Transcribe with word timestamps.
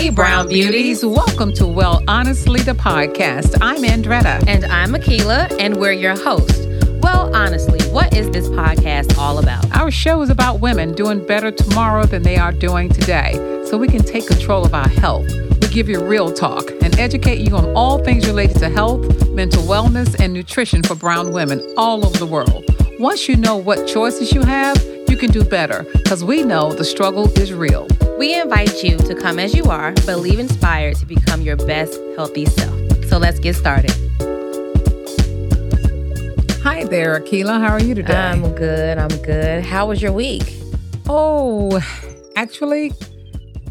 Hey, 0.00 0.08
Brown 0.08 0.48
Beauties. 0.48 1.04
Welcome 1.04 1.52
to 1.56 1.66
Well 1.66 2.02
Honestly, 2.08 2.60
the 2.62 2.72
podcast. 2.72 3.58
I'm 3.60 3.82
Andretta. 3.82 4.42
And 4.46 4.64
I'm 4.64 4.92
Akila, 4.92 5.54
and 5.60 5.76
we're 5.76 5.92
your 5.92 6.16
hosts. 6.16 6.66
Well, 7.02 7.36
honestly, 7.36 7.78
what 7.90 8.16
is 8.16 8.30
this 8.30 8.48
podcast 8.48 9.18
all 9.18 9.38
about? 9.38 9.70
Our 9.76 9.90
show 9.90 10.22
is 10.22 10.30
about 10.30 10.60
women 10.60 10.94
doing 10.94 11.26
better 11.26 11.50
tomorrow 11.50 12.06
than 12.06 12.22
they 12.22 12.38
are 12.38 12.50
doing 12.50 12.88
today 12.88 13.34
so 13.66 13.76
we 13.76 13.88
can 13.88 14.02
take 14.02 14.26
control 14.26 14.64
of 14.64 14.72
our 14.72 14.88
health. 14.88 15.30
We 15.60 15.68
give 15.68 15.86
you 15.86 16.02
real 16.02 16.32
talk 16.32 16.70
and 16.80 16.98
educate 16.98 17.46
you 17.46 17.54
on 17.54 17.66
all 17.76 18.02
things 18.02 18.26
related 18.26 18.58
to 18.60 18.70
health, 18.70 19.28
mental 19.28 19.62
wellness, 19.64 20.18
and 20.18 20.32
nutrition 20.32 20.82
for 20.82 20.94
brown 20.94 21.30
women 21.30 21.62
all 21.76 22.06
over 22.06 22.16
the 22.16 22.24
world. 22.24 22.64
Once 22.98 23.28
you 23.28 23.36
know 23.36 23.58
what 23.58 23.86
choices 23.86 24.32
you 24.32 24.40
have, 24.44 24.82
you 25.10 25.18
can 25.18 25.30
do 25.30 25.44
better 25.44 25.84
because 25.92 26.24
we 26.24 26.42
know 26.42 26.72
the 26.72 26.86
struggle 26.86 27.30
is 27.38 27.52
real. 27.52 27.86
We 28.20 28.38
invite 28.38 28.84
you 28.84 28.98
to 28.98 29.14
come 29.14 29.38
as 29.38 29.54
you 29.54 29.64
are, 29.70 29.92
but 30.04 30.18
leave 30.18 30.38
inspired 30.38 30.96
to 30.96 31.06
become 31.06 31.40
your 31.40 31.56
best 31.56 31.98
healthy 32.16 32.44
self. 32.44 32.78
So 33.06 33.16
let's 33.16 33.38
get 33.38 33.56
started. 33.56 33.92
Hi 36.62 36.84
there, 36.84 37.18
Akila. 37.18 37.58
How 37.62 37.68
are 37.72 37.82
you 37.82 37.94
today? 37.94 38.14
I'm 38.14 38.54
good. 38.54 38.98
I'm 38.98 39.22
good. 39.22 39.64
How 39.64 39.86
was 39.86 40.02
your 40.02 40.12
week? 40.12 40.54
Oh, 41.08 41.80
actually, 42.36 42.92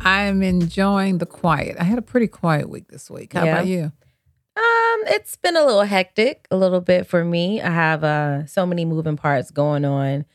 I'm 0.02 0.41
enjoying 0.41 1.20
the 1.20 1.27
quiet. 1.27 1.77
I 1.80 1.84
had 1.84 2.00
a 2.00 2.02
pretty 2.02 2.25
quiet 2.25 2.72
week 2.72 2.88
this 2.88 3.08
week. 3.11 3.34
How 3.34 3.44
Yeah. 3.45 3.53
about 3.53 3.67
you? 3.67 3.84
Um, 3.84 5.03
it's 5.09 5.38
been 5.38 5.58
a 5.58 5.63
little 5.63 5.84
hectic, 5.84 6.47
a 6.50 6.58
little 6.58 6.81
bit 6.81 7.05
for 7.05 7.23
me. 7.23 7.61
I 7.61 7.70
have 7.70 8.03
uh 8.03 8.47
so 8.47 8.66
many 8.66 8.84
moving 8.84 9.16
parts 9.16 9.52
going 9.52 9.86
on 9.86 10.25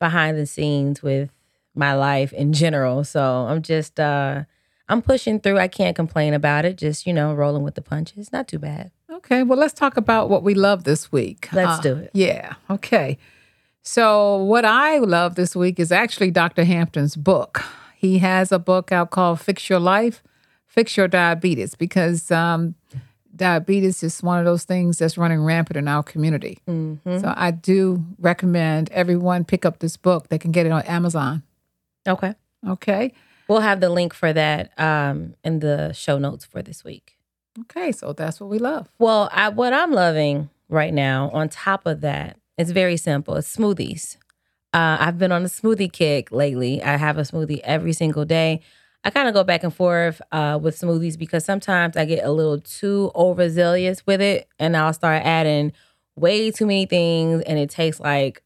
behind 0.00 0.38
the 0.38 0.46
scenes 0.46 1.02
with 1.02 1.28
my 1.78 1.94
life 1.94 2.32
in 2.32 2.52
general. 2.52 3.04
So 3.04 3.22
I'm 3.48 3.62
just 3.62 3.98
uh 3.98 4.44
I'm 4.90 5.02
pushing 5.02 5.38
through. 5.38 5.58
I 5.58 5.68
can't 5.68 5.94
complain 5.94 6.32
about 6.32 6.64
it. 6.64 6.76
Just, 6.78 7.06
you 7.06 7.12
know, 7.12 7.34
rolling 7.34 7.62
with 7.62 7.74
the 7.74 7.82
punches. 7.82 8.32
Not 8.32 8.48
too 8.48 8.58
bad. 8.58 8.90
Okay, 9.10 9.42
well, 9.42 9.58
let's 9.58 9.74
talk 9.74 9.96
about 9.98 10.30
what 10.30 10.42
we 10.42 10.54
love 10.54 10.84
this 10.84 11.12
week. 11.12 11.48
Let's 11.52 11.78
Uh, 11.78 11.82
do 11.82 11.96
it. 11.96 12.10
Yeah, 12.14 12.54
okay. 12.70 13.18
So, 13.82 14.36
what 14.36 14.64
I 14.64 14.98
love 14.98 15.34
this 15.34 15.54
week 15.56 15.78
is 15.78 15.92
actually 15.92 16.30
Dr. 16.30 16.64
Hampton's 16.64 17.16
book. 17.16 17.64
He 17.96 18.18
has 18.18 18.52
a 18.52 18.58
book 18.58 18.92
out 18.92 19.10
called 19.10 19.40
Fix 19.40 19.68
Your 19.68 19.80
Life, 19.80 20.22
Fix 20.66 20.96
Your 20.96 21.08
Diabetes, 21.08 21.74
because 21.74 22.30
um, 22.30 22.74
diabetes 23.34 24.02
is 24.02 24.22
one 24.22 24.38
of 24.38 24.44
those 24.44 24.64
things 24.64 24.98
that's 24.98 25.18
running 25.18 25.42
rampant 25.42 25.76
in 25.76 25.88
our 25.88 26.02
community. 26.02 26.58
Mm-hmm. 26.68 27.18
So, 27.18 27.34
I 27.36 27.50
do 27.50 28.04
recommend 28.18 28.90
everyone 28.90 29.44
pick 29.44 29.64
up 29.66 29.80
this 29.80 29.96
book. 29.96 30.28
They 30.28 30.38
can 30.38 30.52
get 30.52 30.64
it 30.66 30.72
on 30.72 30.82
Amazon. 30.82 31.42
Okay. 32.06 32.34
Okay. 32.66 33.12
We'll 33.48 33.60
have 33.60 33.80
the 33.80 33.88
link 33.88 34.12
for 34.12 34.32
that 34.32 34.78
um 34.78 35.34
in 35.42 35.60
the 35.60 35.92
show 35.92 36.18
notes 36.18 36.44
for 36.44 36.62
this 36.62 36.84
week. 36.84 37.18
Okay, 37.62 37.92
so 37.92 38.12
that's 38.12 38.40
what 38.40 38.50
we 38.50 38.58
love. 38.58 38.88
Well, 38.98 39.28
I, 39.32 39.48
what 39.48 39.72
I'm 39.72 39.90
loving 39.92 40.48
right 40.68 40.94
now, 40.94 41.30
on 41.32 41.48
top 41.48 41.86
of 41.86 42.02
that, 42.02 42.36
it's 42.56 42.70
very 42.70 42.96
simple. 42.96 43.34
It's 43.36 43.54
smoothies. 43.54 44.16
Uh, 44.72 44.98
I've 45.00 45.18
been 45.18 45.32
on 45.32 45.42
a 45.42 45.48
smoothie 45.48 45.90
kick 45.92 46.30
lately. 46.30 46.82
I 46.82 46.96
have 46.96 47.18
a 47.18 47.22
smoothie 47.22 47.60
every 47.64 47.92
single 47.92 48.24
day. 48.24 48.60
I 49.02 49.10
kind 49.10 49.26
of 49.28 49.34
go 49.34 49.42
back 49.44 49.64
and 49.64 49.74
forth 49.74 50.20
uh, 50.30 50.58
with 50.60 50.78
smoothies 50.78 51.18
because 51.18 51.44
sometimes 51.44 51.96
I 51.96 52.04
get 52.04 52.24
a 52.24 52.30
little 52.30 52.60
too 52.60 53.10
overzealous 53.14 54.06
with 54.06 54.20
it, 54.20 54.46
and 54.58 54.76
I'll 54.76 54.92
start 54.92 55.24
adding 55.24 55.72
way 56.16 56.50
too 56.50 56.66
many 56.66 56.86
things, 56.86 57.42
and 57.42 57.58
it 57.58 57.70
tastes 57.70 58.00
like 58.00 58.42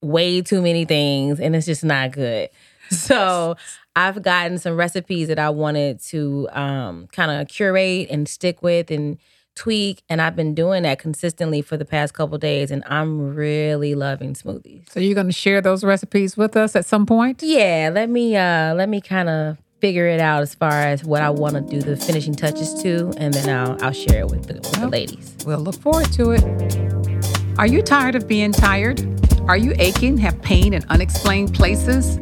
way 0.00 0.40
too 0.42 0.62
many 0.62 0.84
things, 0.84 1.40
and 1.40 1.56
it's 1.56 1.66
just 1.66 1.84
not 1.84 2.12
good. 2.12 2.48
So 3.04 3.56
I've 3.96 4.22
gotten 4.22 4.58
some 4.58 4.76
recipes 4.76 5.28
that 5.28 5.38
I 5.38 5.50
wanted 5.50 6.00
to 6.06 6.48
um, 6.52 7.06
kind 7.08 7.30
of 7.30 7.48
curate 7.48 8.08
and 8.10 8.28
stick 8.28 8.62
with 8.62 8.90
and 8.90 9.18
tweak, 9.54 10.02
and 10.08 10.20
I've 10.20 10.34
been 10.34 10.54
doing 10.54 10.82
that 10.82 10.98
consistently 10.98 11.62
for 11.62 11.76
the 11.76 11.84
past 11.84 12.14
couple 12.14 12.38
days, 12.38 12.70
and 12.70 12.82
I'm 12.86 13.34
really 13.34 13.94
loving 13.94 14.34
smoothies. 14.34 14.90
So, 14.90 15.00
you're 15.00 15.14
going 15.14 15.28
to 15.28 15.32
share 15.32 15.60
those 15.60 15.84
recipes 15.84 16.36
with 16.36 16.56
us 16.56 16.74
at 16.74 16.86
some 16.86 17.06
point? 17.06 17.42
Yeah, 17.42 17.90
let 17.92 18.08
me 18.10 18.36
uh, 18.36 18.74
let 18.74 18.88
me 18.88 19.00
kind 19.00 19.28
of 19.28 19.58
figure 19.80 20.06
it 20.06 20.20
out 20.20 20.42
as 20.42 20.54
far 20.54 20.72
as 20.72 21.04
what 21.04 21.22
I 21.22 21.30
want 21.30 21.54
to 21.54 21.60
do 21.60 21.80
the 21.80 21.96
finishing 21.96 22.34
touches 22.34 22.74
to, 22.82 23.12
and 23.16 23.32
then 23.34 23.48
I'll 23.48 23.82
I'll 23.84 23.92
share 23.92 24.20
it 24.20 24.28
with 24.28 24.46
the, 24.46 24.54
with 24.54 24.80
the 24.80 24.88
ladies. 24.88 25.36
We'll 25.46 25.60
look 25.60 25.76
forward 25.76 26.10
to 26.12 26.30
it. 26.32 27.58
Are 27.58 27.66
you 27.66 27.82
tired 27.82 28.16
of 28.16 28.26
being 28.26 28.50
tired? 28.50 29.00
Are 29.42 29.56
you 29.56 29.74
aching, 29.78 30.16
have 30.18 30.40
pain 30.42 30.72
in 30.72 30.84
unexplained 30.88 31.54
places? 31.54 32.16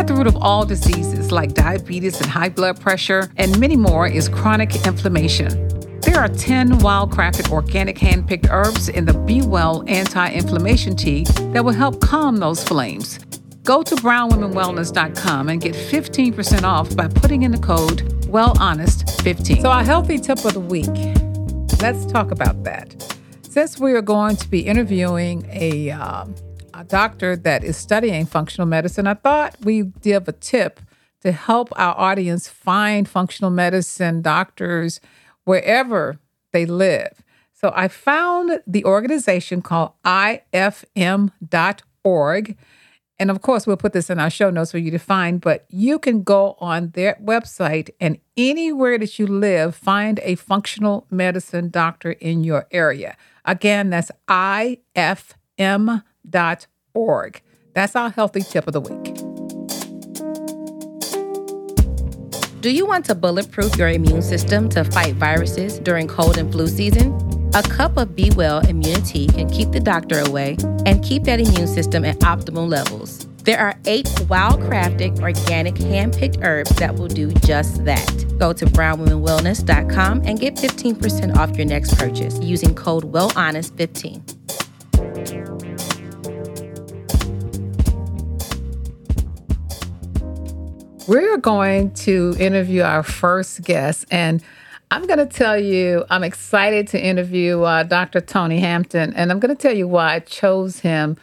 At 0.00 0.06
the 0.06 0.14
root 0.14 0.26
of 0.26 0.36
all 0.36 0.64
diseases 0.64 1.30
like 1.30 1.52
diabetes 1.52 2.22
and 2.22 2.30
high 2.30 2.48
blood 2.48 2.80
pressure 2.80 3.30
and 3.36 3.60
many 3.60 3.76
more 3.76 4.06
is 4.06 4.30
chronic 4.30 4.86
inflammation. 4.86 5.68
There 6.00 6.18
are 6.18 6.26
10 6.26 6.78
wild-crafted 6.78 7.52
organic 7.52 7.98
hand-picked 7.98 8.46
herbs 8.48 8.88
in 8.88 9.04
the 9.04 9.12
Be 9.12 9.42
Well 9.42 9.84
anti-inflammation 9.88 10.96
tea 10.96 11.24
that 11.52 11.62
will 11.62 11.74
help 11.74 12.00
calm 12.00 12.38
those 12.38 12.64
flames. 12.64 13.18
Go 13.64 13.82
to 13.82 13.94
brownwomenwellness.com 13.96 15.50
and 15.50 15.60
get 15.60 15.74
15% 15.74 16.62
off 16.62 16.96
by 16.96 17.06
putting 17.06 17.42
in 17.42 17.50
the 17.50 17.58
code 17.58 17.98
WellHonest15. 18.22 19.60
So 19.60 19.70
our 19.70 19.84
healthy 19.84 20.18
tip 20.18 20.42
of 20.46 20.54
the 20.54 20.60
week. 20.60 20.86
Let's 21.82 22.10
talk 22.10 22.30
about 22.30 22.64
that. 22.64 23.18
Since 23.42 23.78
we 23.78 23.92
are 23.92 24.00
going 24.00 24.36
to 24.36 24.48
be 24.48 24.60
interviewing 24.60 25.46
a, 25.50 25.90
um, 25.90 26.34
a 26.74 26.84
doctor 26.84 27.36
that 27.36 27.64
is 27.64 27.76
studying 27.76 28.26
functional 28.26 28.66
medicine, 28.66 29.06
I 29.06 29.14
thought 29.14 29.56
we'd 29.64 30.00
give 30.00 30.28
a 30.28 30.32
tip 30.32 30.80
to 31.22 31.32
help 31.32 31.68
our 31.76 31.98
audience 31.98 32.48
find 32.48 33.08
functional 33.08 33.50
medicine 33.50 34.22
doctors 34.22 35.00
wherever 35.44 36.18
they 36.52 36.66
live. 36.66 37.22
So 37.52 37.72
I 37.74 37.88
found 37.88 38.62
the 38.66 38.84
organization 38.84 39.60
called 39.62 39.92
ifm.org. 40.04 41.36
And 43.18 43.30
of 43.30 43.42
course, 43.42 43.66
we'll 43.66 43.76
put 43.76 43.92
this 43.92 44.08
in 44.08 44.18
our 44.18 44.30
show 44.30 44.48
notes 44.48 44.70
for 44.70 44.78
you 44.78 44.90
to 44.92 44.98
find, 44.98 45.42
but 45.42 45.66
you 45.68 45.98
can 45.98 46.22
go 46.22 46.56
on 46.58 46.90
their 46.90 47.18
website 47.22 47.90
and 48.00 48.16
anywhere 48.34 48.96
that 48.98 49.18
you 49.18 49.26
live, 49.26 49.74
find 49.76 50.20
a 50.22 50.36
functional 50.36 51.06
medicine 51.10 51.68
doctor 51.68 52.12
in 52.12 52.44
your 52.44 52.66
area. 52.70 53.18
Again, 53.44 53.90
that's 53.90 54.10
ifm.org. 54.26 56.02
That's 57.74 57.96
our 57.96 58.10
healthy 58.10 58.42
tip 58.42 58.66
of 58.66 58.72
the 58.72 58.80
week. 58.80 59.14
Do 62.60 62.70
you 62.70 62.84
want 62.84 63.06
to 63.06 63.14
bulletproof 63.14 63.78
your 63.78 63.88
immune 63.88 64.20
system 64.20 64.68
to 64.70 64.84
fight 64.84 65.14
viruses 65.14 65.78
during 65.78 66.06
cold 66.06 66.36
and 66.36 66.52
flu 66.52 66.66
season? 66.66 67.16
A 67.54 67.62
cup 67.62 67.96
of 67.96 68.14
Be 68.14 68.30
Well 68.36 68.58
immunity 68.68 69.28
can 69.28 69.48
keep 69.48 69.72
the 69.72 69.80
doctor 69.80 70.20
away 70.20 70.58
and 70.84 71.02
keep 71.02 71.24
that 71.24 71.40
immune 71.40 71.66
system 71.66 72.04
at 72.04 72.18
optimal 72.18 72.68
levels. 72.68 73.26
There 73.44 73.58
are 73.58 73.74
eight 73.86 74.08
wild 74.28 74.60
crafted, 74.60 75.20
organic, 75.20 75.78
hand 75.78 76.12
picked 76.12 76.38
herbs 76.42 76.70
that 76.76 76.94
will 76.94 77.08
do 77.08 77.32
just 77.46 77.82
that. 77.86 78.38
Go 78.38 78.52
to 78.52 78.66
brownwomenwellness.com 78.66 80.22
and 80.26 80.38
get 80.38 80.56
15% 80.56 81.36
off 81.36 81.56
your 81.56 81.66
next 81.66 81.96
purchase 81.96 82.38
using 82.40 82.74
code 82.74 83.10
WellHonest15. 83.10 85.59
We're 91.10 91.38
going 91.38 91.92
to 91.94 92.36
interview 92.38 92.82
our 92.82 93.02
first 93.02 93.62
guest, 93.62 94.04
and 94.12 94.44
I'm 94.92 95.08
going 95.08 95.18
to 95.18 95.26
tell 95.26 95.58
you, 95.58 96.04
I'm 96.08 96.22
excited 96.22 96.86
to 96.86 97.04
interview 97.04 97.62
uh, 97.62 97.82
Dr. 97.82 98.20
Tony 98.20 98.60
Hampton, 98.60 99.12
and 99.14 99.32
I'm 99.32 99.40
going 99.40 99.52
to 99.52 99.60
tell 99.60 99.76
you 99.76 99.88
why 99.88 100.14
I 100.14 100.18
chose 100.20 100.78
him. 100.78 101.16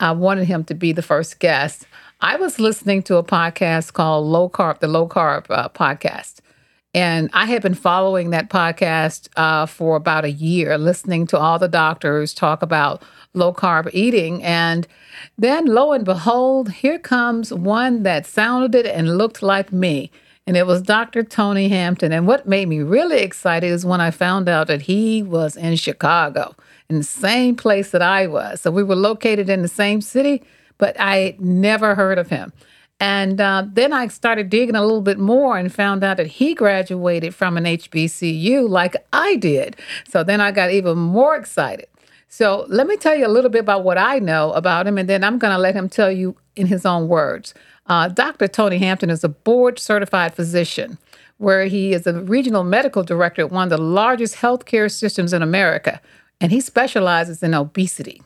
I 0.00 0.10
wanted 0.10 0.48
him 0.48 0.64
to 0.64 0.74
be 0.74 0.90
the 0.90 1.02
first 1.02 1.38
guest. 1.38 1.86
I 2.20 2.34
was 2.34 2.58
listening 2.58 3.04
to 3.04 3.16
a 3.18 3.22
podcast 3.22 3.92
called 3.92 4.26
Low 4.26 4.48
Carb, 4.48 4.80
the 4.80 4.88
Low 4.88 5.06
Carb 5.06 5.46
uh, 5.50 5.68
podcast. 5.68 6.40
And 6.92 7.30
I 7.32 7.44
had 7.44 7.62
been 7.62 7.74
following 7.74 8.30
that 8.30 8.50
podcast 8.50 9.28
uh, 9.36 9.66
for 9.66 9.94
about 9.94 10.24
a 10.24 10.32
year, 10.32 10.76
listening 10.78 11.28
to 11.28 11.38
all 11.38 11.60
the 11.60 11.68
doctors 11.68 12.34
talk 12.34 12.60
about 12.60 13.04
low 13.38 13.52
carb 13.52 13.88
eating. 13.92 14.42
And 14.42 14.86
then 15.38 15.66
lo 15.66 15.92
and 15.92 16.04
behold, 16.04 16.70
here 16.70 16.98
comes 16.98 17.52
one 17.52 18.02
that 18.02 18.26
sounded 18.26 18.86
and 18.86 19.16
looked 19.16 19.42
like 19.42 19.72
me. 19.72 20.10
And 20.46 20.56
it 20.56 20.66
was 20.66 20.80
Dr. 20.80 21.22
Tony 21.22 21.68
Hampton. 21.68 22.10
And 22.10 22.26
what 22.26 22.48
made 22.48 22.68
me 22.68 22.80
really 22.80 23.18
excited 23.18 23.66
is 23.66 23.84
when 23.84 24.00
I 24.00 24.10
found 24.10 24.48
out 24.48 24.66
that 24.68 24.82
he 24.82 25.22
was 25.22 25.56
in 25.56 25.76
Chicago, 25.76 26.54
in 26.88 26.96
the 26.96 27.02
same 27.02 27.54
place 27.54 27.90
that 27.90 28.02
I 28.02 28.26
was. 28.26 28.62
So 28.62 28.70
we 28.70 28.82
were 28.82 28.96
located 28.96 29.50
in 29.50 29.62
the 29.62 29.68
same 29.68 30.00
city, 30.00 30.42
but 30.78 30.96
I 30.98 31.36
never 31.38 31.94
heard 31.94 32.18
of 32.18 32.30
him. 32.30 32.52
And 33.00 33.40
uh, 33.40 33.64
then 33.70 33.92
I 33.92 34.08
started 34.08 34.50
digging 34.50 34.74
a 34.74 34.82
little 34.82 35.02
bit 35.02 35.18
more 35.18 35.56
and 35.56 35.72
found 35.72 36.02
out 36.02 36.16
that 36.16 36.26
he 36.26 36.54
graduated 36.54 37.34
from 37.34 37.56
an 37.56 37.64
HBCU 37.64 38.68
like 38.68 38.96
I 39.12 39.36
did. 39.36 39.76
So 40.08 40.24
then 40.24 40.40
I 40.40 40.50
got 40.50 40.70
even 40.70 40.98
more 40.98 41.36
excited. 41.36 41.86
So 42.28 42.66
let 42.68 42.86
me 42.86 42.96
tell 42.96 43.16
you 43.16 43.26
a 43.26 43.28
little 43.28 43.50
bit 43.50 43.60
about 43.60 43.84
what 43.84 43.98
I 43.98 44.18
know 44.18 44.52
about 44.52 44.86
him, 44.86 44.98
and 44.98 45.08
then 45.08 45.24
I'm 45.24 45.38
going 45.38 45.52
to 45.52 45.58
let 45.58 45.74
him 45.74 45.88
tell 45.88 46.12
you 46.12 46.36
in 46.56 46.66
his 46.66 46.84
own 46.84 47.08
words. 47.08 47.54
Uh, 47.86 48.08
Dr. 48.08 48.46
Tony 48.48 48.78
Hampton 48.78 49.08
is 49.08 49.24
a 49.24 49.28
board 49.28 49.78
certified 49.78 50.34
physician 50.34 50.98
where 51.38 51.66
he 51.66 51.92
is 51.92 52.06
a 52.06 52.20
regional 52.20 52.64
medical 52.64 53.02
director 53.02 53.42
at 53.42 53.52
one 53.52 53.64
of 53.64 53.70
the 53.70 53.78
largest 53.78 54.36
healthcare 54.36 54.90
systems 54.90 55.32
in 55.32 55.40
America, 55.40 56.00
and 56.40 56.52
he 56.52 56.60
specializes 56.60 57.42
in 57.42 57.54
obesity. 57.54 58.22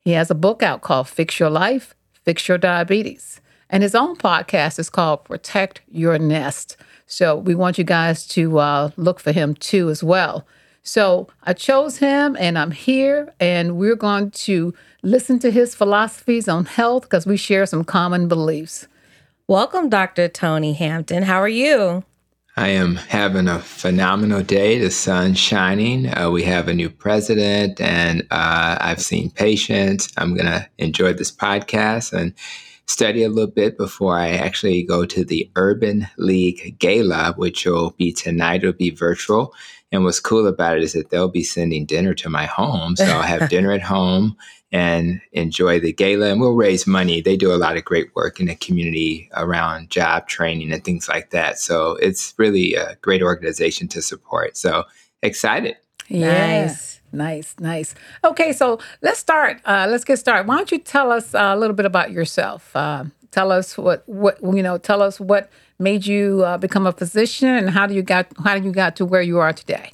He 0.00 0.12
has 0.12 0.30
a 0.30 0.34
book 0.34 0.62
out 0.62 0.82
called 0.82 1.08
Fix 1.08 1.40
Your 1.40 1.50
Life, 1.50 1.94
Fix 2.24 2.46
Your 2.46 2.58
Diabetes. 2.58 3.40
And 3.70 3.82
his 3.82 3.94
own 3.94 4.16
podcast 4.16 4.78
is 4.78 4.90
called 4.90 5.24
Protect 5.24 5.80
Your 5.90 6.18
Nest. 6.18 6.76
So 7.06 7.36
we 7.36 7.54
want 7.54 7.78
you 7.78 7.84
guys 7.84 8.26
to 8.28 8.58
uh, 8.58 8.90
look 8.96 9.18
for 9.18 9.32
him 9.32 9.54
too 9.54 9.88
as 9.88 10.04
well. 10.04 10.46
So 10.82 11.28
I 11.44 11.52
chose 11.52 11.98
him 11.98 12.36
and 12.38 12.58
I'm 12.58 12.72
here 12.72 13.32
and 13.38 13.76
we're 13.76 13.96
going 13.96 14.32
to 14.32 14.74
listen 15.02 15.38
to 15.40 15.50
his 15.50 15.74
philosophies 15.74 16.48
on 16.48 16.64
health 16.64 17.02
because 17.02 17.24
we 17.24 17.36
share 17.36 17.66
some 17.66 17.84
common 17.84 18.26
beliefs. 18.26 18.88
Welcome, 19.46 19.88
Dr. 19.88 20.28
Tony 20.28 20.72
Hampton. 20.72 21.22
How 21.22 21.40
are 21.40 21.48
you? 21.48 22.04
I 22.56 22.68
am 22.68 22.96
having 22.96 23.48
a 23.48 23.60
phenomenal 23.60 24.42
day. 24.42 24.78
The 24.78 24.90
sun's 24.90 25.38
shining. 25.38 26.06
Uh, 26.16 26.30
we 26.30 26.42
have 26.42 26.68
a 26.68 26.74
new 26.74 26.90
president, 26.90 27.80
and 27.80 28.22
uh, 28.30 28.76
I've 28.78 29.00
seen 29.00 29.30
patients. 29.30 30.12
I'm 30.18 30.34
going 30.34 30.46
to 30.46 30.68
enjoy 30.76 31.14
this 31.14 31.32
podcast 31.32 32.12
and 32.12 32.34
study 32.86 33.22
a 33.22 33.30
little 33.30 33.50
bit 33.50 33.78
before 33.78 34.18
I 34.18 34.30
actually 34.30 34.82
go 34.82 35.06
to 35.06 35.24
the 35.24 35.50
Urban 35.56 36.08
League 36.18 36.78
Gala, 36.78 37.32
which 37.36 37.64
will 37.64 37.92
be 37.92 38.12
tonight. 38.12 38.62
It'll 38.62 38.74
be 38.74 38.90
virtual. 38.90 39.54
And 39.92 40.04
what's 40.04 40.20
cool 40.20 40.46
about 40.46 40.78
it 40.78 40.82
is 40.82 40.94
that 40.94 41.10
they'll 41.10 41.28
be 41.28 41.44
sending 41.44 41.84
dinner 41.84 42.14
to 42.14 42.30
my 42.30 42.46
home. 42.46 42.96
So 42.96 43.04
I'll 43.04 43.22
have 43.22 43.50
dinner 43.50 43.72
at 43.72 43.82
home 43.82 44.36
and 44.72 45.20
enjoy 45.32 45.78
the 45.78 45.92
gala 45.92 46.30
and 46.30 46.40
we'll 46.40 46.54
raise 46.54 46.86
money. 46.86 47.20
They 47.20 47.36
do 47.36 47.52
a 47.52 47.56
lot 47.56 47.76
of 47.76 47.84
great 47.84 48.16
work 48.16 48.40
in 48.40 48.46
the 48.46 48.54
community 48.54 49.30
around 49.36 49.90
job 49.90 50.28
training 50.28 50.72
and 50.72 50.82
things 50.82 51.08
like 51.08 51.30
that. 51.30 51.58
So 51.58 51.96
it's 51.96 52.32
really 52.38 52.74
a 52.74 52.96
great 53.02 53.22
organization 53.22 53.86
to 53.88 54.00
support. 54.00 54.56
So 54.56 54.84
excited. 55.22 55.76
Yeah. 56.08 56.62
Nice. 56.62 57.00
Nice, 57.14 57.54
nice. 57.60 57.94
Okay, 58.24 58.54
so 58.54 58.78
let's 59.02 59.18
start. 59.18 59.60
Uh, 59.66 59.86
let's 59.90 60.02
get 60.02 60.18
started. 60.18 60.48
Why 60.48 60.56
don't 60.56 60.72
you 60.72 60.78
tell 60.78 61.12
us 61.12 61.34
uh, 61.34 61.52
a 61.54 61.58
little 61.58 61.76
bit 61.76 61.84
about 61.84 62.10
yourself? 62.10 62.74
Uh, 62.74 63.04
tell 63.32 63.50
us 63.50 63.76
what, 63.76 64.08
what 64.08 64.38
you 64.42 64.62
know. 64.62 64.78
Tell 64.78 65.02
us 65.02 65.18
what 65.18 65.50
made 65.78 66.06
you 66.06 66.44
uh, 66.44 66.58
become 66.58 66.86
a 66.86 66.92
physician, 66.92 67.48
and 67.48 67.70
how 67.70 67.86
do 67.86 67.94
you 67.94 68.02
got 68.02 68.28
how 68.44 68.56
do 68.56 68.64
you 68.64 68.72
got 68.72 68.94
to 68.96 69.04
where 69.04 69.22
you 69.22 69.38
are 69.40 69.52
today? 69.52 69.92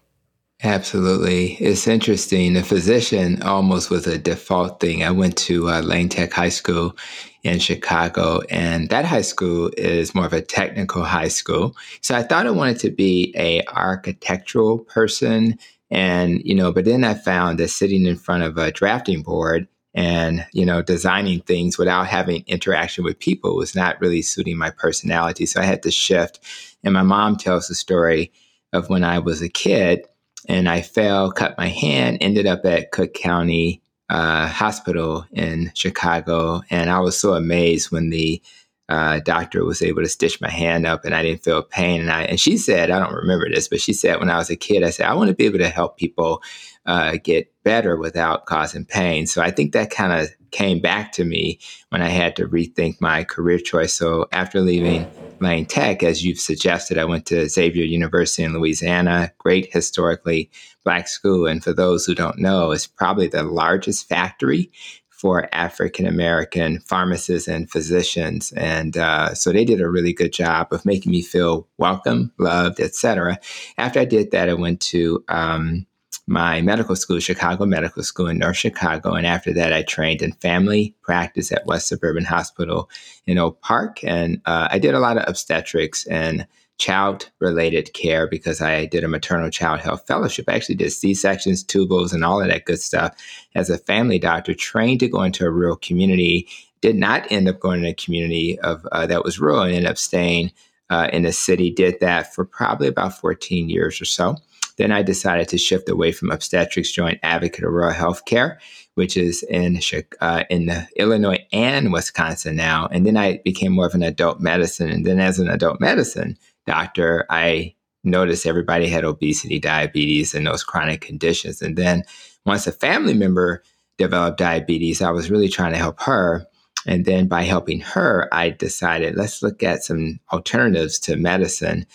Absolutely. 0.64 1.52
It's 1.54 1.86
interesting. 1.86 2.56
A 2.56 2.64
physician 2.64 3.40
almost 3.42 3.90
was 3.90 4.08
a 4.08 4.18
default 4.18 4.80
thing. 4.80 5.04
I 5.04 5.12
went 5.12 5.36
to 5.38 5.68
uh, 5.68 5.82
Lane 5.82 6.08
Tech 6.08 6.32
High 6.32 6.48
School 6.48 6.96
in 7.44 7.60
Chicago, 7.60 8.40
and 8.50 8.88
that 8.88 9.04
high 9.04 9.22
school 9.22 9.70
is 9.76 10.16
more 10.16 10.26
of 10.26 10.32
a 10.32 10.42
technical 10.42 11.04
high 11.04 11.28
school. 11.28 11.76
So 12.00 12.16
I 12.16 12.24
thought 12.24 12.48
I 12.48 12.50
wanted 12.50 12.80
to 12.80 12.90
be 12.90 13.32
a 13.36 13.62
architectural 13.68 14.80
person. 14.80 15.56
And, 15.90 16.42
you 16.44 16.56
know, 16.56 16.72
but 16.72 16.84
then 16.84 17.04
I 17.04 17.14
found 17.14 17.60
that 17.60 17.68
sitting 17.68 18.04
in 18.04 18.16
front 18.16 18.42
of 18.42 18.58
a 18.58 18.72
drafting 18.72 19.22
board 19.22 19.68
and, 19.94 20.46
you 20.52 20.64
know, 20.64 20.82
designing 20.82 21.40
things 21.40 21.78
without 21.78 22.06
having 22.06 22.44
interaction 22.46 23.04
with 23.04 23.18
people 23.18 23.56
was 23.56 23.74
not 23.74 24.00
really 24.00 24.22
suiting 24.22 24.56
my 24.56 24.70
personality. 24.70 25.46
So 25.46 25.60
I 25.60 25.64
had 25.64 25.82
to 25.82 25.90
shift. 25.90 26.40
And 26.84 26.94
my 26.94 27.02
mom 27.02 27.36
tells 27.36 27.68
the 27.68 27.74
story 27.74 28.30
of 28.72 28.88
when 28.90 29.02
I 29.02 29.18
was 29.18 29.42
a 29.42 29.48
kid 29.48 30.06
and 30.48 30.68
I 30.68 30.82
fell, 30.82 31.32
cut 31.32 31.58
my 31.58 31.68
hand, 31.68 32.18
ended 32.20 32.46
up 32.46 32.64
at 32.64 32.92
Cook 32.92 33.14
County 33.14 33.82
uh, 34.08 34.46
Hospital 34.46 35.26
in 35.32 35.72
Chicago. 35.74 36.62
And 36.70 36.90
I 36.90 37.00
was 37.00 37.18
so 37.18 37.34
amazed 37.34 37.90
when 37.90 38.10
the 38.10 38.42
uh, 38.88 39.20
doctor 39.20 39.64
was 39.64 39.82
able 39.82 40.02
to 40.02 40.08
stitch 40.08 40.40
my 40.40 40.48
hand 40.50 40.86
up 40.86 41.04
and 41.04 41.14
I 41.14 41.22
didn't 41.22 41.44
feel 41.44 41.62
pain. 41.62 42.00
And 42.00 42.10
I 42.10 42.22
and 42.22 42.40
she 42.40 42.56
said, 42.56 42.90
I 42.90 42.98
don't 42.98 43.14
remember 43.14 43.48
this, 43.48 43.68
but 43.68 43.80
she 43.80 43.92
said 43.92 44.18
when 44.18 44.30
I 44.30 44.38
was 44.38 44.48
a 44.48 44.56
kid, 44.56 44.82
I 44.82 44.90
said, 44.90 45.06
I 45.06 45.14
want 45.14 45.28
to 45.28 45.34
be 45.34 45.44
able 45.44 45.58
to 45.58 45.68
help 45.68 45.98
people 45.98 46.42
uh, 46.88 47.18
get 47.22 47.52
better 47.64 47.98
without 47.98 48.46
causing 48.46 48.86
pain. 48.86 49.26
So 49.26 49.42
I 49.42 49.50
think 49.50 49.72
that 49.72 49.90
kind 49.90 50.12
of 50.12 50.30
came 50.50 50.80
back 50.80 51.12
to 51.12 51.24
me 51.24 51.60
when 51.90 52.00
I 52.00 52.08
had 52.08 52.34
to 52.36 52.48
rethink 52.48 52.98
my 52.98 53.24
career 53.24 53.58
choice. 53.58 53.92
So 53.92 54.26
after 54.32 54.62
leaving 54.62 55.06
Lane 55.40 55.66
Tech, 55.66 56.02
as 56.02 56.24
you've 56.24 56.40
suggested, 56.40 56.96
I 56.96 57.04
went 57.04 57.26
to 57.26 57.46
Xavier 57.46 57.84
University 57.84 58.42
in 58.42 58.54
Louisiana, 58.54 59.30
great 59.36 59.70
historically 59.70 60.50
black 60.82 61.08
school. 61.08 61.46
And 61.46 61.62
for 61.62 61.74
those 61.74 62.06
who 62.06 62.14
don't 62.14 62.38
know, 62.38 62.70
it's 62.70 62.86
probably 62.86 63.28
the 63.28 63.42
largest 63.42 64.08
factory 64.08 64.72
for 65.10 65.48
African 65.52 66.06
American 66.06 66.78
pharmacists 66.86 67.48
and 67.48 67.68
physicians, 67.68 68.52
and 68.52 68.96
uh, 68.96 69.34
so 69.34 69.50
they 69.50 69.64
did 69.64 69.80
a 69.80 69.90
really 69.90 70.12
good 70.12 70.32
job 70.32 70.72
of 70.72 70.86
making 70.86 71.10
me 71.10 71.22
feel 71.22 71.66
welcome, 71.76 72.32
loved, 72.38 72.78
etc. 72.78 73.40
After 73.78 73.98
I 73.98 74.04
did 74.04 74.30
that, 74.30 74.48
I 74.48 74.54
went 74.54 74.80
to 74.82 75.24
um, 75.28 75.87
my 76.28 76.60
medical 76.60 76.94
school, 76.94 77.18
Chicago 77.20 77.64
Medical 77.64 78.02
School 78.02 78.28
in 78.28 78.38
North 78.38 78.56
Chicago, 78.56 79.14
and 79.14 79.26
after 79.26 79.52
that, 79.54 79.72
I 79.72 79.82
trained 79.82 80.22
in 80.22 80.32
family 80.32 80.94
practice 81.02 81.50
at 81.50 81.66
West 81.66 81.88
Suburban 81.88 82.24
Hospital 82.24 82.90
in 83.26 83.38
Oak 83.38 83.60
Park, 83.62 84.04
and 84.04 84.40
uh, 84.44 84.68
I 84.70 84.78
did 84.78 84.94
a 84.94 85.00
lot 85.00 85.16
of 85.16 85.24
obstetrics 85.26 86.06
and 86.06 86.46
child 86.78 87.30
related 87.40 87.92
care 87.92 88.28
because 88.28 88.60
I 88.60 88.86
did 88.86 89.04
a 89.04 89.08
maternal 89.08 89.50
child 89.50 89.80
health 89.80 90.06
fellowship. 90.06 90.44
I 90.48 90.54
actually 90.54 90.76
did 90.76 90.92
C 90.92 91.12
sections, 91.14 91.64
tubals, 91.64 92.12
and 92.12 92.24
all 92.24 92.40
of 92.40 92.48
that 92.48 92.64
good 92.64 92.80
stuff 92.80 93.16
as 93.54 93.68
a 93.68 93.78
family 93.78 94.18
doctor, 94.18 94.54
trained 94.54 95.00
to 95.00 95.08
go 95.08 95.22
into 95.22 95.44
a 95.44 95.50
rural 95.50 95.76
community. 95.76 96.48
Did 96.80 96.94
not 96.94 97.30
end 97.32 97.48
up 97.48 97.58
going 97.58 97.80
in 97.80 97.86
a 97.86 97.94
community 97.94 98.58
of 98.60 98.86
uh, 98.92 99.06
that 99.06 99.24
was 99.24 99.40
rural 99.40 99.62
and 99.62 99.74
ended 99.74 99.90
up 99.90 99.98
staying 99.98 100.52
uh, 100.90 101.08
in 101.12 101.22
the 101.22 101.32
city. 101.32 101.70
Did 101.70 101.98
that 102.00 102.32
for 102.32 102.44
probably 102.44 102.86
about 102.86 103.18
14 103.18 103.68
years 103.68 104.00
or 104.00 104.04
so. 104.04 104.36
Then 104.78 104.92
I 104.92 105.02
decided 105.02 105.48
to 105.48 105.58
shift 105.58 105.88
away 105.88 106.12
from 106.12 106.30
obstetrics, 106.30 106.92
join 106.92 107.18
Advocate 107.22 107.64
Aurora 107.64 107.94
Healthcare, 107.94 108.58
which 108.94 109.16
is 109.16 109.42
in 109.42 109.80
uh, 110.20 110.44
in 110.48 110.70
Illinois 110.96 111.44
and 111.52 111.92
Wisconsin 111.92 112.56
now. 112.56 112.88
And 112.90 113.04
then 113.04 113.16
I 113.16 113.40
became 113.44 113.72
more 113.72 113.86
of 113.86 113.94
an 113.94 114.02
adult 114.02 114.40
medicine. 114.40 114.88
And 114.88 115.04
then 115.04 115.20
as 115.20 115.38
an 115.38 115.48
adult 115.48 115.80
medicine, 115.80 116.38
doctor, 116.66 117.26
I 117.28 117.74
noticed 118.04 118.46
everybody 118.46 118.88
had 118.88 119.04
obesity, 119.04 119.58
diabetes, 119.58 120.34
and 120.34 120.46
those 120.46 120.64
chronic 120.64 121.00
conditions. 121.00 121.60
And 121.60 121.76
then 121.76 122.04
once 122.46 122.66
a 122.66 122.72
family 122.72 123.14
member 123.14 123.62
developed 123.98 124.38
diabetes, 124.38 125.02
I 125.02 125.10
was 125.10 125.30
really 125.30 125.48
trying 125.48 125.72
to 125.72 125.78
help 125.78 126.00
her. 126.02 126.46
And 126.86 127.04
then 127.04 127.26
by 127.26 127.42
helping 127.42 127.80
her, 127.80 128.28
I 128.32 128.50
decided 128.50 129.16
let's 129.16 129.42
look 129.42 129.62
at 129.62 129.82
some 129.82 130.20
alternatives 130.32 131.00
to 131.00 131.16
medicine 131.16 131.86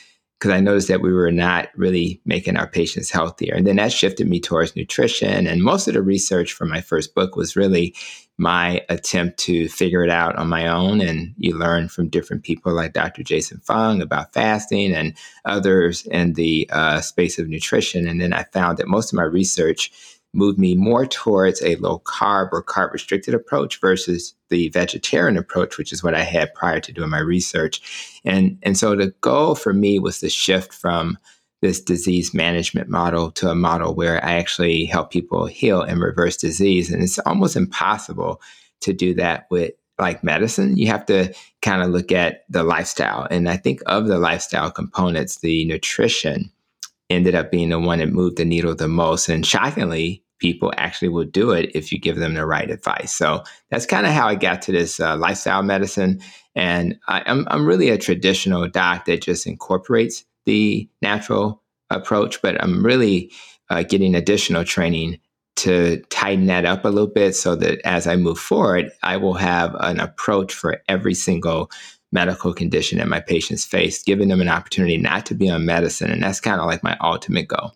because 0.44 0.58
I 0.58 0.60
noticed 0.60 0.90
that 0.90 1.00
we 1.00 1.14
were 1.14 1.32
not 1.32 1.70
really 1.74 2.20
making 2.26 2.58
our 2.58 2.68
patients 2.68 3.10
healthier. 3.10 3.54
And 3.56 3.66
then 3.66 3.78
that 3.78 3.94
shifted 3.94 4.28
me 4.28 4.42
towards 4.42 4.76
nutrition. 4.76 5.48
And 5.48 5.64
most 5.64 5.88
of 5.88 5.94
the 5.94 6.02
research 6.02 6.52
for 6.52 6.66
my 6.66 6.82
first 6.82 7.16
book 7.16 7.38
was 7.38 7.56
really 7.56 7.96
my 8.38 8.82
attempt 8.90 9.38
to 9.38 9.70
figure 9.70 10.04
it 10.04 10.10
out 10.10 10.36
on 10.36 10.50
my 10.50 10.68
own. 10.68 11.00
And 11.00 11.34
you 11.38 11.58
learn 11.58 11.88
from 11.88 12.10
different 12.10 12.44
people 12.44 12.74
like 12.74 12.92
Dr. 12.92 13.24
Jason 13.24 13.60
Fung 13.60 14.02
about 14.02 14.34
fasting 14.34 14.94
and 14.94 15.14
others 15.46 16.06
in 16.08 16.34
the 16.34 16.70
uh, 16.74 17.00
space 17.00 17.40
of 17.40 17.48
nutrition. 17.48 18.06
And 18.06 18.20
then 18.20 18.34
I 18.34 18.44
found 18.44 18.80
that 18.80 18.90
most 18.90 19.14
of 19.14 19.16
my 19.16 19.24
research 19.24 19.94
moved 20.34 20.58
me 20.58 20.76
more 20.76 21.06
towards 21.06 21.62
a 21.62 21.76
low 21.78 22.00
carb 22.00 22.50
or 22.52 22.64
carb 22.64 22.92
restricted 22.92 23.34
approach 23.34 23.80
versus 23.80 24.34
the 24.50 24.70
vegetarian 24.70 25.38
approach, 25.38 25.78
which 25.78 25.94
is 25.94 26.04
what 26.04 26.16
I 26.16 26.24
had 26.24 26.54
prior 26.54 26.80
to 26.80 26.92
doing 26.92 27.10
my 27.10 27.20
research. 27.20 28.20
And, 28.26 28.58
and 28.64 28.78
so 28.78 28.96
the 28.96 29.14
goal 29.22 29.56
for 29.56 29.74
me 29.74 30.00
was 30.00 30.20
to 30.20 30.30
shift 30.30 30.74
from 30.74 31.18
this 31.62 31.80
disease 31.80 32.34
management 32.34 32.90
model 32.90 33.32
to 33.32 33.50
a 33.50 33.56
model 33.56 33.96
where 33.96 34.24
I 34.24 34.34
actually 34.34 34.86
help 34.86 35.12
people 35.12 35.46
heal 35.46 35.82
and 35.82 36.02
reverse 36.02 36.36
disease. 36.36 36.92
And 36.92 37.02
it's 37.02 37.20
almost 37.20 37.56
impossible 37.56 38.42
to 38.82 38.92
do 38.92 39.14
that 39.14 39.48
with 39.50 39.72
like 40.00 40.24
medicine. 40.24 40.76
You 40.76 40.88
have 40.88 41.06
to 41.06 41.34
kind 41.62 41.82
of 41.82 41.90
look 41.90 42.12
at 42.12 42.44
the 42.50 42.64
lifestyle. 42.64 43.28
And 43.30 43.48
I 43.50 43.58
think 43.58 43.82
of 43.86 44.08
the 44.08 44.18
lifestyle 44.18 44.72
components, 44.72 45.38
the 45.38 45.66
nutrition 45.66 46.52
ended 47.10 47.36
up 47.36 47.52
being 47.52 47.70
the 47.70 47.80
one 47.80 48.00
that 48.00 48.10
moved 48.10 48.38
the 48.38 48.46
needle 48.46 48.76
the 48.76 48.88
most. 48.88 49.30
And 49.30 49.46
shockingly, 49.46 50.23
people 50.40 50.74
actually 50.78 51.10
will 51.10 51.26
do 51.26 51.52
it 51.52 51.72
if 51.74 51.92
you 51.92 52.00
give 52.00 52.18
them 52.18 52.34
the 52.34 52.46
right 52.46 52.70
advice. 52.70 53.14
So 53.14 53.44
that's 53.70 53.86
kind 53.86 54.06
of 54.06 54.12
how 54.12 54.28
I 54.28 54.36
got 54.36 54.62
to 54.64 54.72
this 54.72 55.00
uh, 55.00 55.16
lifestyle 55.18 55.64
medicine. 55.64 56.22
And 56.56 57.00
I, 57.08 57.24
I'm, 57.26 57.48
I'm 57.50 57.66
really 57.66 57.90
a 57.90 57.98
traditional 57.98 58.68
doc 58.68 59.06
that 59.06 59.22
just 59.22 59.48
incorporates 59.48 60.26
the 60.46 60.90
natural 61.02 61.62
approach, 61.90 62.42
but 62.42 62.62
I'm 62.62 62.86
really 62.86 63.32
uh, 63.70 63.84
getting 63.84 64.16
additional 64.16 64.64
training 64.64 65.20
to 65.56 66.02
tighten 66.10 66.48
that 66.48 66.66
up 66.66 66.84
a 66.84 66.90
little 66.90 67.08
bit 67.08 67.36
so 67.36 67.56
that 67.56 67.80
as 67.86 68.08
I 68.08 68.16
move 68.16 68.40
forward, 68.40 68.92
I 69.04 69.18
will 69.18 69.36
have 69.36 69.76
an 69.80 70.00
approach 70.00 70.54
for 70.54 70.82
every 70.88 71.14
single 71.14 71.70
medical 72.12 72.54
condition 72.54 72.98
that 73.00 73.08
my 73.08 73.20
patients 73.20 73.66
face, 73.66 74.04
giving 74.04 74.30
them 74.30 74.42
an 74.42 74.50
opportunity 74.50 74.98
not 74.98 75.26
to 75.28 75.36
be 75.36 75.50
on 75.50 75.66
medicine. 75.66 76.12
And 76.12 76.24
that's 76.24 76.40
kind 76.40 76.60
of 76.60 76.68
like 76.68 76.84
my 76.84 76.98
ultimate 77.02 77.48
goal. 77.48 77.74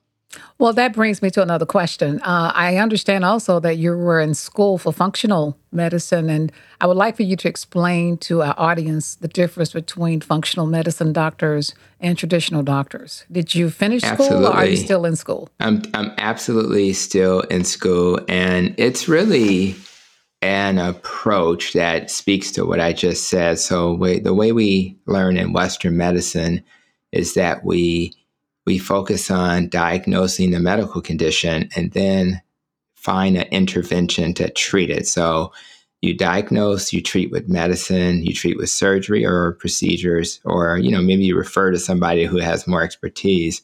Well, 0.60 0.74
that 0.74 0.94
brings 0.94 1.22
me 1.22 1.29
to 1.32 1.41
another 1.41 1.65
question. 1.65 2.20
Uh, 2.22 2.51
I 2.53 2.77
understand 2.77 3.25
also 3.25 3.60
that 3.60 3.77
you 3.77 3.96
were 3.96 4.20
in 4.20 4.34
school 4.34 4.77
for 4.77 4.91
functional 4.91 5.58
medicine, 5.72 6.29
and 6.29 6.51
I 6.82 6.88
would 6.88 6.98
like 6.98 7.15
for 7.15 7.24
you 7.24 7.36
to 7.36 7.48
explain 7.48 8.17
to 8.20 8.41
our 8.41 8.56
audience 8.58 9.15
the 9.15 9.27
difference 9.27 9.74
between 9.74 10.22
functional 10.22 10.65
medicine 10.65 11.13
doctors 11.13 11.74
and 12.00 12.17
traditional 12.17 12.63
doctors. 12.63 13.25
Did 13.32 13.53
you 13.53 13.70
finish 13.70 14.03
Absolutely. 14.03 14.38
school, 14.38 14.48
or 14.48 14.56
are 14.56 14.65
you 14.65 14.77
still 14.77 15.06
in 15.06 15.15
school? 15.15 15.50
I'm 15.60 15.84
I'm 15.94 16.12
absolutely 16.17 16.94
still 16.94 17.41
in 17.41 17.63
school, 17.63 18.20
and 18.27 18.74
it's 18.77 19.08
really 19.08 19.75
an 20.41 20.77
approach 20.77 21.74
that 21.74 22.12
speaks 22.12 22.51
to 22.51 22.65
what 22.65 22.79
I 22.79 22.94
just 22.94 23.29
said. 23.29 23.60
So, 23.60 23.94
we, 23.94 24.20
the 24.20 24.34
way 24.34 24.51
we 24.51 24.98
learn 25.06 25.38
in 25.38 25.53
Western 25.53 25.98
medicine 25.98 26.63
is 27.12 27.34
that 27.34 27.63
we 27.63 28.13
we 28.67 28.77
focus 28.77 29.31
on 29.31 29.69
diagnosing 29.69 30.51
the 30.51 30.59
medical 30.59 31.01
condition 31.01 31.69
and 31.77 31.93
then 31.93 32.41
find 32.95 33.38
an 33.38 33.47
intervention 33.50 34.33
to 34.33 34.50
treat 34.50 34.89
it. 34.89 35.07
So 35.07 35.53
you 36.01 36.13
diagnose, 36.13 36.91
you 36.91 37.01
treat 37.01 37.31
with 37.31 37.47
medicine, 37.47 38.25
you 38.25 38.33
treat 38.33 38.57
with 38.57 38.69
surgery 38.69 39.25
or 39.25 39.53
procedures, 39.53 40.41
or 40.43 40.77
you 40.77 40.91
know 40.91 41.01
maybe 41.01 41.24
you 41.24 41.38
refer 41.38 41.71
to 41.71 41.79
somebody 41.79 42.25
who 42.25 42.39
has 42.39 42.67
more 42.67 42.83
expertise. 42.83 43.62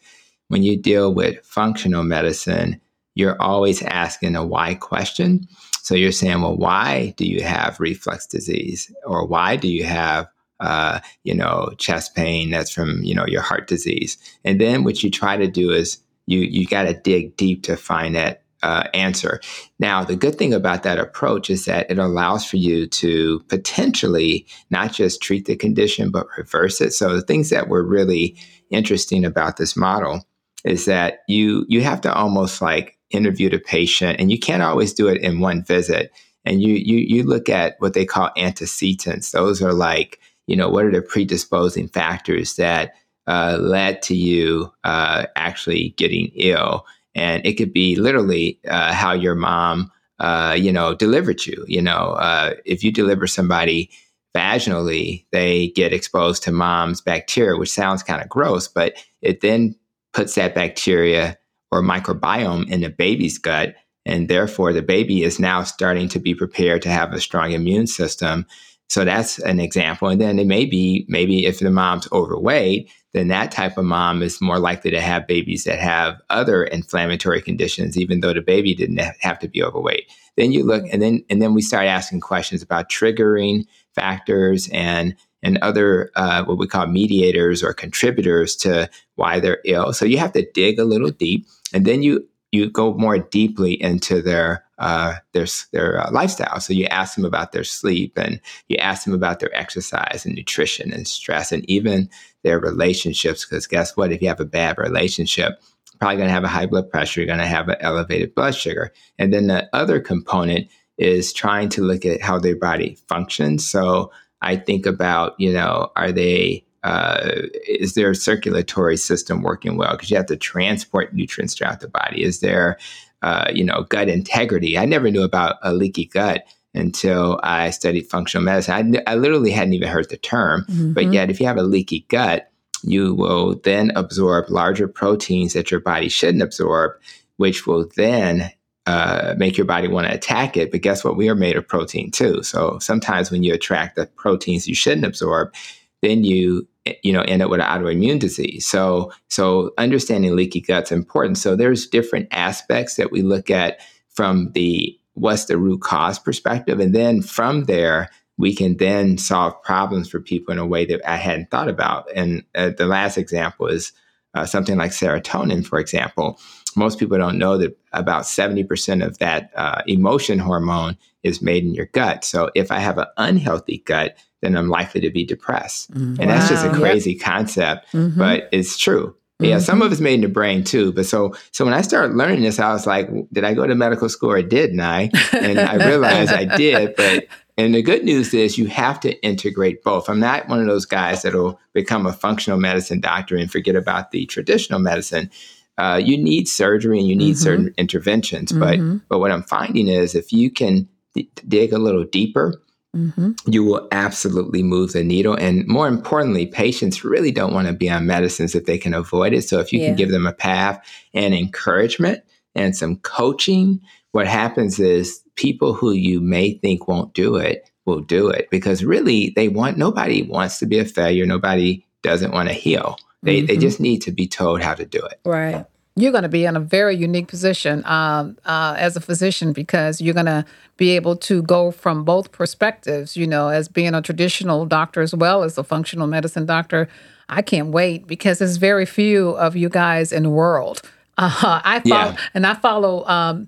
When 0.47 0.63
you 0.63 0.77
deal 0.77 1.13
with 1.13 1.45
functional 1.45 2.03
medicine, 2.03 2.79
you're 3.13 3.39
always 3.41 3.83
asking 3.83 4.37
a 4.37 4.45
why 4.45 4.75
question. 4.75 5.49
So 5.81 5.95
you're 5.95 6.13
saying, 6.13 6.41
well, 6.41 6.55
why 6.55 7.13
do 7.17 7.25
you 7.25 7.43
have 7.43 7.77
reflux 7.81 8.25
disease, 8.25 8.89
or 9.05 9.27
why 9.27 9.57
do 9.57 9.67
you 9.67 9.83
have 9.83 10.27
uh, 10.59 10.99
you 11.23 11.33
know, 11.33 11.71
chest 11.77 12.15
pain 12.15 12.49
that's 12.49 12.71
from, 12.71 13.03
you 13.03 13.13
know, 13.13 13.25
your 13.27 13.41
heart 13.41 13.67
disease. 13.67 14.17
And 14.43 14.59
then 14.61 14.83
what 14.83 15.03
you 15.03 15.11
try 15.11 15.37
to 15.37 15.47
do 15.47 15.71
is 15.71 15.97
you 16.25 16.39
you 16.39 16.65
got 16.65 16.83
to 16.83 16.93
dig 16.93 17.35
deep 17.35 17.63
to 17.63 17.75
find 17.75 18.15
that 18.15 18.43
uh, 18.63 18.87
answer. 18.93 19.41
Now, 19.77 20.03
the 20.05 20.15
good 20.15 20.35
thing 20.35 20.53
about 20.53 20.83
that 20.83 20.97
approach 20.97 21.49
is 21.49 21.65
that 21.65 21.91
it 21.91 21.99
allows 21.99 22.45
for 22.45 22.55
you 22.55 22.87
to 22.87 23.41
potentially 23.49 24.47
not 24.69 24.93
just 24.93 25.21
treat 25.21 25.45
the 25.45 25.55
condition, 25.57 26.11
but 26.11 26.27
reverse 26.37 26.79
it. 26.79 26.93
So 26.93 27.13
the 27.13 27.21
things 27.21 27.49
that 27.49 27.67
were 27.67 27.83
really 27.83 28.37
interesting 28.69 29.25
about 29.25 29.57
this 29.57 29.75
model 29.75 30.25
is 30.63 30.85
that 30.85 31.19
you 31.27 31.65
you 31.67 31.81
have 31.81 31.99
to 32.01 32.13
almost 32.13 32.61
like 32.61 32.97
interview 33.09 33.49
the 33.49 33.59
patient, 33.59 34.19
and 34.19 34.31
you 34.31 34.39
can't 34.39 34.63
always 34.63 34.93
do 34.93 35.07
it 35.09 35.21
in 35.21 35.41
one 35.41 35.63
visit. 35.63 36.11
And 36.45 36.61
you 36.61 36.75
you 36.75 36.97
you 36.97 37.23
look 37.23 37.49
at 37.49 37.75
what 37.79 37.93
they 37.93 38.05
call 38.05 38.31
antecedents. 38.37 39.31
Those 39.31 39.61
are 39.61 39.73
like 39.73 40.19
you 40.47 40.55
know, 40.55 40.69
what 40.69 40.85
are 40.85 40.91
the 40.91 41.01
predisposing 41.01 41.87
factors 41.87 42.55
that 42.55 42.93
uh, 43.27 43.57
led 43.59 44.01
to 44.03 44.15
you 44.15 44.71
uh, 44.83 45.25
actually 45.35 45.89
getting 45.97 46.31
ill? 46.35 46.85
And 47.15 47.45
it 47.45 47.53
could 47.53 47.73
be 47.73 47.95
literally 47.95 48.59
uh, 48.67 48.93
how 48.93 49.13
your 49.13 49.35
mom, 49.35 49.91
uh, 50.19 50.55
you 50.59 50.71
know, 50.71 50.95
delivered 50.95 51.45
you. 51.45 51.63
You 51.67 51.81
know, 51.81 52.15
uh, 52.19 52.55
if 52.65 52.83
you 52.83 52.91
deliver 52.91 53.27
somebody 53.27 53.91
vaginally, 54.35 55.25
they 55.31 55.69
get 55.69 55.93
exposed 55.93 56.43
to 56.43 56.51
mom's 56.51 57.01
bacteria, 57.01 57.57
which 57.57 57.71
sounds 57.71 58.03
kind 58.03 58.21
of 58.21 58.29
gross, 58.29 58.67
but 58.67 58.95
it 59.21 59.41
then 59.41 59.75
puts 60.13 60.35
that 60.35 60.55
bacteria 60.55 61.37
or 61.71 61.81
microbiome 61.81 62.69
in 62.69 62.81
the 62.81 62.89
baby's 62.89 63.37
gut. 63.37 63.75
And 64.05 64.27
therefore, 64.27 64.73
the 64.73 64.81
baby 64.81 65.23
is 65.23 65.39
now 65.39 65.63
starting 65.63 66.09
to 66.09 66.19
be 66.19 66.35
prepared 66.35 66.81
to 66.81 66.89
have 66.89 67.13
a 67.13 67.21
strong 67.21 67.51
immune 67.51 67.87
system 67.87 68.45
so 68.89 69.03
that's 69.05 69.39
an 69.39 69.59
example. 69.59 70.07
And 70.07 70.21
then 70.21 70.37
it 70.39 70.47
may 70.47 70.65
be 70.65 71.05
maybe 71.07 71.45
if 71.45 71.59
the 71.59 71.71
mom's 71.71 72.07
overweight, 72.11 72.91
then 73.13 73.27
that 73.27 73.51
type 73.51 73.77
of 73.77 73.85
mom 73.85 74.21
is 74.21 74.41
more 74.41 74.59
likely 74.59 74.91
to 74.91 75.01
have 75.01 75.27
babies 75.27 75.63
that 75.63 75.79
have 75.79 76.19
other 76.29 76.63
inflammatory 76.63 77.41
conditions, 77.41 77.97
even 77.97 78.19
though 78.19 78.33
the 78.33 78.41
baby 78.41 78.73
didn't 78.73 78.99
have 79.21 79.39
to 79.39 79.47
be 79.47 79.63
overweight. 79.63 80.11
Then 80.35 80.51
you 80.51 80.63
look, 80.63 80.83
and 80.91 81.01
then 81.01 81.23
and 81.29 81.41
then 81.41 81.53
we 81.53 81.61
start 81.61 81.85
asking 81.85 82.21
questions 82.21 82.61
about 82.61 82.89
triggering 82.89 83.65
factors 83.93 84.67
and 84.71 85.15
and 85.43 85.57
other 85.59 86.09
uh, 86.15 86.43
what 86.45 86.57
we 86.57 86.67
call 86.67 86.87
mediators 86.87 87.63
or 87.63 87.73
contributors 87.73 88.55
to 88.57 88.89
why 89.15 89.39
they're 89.39 89.59
ill. 89.65 89.93
So 89.93 90.05
you 90.05 90.17
have 90.17 90.33
to 90.33 90.49
dig 90.53 90.79
a 90.79 90.85
little 90.85 91.11
deep, 91.11 91.45
and 91.73 91.85
then 91.85 92.01
you 92.01 92.27
you 92.51 92.69
go 92.69 92.93
more 92.93 93.17
deeply 93.19 93.81
into 93.81 94.21
their 94.21 94.62
uh, 94.79 95.15
their 95.33 95.45
their 95.71 95.99
uh, 95.99 96.11
lifestyle. 96.11 96.59
So 96.59 96.73
you 96.73 96.85
ask 96.85 97.15
them 97.15 97.25
about 97.25 97.51
their 97.51 97.63
sleep, 97.63 98.17
and 98.17 98.39
you 98.67 98.77
ask 98.77 99.05
them 99.05 99.13
about 99.13 99.39
their 99.39 99.55
exercise 99.55 100.25
and 100.25 100.35
nutrition 100.35 100.91
and 100.93 101.07
stress, 101.07 101.51
and 101.51 101.67
even 101.69 102.09
their 102.43 102.59
relationships. 102.59 103.45
Because 103.45 103.67
guess 103.67 103.95
what? 103.95 104.11
If 104.11 104.21
you 104.21 104.27
have 104.27 104.39
a 104.39 104.45
bad 104.45 104.77
relationship, 104.77 105.59
you're 105.91 105.99
probably 105.99 106.17
going 106.17 106.27
to 106.27 106.33
have 106.33 106.43
a 106.43 106.49
high 106.49 106.65
blood 106.65 106.89
pressure. 106.89 107.21
You're 107.21 107.27
going 107.27 107.39
to 107.39 107.45
have 107.45 107.69
an 107.69 107.77
elevated 107.79 108.35
blood 108.35 108.55
sugar, 108.55 108.91
and 109.19 109.33
then 109.33 109.47
the 109.47 109.69
other 109.73 109.99
component 109.99 110.67
is 110.97 111.33
trying 111.33 111.69
to 111.69 111.81
look 111.81 112.05
at 112.05 112.21
how 112.21 112.39
their 112.39 112.55
body 112.55 112.97
functions. 113.07 113.67
So 113.67 114.11
I 114.41 114.57
think 114.57 114.85
about 114.85 115.35
you 115.39 115.51
know 115.51 115.91
are 115.95 116.11
they 116.11 116.65
uh, 116.83 117.43
is 117.67 117.93
their 117.93 118.13
circulatory 118.13 118.97
system 118.97 119.41
working 119.41 119.77
well? 119.77 119.91
Because 119.93 120.11
you 120.11 120.17
have 120.17 120.25
to 120.25 120.35
transport 120.35 121.13
nutrients 121.13 121.55
throughout 121.55 121.79
the 121.79 121.87
body. 121.87 122.23
Is 122.23 122.41
there, 122.41 122.77
uh, 123.23 123.49
you 123.53 123.63
know, 123.63 123.83
gut 123.89 124.09
integrity? 124.09 124.77
I 124.77 124.85
never 124.85 125.09
knew 125.09 125.23
about 125.23 125.55
a 125.63 125.73
leaky 125.73 126.05
gut 126.05 126.43
until 126.75 127.39
I 127.43 127.69
studied 127.69 128.09
functional 128.09 128.43
medicine. 128.43 128.97
I, 129.07 129.11
I 129.11 129.15
literally 129.15 129.51
hadn't 129.51 129.73
even 129.73 129.89
heard 129.89 130.09
the 130.09 130.17
term, 130.17 130.65
mm-hmm. 130.69 130.93
but 130.93 131.11
yet 131.11 131.29
if 131.29 131.39
you 131.39 131.47
have 131.47 131.57
a 131.57 131.63
leaky 131.63 132.05
gut, 132.09 132.51
you 132.83 133.13
will 133.13 133.55
then 133.63 133.91
absorb 133.95 134.49
larger 134.49 134.87
proteins 134.87 135.53
that 135.53 135.71
your 135.71 135.79
body 135.79 136.09
shouldn't 136.09 136.43
absorb, 136.43 136.91
which 137.37 137.65
will 137.65 137.89
then 137.95 138.51
uh, 138.85 139.35
make 139.37 139.57
your 139.57 139.65
body 139.65 139.87
want 139.87 140.07
to 140.07 140.13
attack 140.13 140.57
it. 140.57 140.71
But 140.71 140.81
guess 140.81 141.03
what? 141.03 141.15
We 141.15 141.29
are 141.29 141.35
made 141.35 141.55
of 141.55 141.67
protein 141.67 142.11
too. 142.11 142.43
So 142.43 142.77
sometimes 142.79 143.31
when 143.31 143.43
you 143.43 143.53
attract 143.53 143.95
the 143.95 144.07
proteins 144.07 144.67
you 144.67 144.75
shouldn't 144.75 145.05
absorb, 145.05 145.53
then 146.01 146.25
you 146.25 146.67
you 147.01 147.13
know 147.13 147.21
end 147.21 147.41
up 147.41 147.49
with 147.49 147.61
an 147.61 147.67
autoimmune 147.67 148.19
disease. 148.19 148.65
So 148.65 149.11
so 149.29 149.71
understanding 149.77 150.35
leaky 150.35 150.61
gut's 150.61 150.91
important. 150.91 151.37
So 151.37 151.55
there's 151.55 151.87
different 151.87 152.27
aspects 152.31 152.95
that 152.95 153.11
we 153.11 153.21
look 153.21 153.49
at 153.49 153.79
from 154.09 154.51
the 154.53 154.97
what's 155.13 155.45
the 155.45 155.57
root 155.57 155.81
cause 155.81 156.19
perspective. 156.19 156.79
And 156.79 156.93
then 156.93 157.21
from 157.21 157.65
there 157.65 158.09
we 158.37 158.55
can 158.55 158.77
then 158.77 159.17
solve 159.17 159.61
problems 159.61 160.09
for 160.09 160.19
people 160.19 160.51
in 160.51 160.57
a 160.57 160.65
way 160.65 160.85
that 160.85 161.07
i 161.07 161.15
hadn't 161.15 161.51
thought 161.51 161.69
about. 161.69 162.09
And 162.15 162.43
uh, 162.55 162.71
the 162.75 162.87
last 162.87 163.17
example 163.17 163.67
is 163.67 163.93
uh, 164.33 164.45
something 164.45 164.77
like 164.77 164.91
serotonin 164.91 165.65
for 165.65 165.79
example. 165.79 166.39
Most 166.75 166.97
people 166.97 167.17
don't 167.19 167.37
know 167.37 167.57
that 167.59 167.77
about 167.91 168.23
70% 168.23 169.05
of 169.05 169.19
that 169.19 169.51
uh, 169.55 169.83
emotion 169.85 170.39
hormone 170.39 170.97
is 171.21 171.41
made 171.41 171.63
in 171.63 171.75
your 171.75 171.85
gut. 171.85 172.25
So 172.25 172.49
if 172.55 172.71
i 172.71 172.79
have 172.79 172.97
an 172.97 173.05
unhealthy 173.17 173.83
gut 173.85 174.17
then 174.43 174.55
I'm 174.55 174.69
likely 174.69 175.01
to 175.01 175.09
be 175.09 175.25
depressed. 175.25 175.91
Mm-hmm. 175.91 176.21
And 176.21 176.29
wow. 176.29 176.37
that's 176.37 176.49
just 176.49 176.65
a 176.65 176.71
crazy 176.71 177.13
yep. 177.13 177.21
concept, 177.21 177.91
mm-hmm. 177.93 178.17
but 178.17 178.49
it's 178.51 178.77
true. 178.77 179.15
Yeah, 179.39 179.59
some 179.59 179.81
of 179.81 179.85
mm-hmm. 179.85 179.93
it's 179.93 180.01
made 180.01 180.13
in 180.15 180.21
the 180.21 180.27
brain 180.29 180.63
too. 180.63 180.93
But 180.93 181.05
so 181.05 181.35
so 181.51 181.65
when 181.65 181.73
I 181.73 181.81
started 181.81 182.15
learning 182.15 182.43
this, 182.43 182.59
I 182.59 182.71
was 182.71 182.87
like, 182.87 183.09
did 183.31 183.43
I 183.43 183.53
go 183.53 183.67
to 183.67 183.75
medical 183.75 184.07
school 184.09 184.31
or 184.31 184.41
didn't 184.41 184.79
I? 184.79 185.09
And 185.33 185.59
I 185.59 185.85
realized 185.85 186.31
I 186.31 186.45
did. 186.57 186.95
But 186.95 187.25
and 187.57 187.75
the 187.75 187.81
good 187.81 188.03
news 188.03 188.33
is 188.33 188.57
you 188.57 188.67
have 188.67 188.99
to 189.01 189.21
integrate 189.21 189.83
both. 189.83 190.09
I'm 190.09 190.19
not 190.19 190.47
one 190.47 190.59
of 190.59 190.67
those 190.67 190.85
guys 190.85 191.21
that'll 191.21 191.59
become 191.73 192.05
a 192.05 192.13
functional 192.13 192.59
medicine 192.59 192.99
doctor 192.99 193.35
and 193.35 193.51
forget 193.51 193.75
about 193.75 194.11
the 194.11 194.25
traditional 194.25 194.79
medicine. 194.79 195.29
Uh, 195.77 195.99
you 196.03 196.17
need 196.17 196.47
surgery 196.47 196.99
and 196.99 197.07
you 197.07 197.15
need 197.15 197.33
mm-hmm. 197.33 197.43
certain 197.43 197.73
interventions. 197.77 198.51
But 198.51 198.79
mm-hmm. 198.79 198.97
but 199.09 199.19
what 199.19 199.31
I'm 199.31 199.43
finding 199.43 199.87
is 199.87 200.15
if 200.15 200.31
you 200.31 200.51
can 200.51 200.87
d- 201.15 201.29
dig 201.47 201.73
a 201.73 201.79
little 201.79 202.05
deeper 202.05 202.61
Mm-hmm. 202.95 203.31
You 203.47 203.63
will 203.63 203.87
absolutely 203.91 204.61
move 204.61 204.93
the 204.93 205.03
needle. 205.03 205.35
And 205.35 205.67
more 205.67 205.87
importantly, 205.87 206.45
patients 206.45 207.03
really 207.03 207.31
don't 207.31 207.53
want 207.53 207.67
to 207.67 207.73
be 207.73 207.89
on 207.89 208.05
medicines 208.05 208.53
if 208.53 208.65
they 208.65 208.77
can 208.77 208.93
avoid 208.93 209.33
it. 209.33 209.43
So 209.43 209.59
if 209.59 209.73
you 209.73 209.79
yeah. 209.79 209.87
can 209.87 209.95
give 209.95 210.11
them 210.11 210.27
a 210.27 210.33
path 210.33 210.85
and 211.13 211.33
encouragement 211.33 212.23
and 212.53 212.75
some 212.75 212.97
coaching, 212.97 213.81
what 214.11 214.27
happens 214.27 214.79
is 214.79 215.21
people 215.35 215.73
who 215.73 215.91
you 215.91 216.21
may 216.21 216.53
think 216.59 216.87
won't 216.87 217.13
do 217.13 217.35
it 217.35 217.69
will 217.85 218.01
do 218.01 218.29
it 218.29 218.47
because 218.49 218.83
really 218.83 219.33
they 219.35 219.49
want 219.49 219.77
nobody 219.77 220.21
wants 220.21 220.59
to 220.59 220.65
be 220.67 220.77
a 220.77 220.85
failure. 220.85 221.25
Nobody 221.25 221.85
doesn't 222.03 222.31
want 222.31 222.49
to 222.49 222.53
heal. 222.53 222.97
They, 223.23 223.39
mm-hmm. 223.39 223.47
they 223.47 223.57
just 223.57 223.79
need 223.79 224.01
to 224.03 224.11
be 224.11 224.27
told 224.27 224.61
how 224.61 224.75
to 224.75 224.85
do 224.85 224.99
it. 224.99 225.19
Right 225.25 225.65
you're 225.95 226.11
going 226.11 226.23
to 226.23 226.29
be 226.29 226.45
in 226.45 226.55
a 226.55 226.59
very 226.59 226.95
unique 226.95 227.27
position 227.27 227.85
um, 227.85 228.37
uh, 228.45 228.75
as 228.77 228.95
a 228.95 229.01
physician 229.01 229.53
because 229.53 230.01
you're 230.01 230.13
going 230.13 230.25
to 230.25 230.43
be 230.77 230.91
able 230.91 231.15
to 231.15 231.43
go 231.43 231.69
from 231.71 232.03
both 232.03 232.31
perspectives, 232.31 233.15
you 233.15 233.27
know, 233.27 233.49
as 233.49 233.67
being 233.67 233.93
a 233.93 234.01
traditional 234.01 234.65
doctor 234.65 235.01
as 235.01 235.13
well 235.13 235.43
as 235.43 235.57
a 235.57 235.63
functional 235.63 236.07
medicine 236.07 236.45
doctor. 236.45 236.89
I 237.29 237.41
can't 237.41 237.69
wait 237.69 238.07
because 238.07 238.39
there's 238.39 238.57
very 238.57 238.85
few 238.85 239.29
of 239.31 239.55
you 239.55 239.69
guys 239.69 240.11
in 240.11 240.23
the 240.23 240.29
world. 240.29 240.81
Uh, 241.17 241.61
I 241.63 241.79
follow, 241.81 242.11
yeah. 242.11 242.17
and 242.33 242.47
I 242.47 242.55
follow 242.55 243.05
um, 243.05 243.47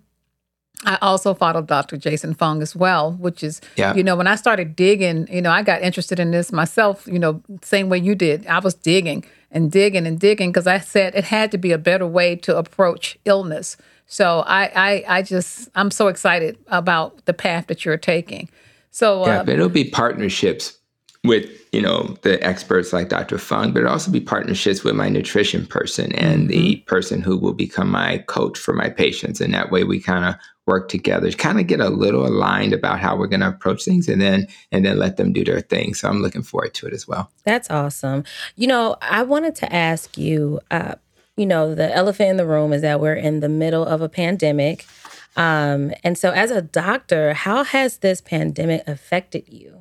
I 0.84 0.98
also 1.02 1.34
follow 1.34 1.62
Dr. 1.62 1.98
Jason 1.98 2.34
Fung 2.34 2.62
as 2.62 2.76
well, 2.76 3.14
which 3.14 3.44
is, 3.44 3.60
yeah. 3.76 3.96
you 3.96 4.04
know, 4.04 4.16
when 4.16 4.28
I 4.28 4.36
started 4.36 4.76
digging, 4.76 5.28
you 5.32 5.42
know, 5.42 5.52
I 5.52 5.64
got 5.64 5.82
interested 5.82 6.20
in 6.20 6.32
this 6.32 6.52
myself, 6.52 7.08
you 7.08 7.18
know, 7.18 7.42
same 7.64 7.90
way 7.90 7.98
you 7.98 8.14
did. 8.14 8.46
I 8.46 8.60
was 8.60 8.76
digging 8.76 9.26
and 9.52 9.72
digging 9.72 10.06
and 10.08 10.20
digging 10.20 10.52
because 10.52 10.68
I 10.68 10.80
said 10.80 11.16
it 11.16 11.26
had 11.26 11.52
to 11.52 11.58
be 11.58 11.72
a 11.72 11.78
better 11.78 12.08
way 12.08 12.36
to 12.38 12.58
approach 12.58 13.18
illness. 13.26 13.78
So 14.06 14.44
I, 14.46 14.72
I, 14.76 15.04
I 15.08 15.22
just, 15.22 15.70
I'm 15.76 15.92
so 15.92 16.08
excited 16.08 16.58
about 16.68 17.26
the 17.26 17.34
path 17.34 17.68
that 17.68 17.86
you're 17.86 17.98
taking. 17.98 18.50
So 18.92 19.26
yeah, 19.26 19.42
uh, 19.42 19.46
it'll 19.48 19.70
be 19.70 19.90
partnerships 19.90 20.78
with 21.28 21.50
you 21.72 21.82
know 21.82 22.16
the 22.22 22.42
experts 22.44 22.94
like 22.94 23.10
Dr. 23.10 23.38
Fung, 23.38 23.74
but 23.74 23.86
also 23.86 24.12
be 24.12 24.20
partnerships 24.20 24.84
with 24.84 24.96
my 24.96 25.10
nutrition 25.10 25.66
person 25.66 26.12
and 26.14 26.42
mm-hmm. 26.42 26.48
the 26.48 26.76
person 26.88 27.22
who 27.22 27.38
will 27.38 27.54
become 27.54 27.90
my 27.90 28.20
coach 28.28 28.58
for 28.58 28.74
my 28.74 28.90
patients, 28.90 29.42
and 29.42 29.54
that 29.54 29.72
way 29.72 29.84
we 29.84 30.00
kind 30.00 30.26
of 30.26 30.36
work 30.66 30.90
together, 30.90 31.32
kind 31.32 31.60
of 31.60 31.68
get 31.68 31.80
a 31.80 31.90
little 31.90 32.26
aligned 32.26 32.74
about 32.74 33.00
how 33.00 33.16
we're 33.16 33.28
going 33.28 33.42
to 33.42 33.50
approach 33.50 33.86
things, 33.86 34.08
and 34.08 34.22
then 34.22 34.48
and 34.72 34.86
then 34.86 34.98
let 34.98 35.18
them 35.18 35.34
do 35.34 35.44
their 35.44 35.62
thing. 35.62 35.94
So 35.94 36.08
I'm 36.08 36.22
looking 36.22 36.44
forward 36.44 36.74
to 36.76 36.88
it 36.88 36.94
as 36.94 37.08
well. 37.08 37.32
That's 37.44 37.70
awesome. 37.70 38.24
You 38.56 38.68
know, 38.68 38.96
I 39.02 39.24
wanted 39.24 39.56
to 39.58 39.74
ask 39.74 40.18
you. 40.18 40.60
Uh, 40.72 40.96
you 41.38 41.46
know, 41.46 41.76
the 41.76 41.94
elephant 41.94 42.30
in 42.30 42.38
the 42.38 42.46
room 42.46 42.72
is 42.72 42.82
that 42.82 43.02
we're 43.02 43.14
in 43.14 43.42
the 43.42 43.50
middle 43.50 43.86
of 43.86 44.02
a 44.02 44.08
pandemic. 44.08 44.86
Um, 45.36 45.94
and 46.04 46.18
so, 46.18 46.32
as 46.32 46.50
a 46.50 46.62
doctor, 46.62 47.34
how 47.34 47.64
has 47.64 47.98
this 47.98 48.22
pandemic 48.22 48.88
affected 48.88 49.44
you? 49.50 49.75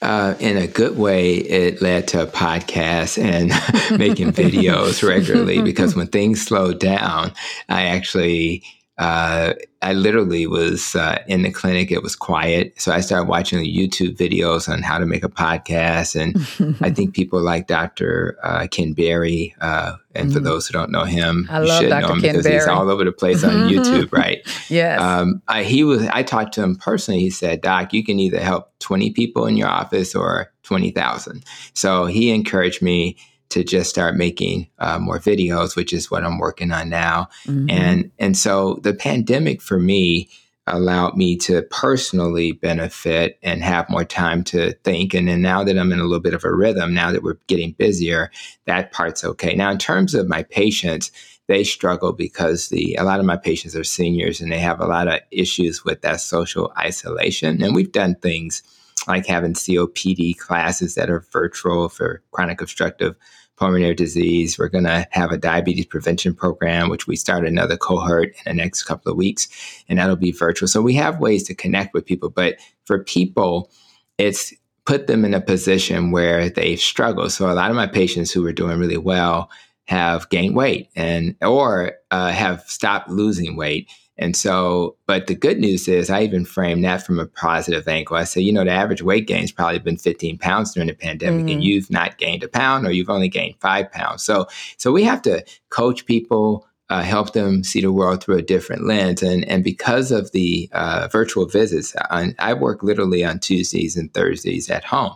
Uh, 0.00 0.34
in 0.38 0.56
a 0.56 0.68
good 0.68 0.96
way, 0.96 1.34
it 1.34 1.82
led 1.82 2.06
to 2.06 2.26
podcasts 2.26 3.20
and 3.20 3.48
making 3.98 4.32
videos 4.32 5.06
regularly 5.06 5.60
because 5.70 5.96
when 5.96 6.06
things 6.06 6.40
slowed 6.40 6.78
down, 6.78 7.32
I 7.68 7.86
actually 7.86 8.62
uh, 8.98 9.54
I 9.80 9.92
literally 9.92 10.48
was 10.48 10.96
uh, 10.96 11.22
in 11.28 11.42
the 11.42 11.52
clinic. 11.52 11.92
It 11.92 12.02
was 12.02 12.16
quiet. 12.16 12.80
So 12.80 12.90
I 12.90 12.98
started 12.98 13.28
watching 13.28 13.60
the 13.60 13.76
YouTube 13.76 14.16
videos 14.16 14.68
on 14.68 14.82
how 14.82 14.98
to 14.98 15.06
make 15.06 15.22
a 15.22 15.28
podcast. 15.28 16.20
And 16.20 16.76
I 16.82 16.90
think 16.90 17.14
people 17.14 17.40
like 17.40 17.68
Dr. 17.68 18.36
Uh, 18.42 18.66
Ken 18.68 18.92
Berry. 18.92 19.54
Uh, 19.60 19.94
and 20.14 20.30
mm 20.30 20.34
for 20.34 20.40
those 20.40 20.66
who 20.66 20.72
don't 20.72 20.90
know 20.90 21.04
him, 21.04 21.46
I 21.48 21.62
you 21.62 21.68
should 21.68 21.90
Dr. 21.90 22.02
know 22.02 22.12
him 22.14 22.20
Ken 22.20 22.32
because 22.32 22.44
Berry. 22.44 22.56
he's 22.56 22.66
all 22.66 22.90
over 22.90 23.04
the 23.04 23.12
place 23.12 23.44
on 23.44 23.52
YouTube, 23.68 24.12
right? 24.12 24.40
yes. 24.68 25.00
Um, 25.00 25.42
I, 25.46 25.62
he 25.62 25.84
was, 25.84 26.06
I 26.08 26.24
talked 26.24 26.54
to 26.54 26.62
him 26.62 26.74
personally. 26.74 27.20
He 27.20 27.30
said, 27.30 27.60
Doc, 27.60 27.92
you 27.92 28.04
can 28.04 28.18
either 28.18 28.40
help 28.40 28.76
20 28.80 29.12
people 29.12 29.46
in 29.46 29.56
your 29.56 29.68
office 29.68 30.14
or 30.14 30.52
20,000. 30.64 31.44
So 31.74 32.06
he 32.06 32.30
encouraged 32.30 32.82
me 32.82 33.16
to 33.50 33.64
just 33.64 33.90
start 33.90 34.16
making 34.16 34.68
uh, 34.78 34.98
more 34.98 35.18
videos, 35.18 35.76
which 35.76 35.92
is 35.92 36.10
what 36.10 36.24
I'm 36.24 36.38
working 36.38 36.72
on 36.72 36.88
now. 36.88 37.28
Mm-hmm. 37.46 37.70
And 37.70 38.10
and 38.18 38.36
so 38.36 38.80
the 38.82 38.94
pandemic 38.94 39.62
for 39.62 39.78
me 39.78 40.28
allowed 40.66 41.16
me 41.16 41.36
to 41.36 41.62
personally 41.62 42.52
benefit 42.52 43.38
and 43.42 43.62
have 43.62 43.88
more 43.88 44.04
time 44.04 44.44
to 44.44 44.72
think. 44.84 45.14
And 45.14 45.28
then 45.28 45.42
now 45.42 45.64
that 45.64 45.78
I'm 45.78 45.92
in 45.92 45.98
a 45.98 46.04
little 46.04 46.20
bit 46.20 46.34
of 46.34 46.44
a 46.44 46.54
rhythm, 46.54 46.94
now 46.94 47.10
that 47.10 47.22
we're 47.22 47.38
getting 47.46 47.72
busier, 47.72 48.30
that 48.66 48.92
part's 48.92 49.24
okay. 49.24 49.54
Now, 49.54 49.70
in 49.70 49.78
terms 49.78 50.14
of 50.14 50.28
my 50.28 50.42
patients, 50.44 51.10
they 51.46 51.64
struggle 51.64 52.12
because 52.12 52.68
the 52.68 52.94
a 52.96 53.04
lot 53.04 53.20
of 53.20 53.26
my 53.26 53.36
patients 53.36 53.74
are 53.74 53.84
seniors 53.84 54.40
and 54.40 54.52
they 54.52 54.58
have 54.58 54.80
a 54.80 54.86
lot 54.86 55.08
of 55.08 55.20
issues 55.30 55.84
with 55.84 56.02
that 56.02 56.20
social 56.20 56.72
isolation. 56.78 57.62
And 57.62 57.74
we've 57.74 57.92
done 57.92 58.14
things 58.16 58.62
like 59.08 59.26
having 59.26 59.54
COPD 59.54 60.38
classes 60.38 60.94
that 60.94 61.10
are 61.10 61.24
virtual 61.32 61.88
for 61.88 62.22
chronic 62.30 62.60
obstructive 62.60 63.16
pulmonary 63.56 63.94
disease. 63.94 64.58
We're 64.58 64.68
going 64.68 64.84
to 64.84 65.06
have 65.10 65.32
a 65.32 65.38
diabetes 65.38 65.86
prevention 65.86 66.34
program, 66.34 66.88
which 66.88 67.06
we 67.06 67.16
start 67.16 67.44
another 67.44 67.76
cohort 67.76 68.28
in 68.28 68.56
the 68.56 68.62
next 68.62 68.84
couple 68.84 69.10
of 69.10 69.18
weeks, 69.18 69.48
and 69.88 69.98
that'll 69.98 70.16
be 70.16 70.30
virtual. 70.30 70.68
So 70.68 70.80
we 70.80 70.94
have 70.94 71.20
ways 71.20 71.42
to 71.44 71.54
connect 71.54 71.92
with 71.94 72.06
people. 72.06 72.30
But 72.30 72.56
for 72.84 73.02
people, 73.02 73.70
it's 74.16 74.54
put 74.84 75.06
them 75.06 75.24
in 75.24 75.34
a 75.34 75.40
position 75.40 76.12
where 76.12 76.48
they've 76.48 76.80
struggled. 76.80 77.32
So 77.32 77.50
a 77.50 77.52
lot 77.52 77.70
of 77.70 77.76
my 77.76 77.86
patients 77.86 78.30
who 78.30 78.42
were 78.42 78.52
doing 78.52 78.78
really 78.78 78.96
well 78.96 79.50
have 79.86 80.28
gained 80.28 80.54
weight 80.54 80.88
and 80.96 81.34
or 81.42 81.92
uh, 82.10 82.30
have 82.30 82.60
stopped 82.62 83.10
losing 83.10 83.56
weight 83.56 83.90
and 84.18 84.36
so, 84.36 84.96
but 85.06 85.28
the 85.28 85.34
good 85.34 85.58
news 85.58 85.86
is 85.86 86.10
I 86.10 86.22
even 86.22 86.44
frame 86.44 86.82
that 86.82 87.06
from 87.06 87.20
a 87.20 87.26
positive 87.26 87.86
angle. 87.86 88.16
I 88.16 88.24
say, 88.24 88.40
you 88.40 88.52
know, 88.52 88.64
the 88.64 88.72
average 88.72 89.00
weight 89.00 89.28
gain 89.28 89.42
has 89.42 89.52
probably 89.52 89.78
been 89.78 89.96
15 89.96 90.38
pounds 90.38 90.74
during 90.74 90.88
the 90.88 90.94
pandemic 90.94 91.40
mm-hmm. 91.40 91.48
and 91.48 91.64
you've 91.64 91.88
not 91.88 92.18
gained 92.18 92.42
a 92.42 92.48
pound 92.48 92.84
or 92.84 92.90
you've 92.90 93.10
only 93.10 93.28
gained 93.28 93.54
five 93.60 93.90
pounds. 93.92 94.24
So, 94.24 94.48
so 94.76 94.90
we 94.90 95.04
have 95.04 95.22
to 95.22 95.44
coach 95.70 96.04
people, 96.04 96.66
uh, 96.90 97.02
help 97.02 97.32
them 97.32 97.62
see 97.62 97.80
the 97.80 97.92
world 97.92 98.24
through 98.24 98.38
a 98.38 98.42
different 98.42 98.86
lens. 98.86 99.22
And, 99.22 99.44
and 99.44 99.62
because 99.62 100.10
of 100.10 100.32
the 100.32 100.68
uh, 100.72 101.08
virtual 101.12 101.46
visits, 101.46 101.94
I, 102.10 102.34
I 102.40 102.54
work 102.54 102.82
literally 102.82 103.24
on 103.24 103.38
Tuesdays 103.38 103.96
and 103.96 104.12
Thursdays 104.12 104.68
at 104.68 104.84
home. 104.84 105.14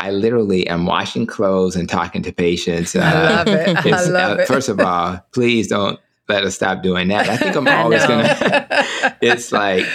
I 0.00 0.10
literally 0.10 0.66
am 0.66 0.86
washing 0.86 1.24
clothes 1.24 1.76
and 1.76 1.88
talking 1.88 2.22
to 2.22 2.32
patients. 2.32 2.96
Uh, 2.96 3.00
I 3.00 3.36
love 3.36 3.46
it. 3.46 3.86
I 3.86 4.04
love 4.08 4.38
uh, 4.38 4.42
it. 4.42 4.48
First 4.48 4.68
of 4.68 4.80
all, 4.80 5.24
please 5.32 5.68
don't 5.68 6.00
let 6.28 6.44
us 6.44 6.54
stop 6.54 6.82
doing 6.82 7.08
that. 7.08 7.28
I 7.28 7.36
think 7.36 7.56
I'm 7.56 7.68
always 7.84 8.04
gonna. 8.06 8.36
it's 9.22 9.52
like 9.52 9.86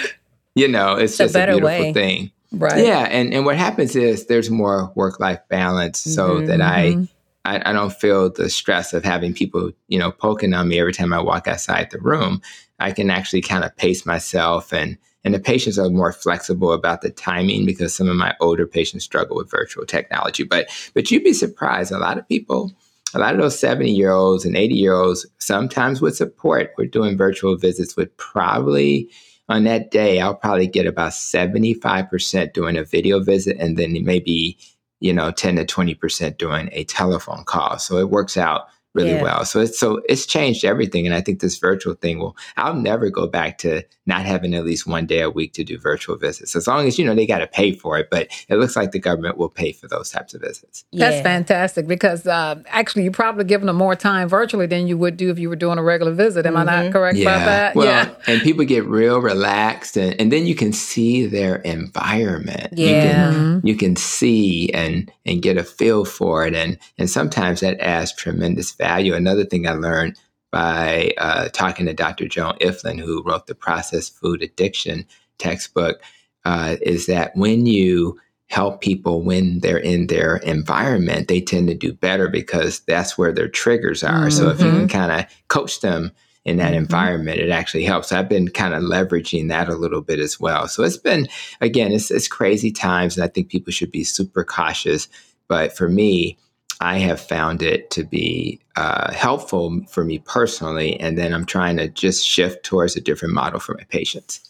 you 0.54 0.68
know, 0.68 0.94
it's, 0.94 1.16
just 1.16 1.34
a, 1.34 1.46
beautiful 1.46 1.66
way. 1.66 1.92
thing, 1.92 2.30
right? 2.52 2.84
Yeah, 2.84 3.06
and 3.10 3.32
and 3.32 3.44
what 3.44 3.56
happens 3.56 3.96
is 3.96 4.26
there's 4.26 4.50
more 4.50 4.92
work 4.94 5.20
life 5.20 5.40
balance, 5.48 6.00
so 6.00 6.36
mm-hmm. 6.36 6.46
that 6.46 6.60
I, 6.60 6.96
I 7.44 7.70
I 7.70 7.72
don't 7.72 7.92
feel 7.92 8.30
the 8.30 8.50
stress 8.50 8.92
of 8.92 9.04
having 9.04 9.32
people 9.32 9.70
you 9.88 9.98
know 9.98 10.10
poking 10.10 10.54
on 10.54 10.68
me 10.68 10.80
every 10.80 10.92
time 10.92 11.12
I 11.12 11.20
walk 11.20 11.48
outside 11.48 11.90
the 11.90 12.00
room. 12.00 12.42
I 12.78 12.92
can 12.92 13.10
actually 13.10 13.42
kind 13.42 13.64
of 13.64 13.76
pace 13.76 14.06
myself 14.06 14.72
and. 14.72 14.98
And 15.22 15.34
the 15.34 15.38
patients 15.38 15.78
are 15.78 15.90
more 15.90 16.14
flexible 16.14 16.72
about 16.72 17.02
the 17.02 17.10
timing 17.10 17.66
because 17.66 17.94
some 17.94 18.08
of 18.08 18.16
my 18.16 18.34
older 18.40 18.66
patients 18.66 19.04
struggle 19.04 19.36
with 19.36 19.50
virtual 19.50 19.84
technology. 19.84 20.44
But 20.44 20.70
but 20.94 21.10
you'd 21.10 21.24
be 21.24 21.34
surprised. 21.34 21.92
A 21.92 21.98
lot 21.98 22.16
of 22.16 22.26
people, 22.26 22.72
a 23.14 23.18
lot 23.18 23.34
of 23.34 23.40
those 23.40 23.58
70 23.58 23.90
year 23.90 24.12
olds 24.12 24.44
and 24.44 24.56
80 24.56 24.74
year 24.74 24.94
olds, 24.94 25.26
sometimes 25.38 26.00
with 26.00 26.16
support, 26.16 26.72
we're 26.78 26.86
doing 26.86 27.16
virtual 27.16 27.56
visits 27.56 27.96
with 27.96 28.16
probably 28.16 29.10
on 29.50 29.64
that 29.64 29.90
day, 29.90 30.20
I'll 30.20 30.36
probably 30.36 30.68
get 30.68 30.86
about 30.86 31.10
75% 31.10 32.52
doing 32.52 32.76
a 32.76 32.84
video 32.84 33.18
visit 33.18 33.56
and 33.58 33.76
then 33.76 33.96
maybe, 34.04 34.56
you 35.00 35.12
know, 35.12 35.32
10 35.32 35.56
to 35.56 35.64
20% 35.64 36.38
doing 36.38 36.68
a 36.70 36.84
telephone 36.84 37.42
call. 37.44 37.78
So 37.80 37.98
it 37.98 38.10
works 38.10 38.36
out 38.36 38.68
really 38.94 39.10
yeah. 39.10 39.22
well. 39.22 39.44
So 39.44 39.60
it's 39.60 39.78
so 39.78 40.02
it's 40.08 40.26
changed 40.26 40.64
everything. 40.64 41.06
And 41.06 41.14
I 41.14 41.20
think 41.20 41.40
this 41.40 41.58
virtual 41.58 41.94
thing 41.94 42.18
will 42.18 42.36
I'll 42.56 42.74
never 42.74 43.10
go 43.10 43.26
back 43.26 43.58
to 43.58 43.82
not 44.06 44.22
having 44.22 44.54
at 44.54 44.64
least 44.64 44.86
one 44.86 45.06
day 45.06 45.20
a 45.20 45.30
week 45.30 45.52
to 45.54 45.64
do 45.64 45.78
virtual 45.78 46.16
visits. 46.16 46.56
As 46.56 46.66
long 46.66 46.86
as 46.86 46.98
you 46.98 47.04
know 47.04 47.14
they 47.14 47.26
gotta 47.26 47.46
pay 47.46 47.72
for 47.72 47.98
it, 47.98 48.08
but 48.10 48.28
it 48.48 48.56
looks 48.56 48.76
like 48.76 48.90
the 48.90 48.98
government 48.98 49.38
will 49.38 49.48
pay 49.48 49.72
for 49.72 49.86
those 49.86 50.10
types 50.10 50.34
of 50.34 50.40
visits. 50.40 50.84
Yeah. 50.90 51.10
That's 51.10 51.22
fantastic 51.22 51.86
because 51.86 52.26
uh, 52.26 52.62
actually 52.66 53.04
you're 53.04 53.12
probably 53.12 53.44
giving 53.44 53.66
them 53.66 53.76
more 53.76 53.94
time 53.94 54.28
virtually 54.28 54.66
than 54.66 54.88
you 54.88 54.98
would 54.98 55.16
do 55.16 55.30
if 55.30 55.38
you 55.38 55.48
were 55.48 55.56
doing 55.56 55.78
a 55.78 55.82
regular 55.82 56.12
visit. 56.12 56.46
Am 56.46 56.54
mm-hmm. 56.54 56.60
I 56.60 56.64
not 56.64 56.82
mm-hmm. 56.84 56.92
correct 56.92 57.16
yeah. 57.16 57.22
about 57.22 57.44
that? 57.44 57.74
Well, 57.76 57.86
yeah. 57.86 58.14
and 58.26 58.42
people 58.42 58.64
get 58.64 58.84
real 58.86 59.20
relaxed 59.20 59.96
and, 59.96 60.20
and 60.20 60.32
then 60.32 60.46
you 60.46 60.54
can 60.54 60.72
see 60.72 61.26
their 61.26 61.56
environment. 61.56 62.72
Yeah. 62.72 62.86
You 62.86 62.94
can, 62.94 63.34
mm-hmm. 63.34 63.66
you 63.66 63.76
can 63.76 63.96
see 63.96 64.70
and 64.72 65.10
and 65.24 65.42
get 65.42 65.56
a 65.56 65.64
feel 65.64 66.04
for 66.04 66.46
it. 66.46 66.54
And 66.54 66.78
and 66.98 67.08
sometimes 67.08 67.60
that 67.60 67.78
adds 67.80 68.12
tremendous 68.12 68.72
value. 68.80 69.14
Another 69.14 69.44
thing 69.44 69.68
I 69.68 69.72
learned 69.72 70.18
by 70.50 71.12
uh, 71.18 71.48
talking 71.50 71.86
to 71.86 71.94
Dr. 71.94 72.26
Joan 72.26 72.56
Ifland, 72.60 73.00
who 73.00 73.22
wrote 73.22 73.46
the 73.46 73.54
Processed 73.54 74.18
Food 74.18 74.42
Addiction 74.42 75.06
textbook, 75.38 76.00
uh, 76.44 76.76
is 76.82 77.06
that 77.06 77.36
when 77.36 77.66
you 77.66 78.18
help 78.50 78.80
people 78.80 79.22
when 79.22 79.60
they're 79.60 79.78
in 79.78 80.08
their 80.08 80.38
environment, 80.38 81.28
they 81.28 81.40
tend 81.40 81.68
to 81.68 81.74
do 81.74 81.92
better 81.92 82.28
because 82.28 82.80
that's 82.80 83.16
where 83.16 83.32
their 83.32 83.48
triggers 83.48 84.02
are. 84.02 84.26
Mm-hmm. 84.26 84.30
So 84.30 84.48
if 84.48 84.58
you 84.58 84.70
can 84.70 84.88
mm-hmm. 84.88 84.98
kind 84.98 85.12
of 85.12 85.26
coach 85.46 85.80
them 85.80 86.10
in 86.44 86.56
that 86.56 86.72
mm-hmm. 86.72 86.78
environment, 86.78 87.38
it 87.38 87.50
actually 87.50 87.84
helps. 87.84 88.10
I've 88.10 88.28
been 88.28 88.48
kind 88.48 88.74
of 88.74 88.82
leveraging 88.82 89.50
that 89.50 89.68
a 89.68 89.76
little 89.76 90.00
bit 90.00 90.18
as 90.18 90.40
well. 90.40 90.66
So 90.66 90.82
it's 90.82 90.96
been, 90.96 91.28
again, 91.60 91.92
it's, 91.92 92.10
it's 92.10 92.26
crazy 92.26 92.72
times, 92.72 93.16
and 93.16 93.22
I 93.22 93.28
think 93.28 93.50
people 93.50 93.72
should 93.72 93.92
be 93.92 94.02
super 94.02 94.42
cautious. 94.42 95.06
But 95.46 95.76
for 95.76 95.88
me, 95.88 96.36
I 96.80 96.98
have 96.98 97.20
found 97.20 97.62
it 97.62 97.90
to 97.92 98.04
be 98.04 98.58
uh, 98.76 99.12
helpful 99.12 99.84
for 99.86 100.04
me 100.04 100.18
personally. 100.20 100.98
And 100.98 101.18
then 101.18 101.34
I'm 101.34 101.44
trying 101.44 101.76
to 101.76 101.88
just 101.88 102.26
shift 102.26 102.64
towards 102.64 102.96
a 102.96 103.00
different 103.00 103.34
model 103.34 103.60
for 103.60 103.74
my 103.74 103.84
patients. 103.84 104.40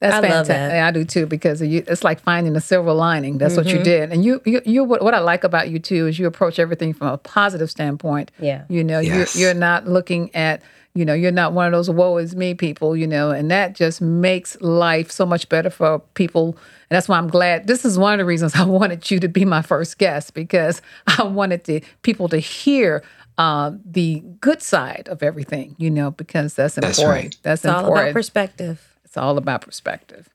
That's 0.00 0.16
I 0.16 0.20
fantastic. 0.20 0.54
Love 0.54 0.70
that. 0.70 0.84
I 0.84 0.90
do 0.90 1.04
too 1.04 1.26
because 1.26 1.62
you, 1.62 1.84
it's 1.86 2.04
like 2.04 2.20
finding 2.20 2.56
a 2.56 2.60
silver 2.60 2.92
lining. 2.92 3.38
That's 3.38 3.54
mm-hmm. 3.54 3.60
what 3.60 3.66
you 3.68 3.76
mm-hmm. 3.76 3.84
did, 3.84 4.12
and 4.12 4.24
you, 4.24 4.42
you, 4.44 4.60
you. 4.66 4.84
What, 4.84 5.02
what 5.02 5.14
I 5.14 5.20
like 5.20 5.44
about 5.44 5.70
you 5.70 5.78
too 5.78 6.08
is 6.08 6.18
you 6.18 6.26
approach 6.26 6.58
everything 6.58 6.92
from 6.92 7.06
a 7.06 7.16
positive 7.16 7.70
standpoint. 7.70 8.30
Yeah, 8.38 8.64
you 8.68 8.84
know, 8.84 8.98
yes. 8.98 9.34
you're, 9.34 9.46
you're 9.46 9.58
not 9.58 9.86
looking 9.86 10.34
at 10.34 10.60
you 10.94 11.04
know, 11.04 11.14
you're 11.14 11.32
not 11.32 11.52
one 11.52 11.66
of 11.66 11.72
those 11.72 11.90
woe 11.90 12.16
is 12.18 12.36
me 12.36 12.54
people, 12.54 12.96
you 12.96 13.06
know, 13.06 13.30
and 13.30 13.50
that 13.50 13.74
just 13.74 14.00
makes 14.00 14.60
life 14.60 15.10
so 15.10 15.26
much 15.26 15.48
better 15.48 15.68
for 15.68 15.98
people. 16.14 16.50
And 16.88 16.96
that's 16.96 17.08
why 17.08 17.18
I'm 17.18 17.28
glad. 17.28 17.66
This 17.66 17.84
is 17.84 17.98
one 17.98 18.12
of 18.12 18.18
the 18.18 18.24
reasons 18.24 18.54
I 18.54 18.64
wanted 18.64 19.10
you 19.10 19.18
to 19.20 19.28
be 19.28 19.44
my 19.44 19.62
first 19.62 19.98
guest 19.98 20.34
because 20.34 20.80
I 21.18 21.24
wanted 21.24 21.64
to, 21.64 21.80
people 22.02 22.28
to 22.28 22.38
hear 22.38 23.02
uh, 23.38 23.72
the 23.84 24.22
good 24.40 24.62
side 24.62 25.08
of 25.10 25.22
everything, 25.22 25.74
you 25.78 25.90
know, 25.90 26.12
because 26.12 26.54
that's 26.54 26.78
important. 26.78 26.96
That's, 26.96 27.08
right. 27.08 27.36
that's 27.42 27.64
it's 27.64 27.68
important. 27.68 27.96
all 27.96 28.02
about 28.02 28.12
perspective. 28.12 28.98
It's 29.04 29.16
all 29.16 29.36
about 29.36 29.62
perspective. 29.62 30.28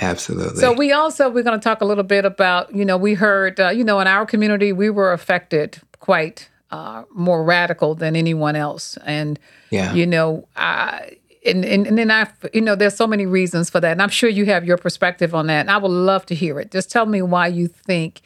Absolutely. 0.00 0.60
So 0.60 0.72
we 0.72 0.92
also 0.92 1.28
we're 1.28 1.44
going 1.44 1.60
to 1.60 1.62
talk 1.62 1.82
a 1.82 1.84
little 1.84 2.04
bit 2.04 2.24
about 2.24 2.74
you 2.74 2.84
know 2.84 2.96
we 2.96 3.14
heard 3.14 3.60
uh, 3.60 3.68
you 3.68 3.84
know 3.84 4.00
in 4.00 4.06
our 4.06 4.24
community 4.24 4.72
we 4.72 4.88
were 4.88 5.12
affected 5.12 5.78
quite 6.00 6.48
uh, 6.70 7.04
more 7.14 7.42
radical 7.44 7.94
than 7.94 8.16
anyone 8.16 8.56
else. 8.56 8.96
And, 9.04 9.38
Yeah. 9.70 9.92
you 9.94 10.06
know, 10.06 10.46
I, 10.56 11.16
and, 11.46 11.64
and, 11.64 11.86
and 11.86 11.96
then 11.98 12.10
I, 12.10 12.28
you 12.52 12.60
know, 12.60 12.74
there's 12.76 12.94
so 12.96 13.06
many 13.06 13.26
reasons 13.26 13.70
for 13.70 13.80
that. 13.80 13.92
And 13.92 14.02
I'm 14.02 14.08
sure 14.10 14.28
you 14.28 14.44
have 14.46 14.64
your 14.64 14.76
perspective 14.76 15.34
on 15.34 15.46
that. 15.48 15.60
And 15.60 15.70
I 15.70 15.78
would 15.78 15.90
love 15.90 16.26
to 16.26 16.34
hear 16.34 16.60
it. 16.60 16.70
Just 16.70 16.90
tell 16.90 17.06
me 17.06 17.22
why 17.22 17.46
you 17.48 17.66
think 17.66 18.20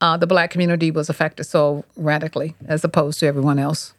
uh, 0.00 0.16
the 0.16 0.26
Black 0.26 0.50
community 0.50 0.90
was 0.90 1.08
affected 1.08 1.44
so 1.44 1.84
radically 1.96 2.54
as 2.66 2.84
opposed 2.84 3.20
to 3.20 3.26
everyone 3.26 3.58
else. 3.58 3.94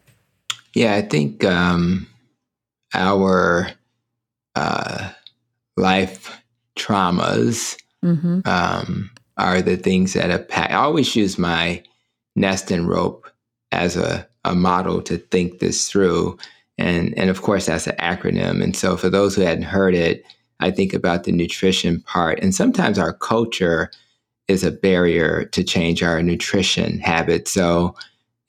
Yeah, 0.73 0.93
I 0.95 1.01
think 1.01 1.43
um, 1.43 2.07
our 2.93 3.69
uh, 4.55 5.09
life 5.75 6.41
traumas 6.77 7.77
Mm-hmm. 8.05 8.41
um, 8.45 9.09
are 9.37 9.59
the 9.61 9.75
things 9.75 10.13
that 10.13 10.29
impact. 10.29 10.71
I 10.71 10.75
always 10.75 11.15
use 11.15 11.39
my 11.39 11.81
nest 12.35 12.69
and 12.69 12.87
rope 12.87 13.26
as 13.71 13.95
a, 13.95 14.27
a 14.45 14.55
model 14.55 15.01
to 15.03 15.17
think 15.17 15.59
this 15.59 15.89
through. 15.89 16.37
And, 16.77 17.17
and 17.17 17.29
of 17.29 17.41
course, 17.41 17.65
that's 17.65 17.87
an 17.87 17.95
acronym. 17.97 18.63
And 18.63 18.75
so, 18.75 18.97
for 18.97 19.09
those 19.09 19.35
who 19.35 19.41
hadn't 19.41 19.63
heard 19.63 19.95
it, 19.95 20.23
I 20.59 20.71
think 20.71 20.93
about 20.93 21.23
the 21.23 21.31
nutrition 21.31 22.01
part. 22.01 22.39
And 22.41 22.53
sometimes 22.53 22.99
our 22.99 23.13
culture 23.13 23.91
is 24.47 24.63
a 24.63 24.71
barrier 24.71 25.45
to 25.45 25.63
change 25.63 26.03
our 26.03 26.21
nutrition 26.21 26.99
habits. 26.99 27.51
So, 27.51 27.95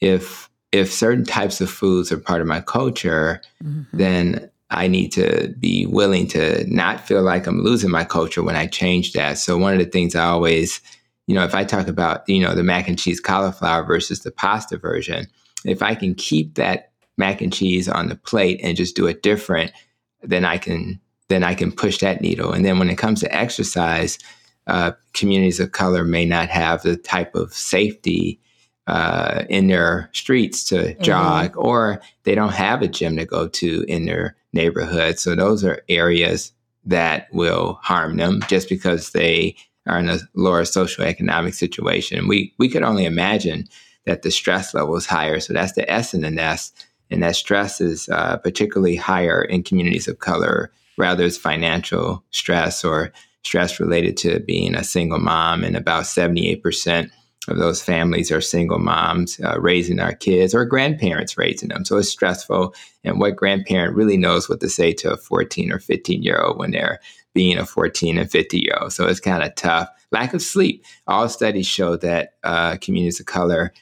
if 0.00 0.48
if 0.72 0.92
certain 0.92 1.24
types 1.24 1.60
of 1.62 1.70
foods 1.70 2.12
are 2.12 2.18
part 2.18 2.40
of 2.42 2.46
my 2.46 2.60
culture, 2.60 3.40
Mm-hmm. 3.64 3.96
then 3.96 4.50
I 4.70 4.86
need 4.86 5.12
to 5.12 5.54
be 5.58 5.86
willing 5.86 6.26
to 6.28 6.64
not 6.72 7.00
feel 7.00 7.22
like 7.22 7.46
I'm 7.46 7.62
losing 7.62 7.90
my 7.90 8.04
culture 8.04 8.42
when 8.42 8.56
I 8.56 8.66
change 8.66 9.12
that. 9.14 9.38
So 9.38 9.56
one 9.56 9.72
of 9.72 9.78
the 9.78 9.86
things 9.86 10.14
I 10.14 10.24
always, 10.26 10.80
you 11.28 11.34
know, 11.34 11.44
if 11.44 11.54
I 11.54 11.62
talk 11.62 11.88
about, 11.88 12.26
you 12.26 12.40
know, 12.40 12.54
the 12.54 12.62
mac 12.64 12.88
and 12.88 12.98
cheese 12.98 13.20
cauliflower 13.20 13.84
versus 13.84 14.20
the 14.20 14.30
pasta 14.30 14.78
version, 14.78 15.26
if 15.62 15.82
I 15.82 15.94
can 15.94 16.14
keep 16.14 16.54
that 16.54 16.92
mac 17.18 17.42
and 17.42 17.52
cheese 17.52 17.86
on 17.86 18.08
the 18.08 18.16
plate 18.16 18.60
and 18.62 18.78
just 18.78 18.96
do 18.96 19.06
it 19.06 19.22
different, 19.22 19.70
then 20.22 20.46
I 20.46 20.56
can 20.56 20.98
then 21.28 21.44
I 21.44 21.54
can 21.54 21.70
push 21.70 21.98
that 21.98 22.22
needle. 22.22 22.52
And 22.52 22.64
then 22.64 22.78
when 22.78 22.88
it 22.88 22.96
comes 22.96 23.20
to 23.20 23.36
exercise, 23.36 24.18
uh, 24.66 24.92
communities 25.12 25.60
of 25.60 25.72
color 25.72 26.02
may 26.02 26.24
not 26.24 26.48
have 26.48 26.80
the 26.80 26.96
type 26.96 27.34
of 27.34 27.52
safety 27.52 28.40
uh, 28.86 29.44
in 29.50 29.66
their 29.66 30.08
streets 30.14 30.64
to 30.64 30.94
jog, 31.02 31.54
or 31.58 32.00
they 32.24 32.34
don't 32.34 32.54
have 32.54 32.80
a 32.80 32.88
gym 32.88 33.18
to 33.18 33.26
go 33.26 33.48
to 33.48 33.84
in 33.86 34.06
their 34.06 34.34
neighborhood. 34.54 35.18
So 35.18 35.34
those 35.34 35.62
are 35.62 35.82
areas 35.90 36.52
that 36.86 37.28
will 37.34 37.78
harm 37.82 38.16
them 38.16 38.40
just 38.48 38.70
because 38.70 39.10
they 39.10 39.56
are 39.88 39.98
in 39.98 40.08
a 40.08 40.18
lower 40.34 40.62
socioeconomic 40.62 41.54
situation. 41.54 42.28
We 42.28 42.54
we 42.58 42.68
could 42.68 42.82
only 42.82 43.04
imagine 43.04 43.68
that 44.06 44.22
the 44.22 44.30
stress 44.30 44.74
level 44.74 44.96
is 44.96 45.06
higher. 45.06 45.40
So 45.40 45.52
that's 45.52 45.72
the 45.72 45.90
S 45.90 46.14
in 46.14 46.22
the 46.22 46.30
nest, 46.30 46.86
and 47.10 47.22
that 47.22 47.36
stress 47.36 47.80
is 47.80 48.08
uh, 48.08 48.36
particularly 48.38 48.96
higher 48.96 49.42
in 49.42 49.62
communities 49.62 50.08
of 50.08 50.18
color. 50.18 50.72
Rather, 50.96 51.24
it's 51.24 51.36
financial 51.36 52.24
stress 52.30 52.84
or 52.84 53.12
stress 53.44 53.78
related 53.78 54.16
to 54.18 54.40
being 54.40 54.74
a 54.74 54.84
single 54.84 55.18
mom, 55.18 55.64
and 55.64 55.76
about 55.76 56.06
seventy 56.06 56.48
eight 56.48 56.62
percent 56.62 57.10
of 57.48 57.58
those 57.58 57.82
families 57.82 58.30
are 58.30 58.40
single 58.40 58.78
moms 58.78 59.40
uh, 59.40 59.58
raising 59.60 60.00
our 60.00 60.14
kids 60.14 60.54
or 60.54 60.64
grandparents 60.64 61.38
raising 61.38 61.70
them. 61.70 61.84
So 61.84 61.96
it's 61.96 62.08
stressful. 62.08 62.74
And 63.04 63.18
what 63.18 63.36
grandparent 63.36 63.96
really 63.96 64.16
knows 64.16 64.48
what 64.48 64.60
to 64.60 64.68
say 64.68 64.92
to 64.94 65.12
a 65.12 65.16
14 65.16 65.72
or 65.72 65.78
15 65.78 66.22
year 66.22 66.40
old 66.40 66.58
when 66.58 66.72
they're 66.72 67.00
being 67.34 67.58
a 67.58 67.66
14 67.66 68.18
and 68.18 68.30
50 68.30 68.58
year 68.58 68.78
old? 68.80 68.92
So 68.92 69.06
it's 69.06 69.20
kind 69.20 69.42
of 69.42 69.54
tough. 69.54 69.88
Lack 70.10 70.34
of 70.34 70.42
sleep. 70.42 70.84
All 71.06 71.28
studies 71.28 71.66
show 71.66 71.96
that 71.96 72.34
uh, 72.42 72.76
communities 72.80 73.20
of 73.20 73.26
color 73.26 73.72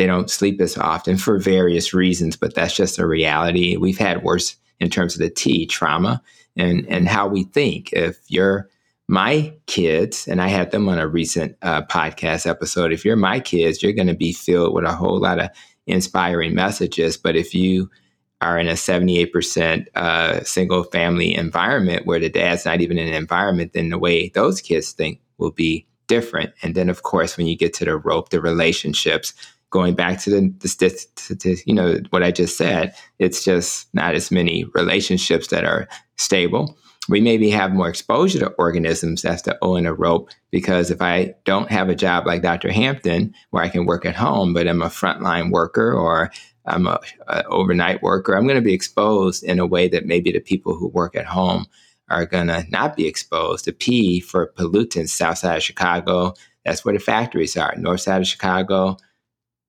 they 0.00 0.06
don't 0.06 0.30
sleep 0.30 0.58
as 0.62 0.78
often 0.78 1.18
for 1.18 1.38
various 1.38 1.92
reasons, 1.92 2.34
but 2.34 2.54
that's 2.54 2.74
just 2.74 2.98
a 2.98 3.06
reality. 3.06 3.76
We've 3.76 3.98
had 3.98 4.22
worse 4.22 4.56
in 4.78 4.88
terms 4.88 5.14
of 5.14 5.20
the 5.20 5.28
T 5.28 5.66
trauma 5.66 6.22
and 6.56 6.86
and 6.88 7.06
how 7.06 7.28
we 7.28 7.44
think. 7.44 7.92
If 7.92 8.18
you're 8.28 8.70
my 9.08 9.52
kids, 9.66 10.26
and 10.26 10.40
I 10.40 10.48
had 10.48 10.70
them 10.70 10.88
on 10.88 10.98
a 10.98 11.06
recent 11.06 11.56
uh, 11.62 11.82
podcast 11.82 12.48
episode. 12.48 12.92
If 12.92 13.04
you're 13.04 13.16
my 13.16 13.40
kids, 13.40 13.82
you're 13.82 13.92
going 13.92 14.06
to 14.06 14.14
be 14.14 14.32
filled 14.32 14.72
with 14.72 14.84
a 14.84 14.94
whole 14.94 15.20
lot 15.20 15.40
of 15.40 15.50
inspiring 15.86 16.54
messages. 16.54 17.16
But 17.16 17.36
if 17.36 17.52
you 17.52 17.90
are 18.40 18.58
in 18.58 18.68
a 18.68 18.72
78% 18.72 19.86
uh, 19.94 20.42
single 20.44 20.84
family 20.84 21.34
environment 21.34 22.06
where 22.06 22.18
the 22.18 22.28
dad's 22.28 22.64
not 22.64 22.80
even 22.80 22.98
in 22.98 23.08
an 23.08 23.14
environment, 23.14 23.72
then 23.72 23.90
the 23.90 23.98
way 23.98 24.28
those 24.30 24.60
kids 24.60 24.92
think 24.92 25.20
will 25.38 25.50
be 25.50 25.86
different. 26.06 26.52
And 26.62 26.74
then, 26.74 26.88
of 26.88 27.02
course, 27.02 27.36
when 27.36 27.46
you 27.46 27.56
get 27.56 27.74
to 27.74 27.84
the 27.84 27.96
rope, 27.96 28.30
the 28.30 28.40
relationships, 28.40 29.34
going 29.68 29.94
back 29.94 30.18
to 30.20 30.30
the, 30.30 30.40
the, 30.58 31.06
to, 31.16 31.36
to, 31.36 31.56
you 31.66 31.74
know 31.74 32.00
what 32.10 32.22
I 32.22 32.30
just 32.30 32.56
said, 32.56 32.94
it's 33.18 33.44
just 33.44 33.92
not 33.94 34.14
as 34.14 34.30
many 34.30 34.64
relationships 34.74 35.48
that 35.48 35.64
are 35.64 35.86
stable 36.16 36.76
we 37.10 37.20
maybe 37.20 37.50
have 37.50 37.72
more 37.72 37.88
exposure 37.88 38.38
to 38.38 38.50
organisms. 38.52 39.22
That's 39.22 39.42
the 39.42 39.58
O 39.62 39.76
in 39.76 39.84
a 39.84 39.92
rope. 39.92 40.30
Because 40.50 40.90
if 40.90 41.02
I 41.02 41.34
don't 41.44 41.70
have 41.70 41.88
a 41.88 41.94
job 41.94 42.26
like 42.26 42.42
Dr. 42.42 42.70
Hampton, 42.70 43.34
where 43.50 43.64
I 43.64 43.68
can 43.68 43.84
work 43.84 44.06
at 44.06 44.14
home, 44.14 44.54
but 44.54 44.68
I'm 44.68 44.80
a 44.80 44.86
frontline 44.86 45.50
worker 45.50 45.92
or 45.92 46.30
I'm 46.66 46.86
a, 46.86 47.00
a 47.28 47.44
overnight 47.46 48.02
worker, 48.02 48.34
I'm 48.34 48.44
going 48.44 48.56
to 48.56 48.62
be 48.62 48.74
exposed 48.74 49.42
in 49.42 49.58
a 49.58 49.66
way 49.66 49.88
that 49.88 50.06
maybe 50.06 50.32
the 50.32 50.40
people 50.40 50.74
who 50.74 50.88
work 50.88 51.16
at 51.16 51.26
home 51.26 51.66
are 52.08 52.26
going 52.26 52.48
to 52.48 52.66
not 52.70 52.96
be 52.96 53.06
exposed. 53.06 53.64
The 53.64 53.72
P 53.72 54.20
for 54.20 54.52
pollutants, 54.56 55.10
south 55.10 55.38
side 55.38 55.58
of 55.58 55.62
Chicago, 55.62 56.34
that's 56.64 56.84
where 56.84 56.94
the 56.94 57.00
factories 57.00 57.56
are. 57.56 57.74
North 57.76 58.02
side 58.02 58.20
of 58.20 58.26
Chicago, 58.26 58.96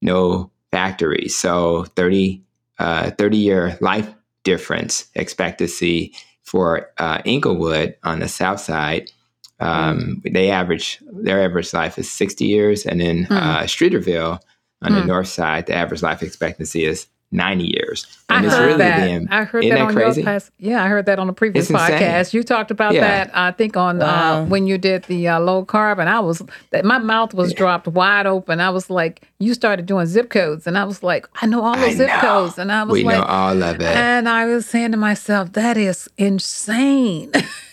no 0.01 0.51
factories. 0.71 1.37
So 1.37 1.85
30, 1.95 2.43
uh, 2.79 3.11
30 3.11 3.37
year 3.37 3.77
life 3.81 4.13
difference 4.43 5.05
expectancy 5.15 6.13
for 6.43 6.91
uh, 6.97 7.21
Englewood 7.25 7.95
on 8.03 8.19
the 8.19 8.27
south 8.27 8.59
side, 8.59 9.11
um, 9.59 10.21
mm. 10.25 10.33
they 10.33 10.49
average 10.49 11.01
their 11.11 11.43
average 11.43 11.73
life 11.73 11.97
is 11.97 12.11
60 12.11 12.45
years, 12.45 12.85
and 12.85 13.01
in 13.01 13.25
mm. 13.25 13.31
uh, 13.31 13.63
Streeterville 13.63 14.39
on 14.81 14.91
mm. 14.91 15.01
the 15.01 15.05
north 15.05 15.27
side, 15.27 15.67
the 15.67 15.75
average 15.75 16.01
life 16.01 16.23
expectancy 16.23 16.85
is 16.85 17.07
90 17.33 17.63
years. 17.63 18.05
And 18.29 18.45
I 18.45 18.49
heard 18.49 18.65
really 18.65 18.77
that. 18.79 19.05
Being, 19.05 19.27
I 19.29 19.43
heard 19.43 19.63
that, 19.63 19.69
that, 19.69 19.81
on 19.81 19.93
crazy? 19.93 20.21
your 20.21 20.25
past. 20.25 20.51
Yeah, 20.57 20.83
I 20.83 20.87
heard 20.87 21.05
that 21.05 21.17
on 21.17 21.29
a 21.29 21.33
previous 21.33 21.69
it's 21.69 21.79
podcast. 21.79 22.19
Insane. 22.19 22.39
You 22.39 22.43
talked 22.43 22.71
about 22.71 22.93
yeah. 22.93 23.01
that. 23.01 23.37
I 23.37 23.51
think 23.51 23.77
on 23.77 23.99
wow. 23.99 24.41
uh, 24.41 24.45
when 24.45 24.67
you 24.67 24.77
did 24.77 25.03
the 25.03 25.29
uh, 25.29 25.39
low 25.39 25.65
carb, 25.65 25.99
and 25.99 26.09
I 26.09 26.19
was 26.19 26.41
that 26.71 26.83
my 26.83 26.97
mouth 26.97 27.33
was 27.33 27.51
yeah. 27.51 27.57
dropped 27.57 27.87
wide 27.87 28.25
open. 28.25 28.59
I 28.59 28.69
was 28.69 28.89
like, 28.89 29.21
you 29.39 29.53
started 29.53 29.85
doing 29.85 30.05
zip 30.07 30.29
codes, 30.29 30.67
and 30.67 30.77
I 30.77 30.83
was 30.83 31.03
like, 31.03 31.27
I 31.41 31.45
know 31.45 31.63
all 31.63 31.75
those 31.75 31.95
zip 31.95 32.07
know. 32.07 32.19
codes, 32.19 32.57
and 32.57 32.71
I 32.71 32.83
was 32.83 32.93
we 32.93 33.03
like, 33.03 33.17
know 33.17 33.23
all 33.23 33.63
of 33.63 33.75
it. 33.75 33.81
And 33.81 34.27
I 34.27 34.45
was 34.45 34.65
saying 34.65 34.91
to 34.91 34.97
myself, 34.97 35.53
that 35.53 35.77
is 35.77 36.09
insane. 36.17 37.31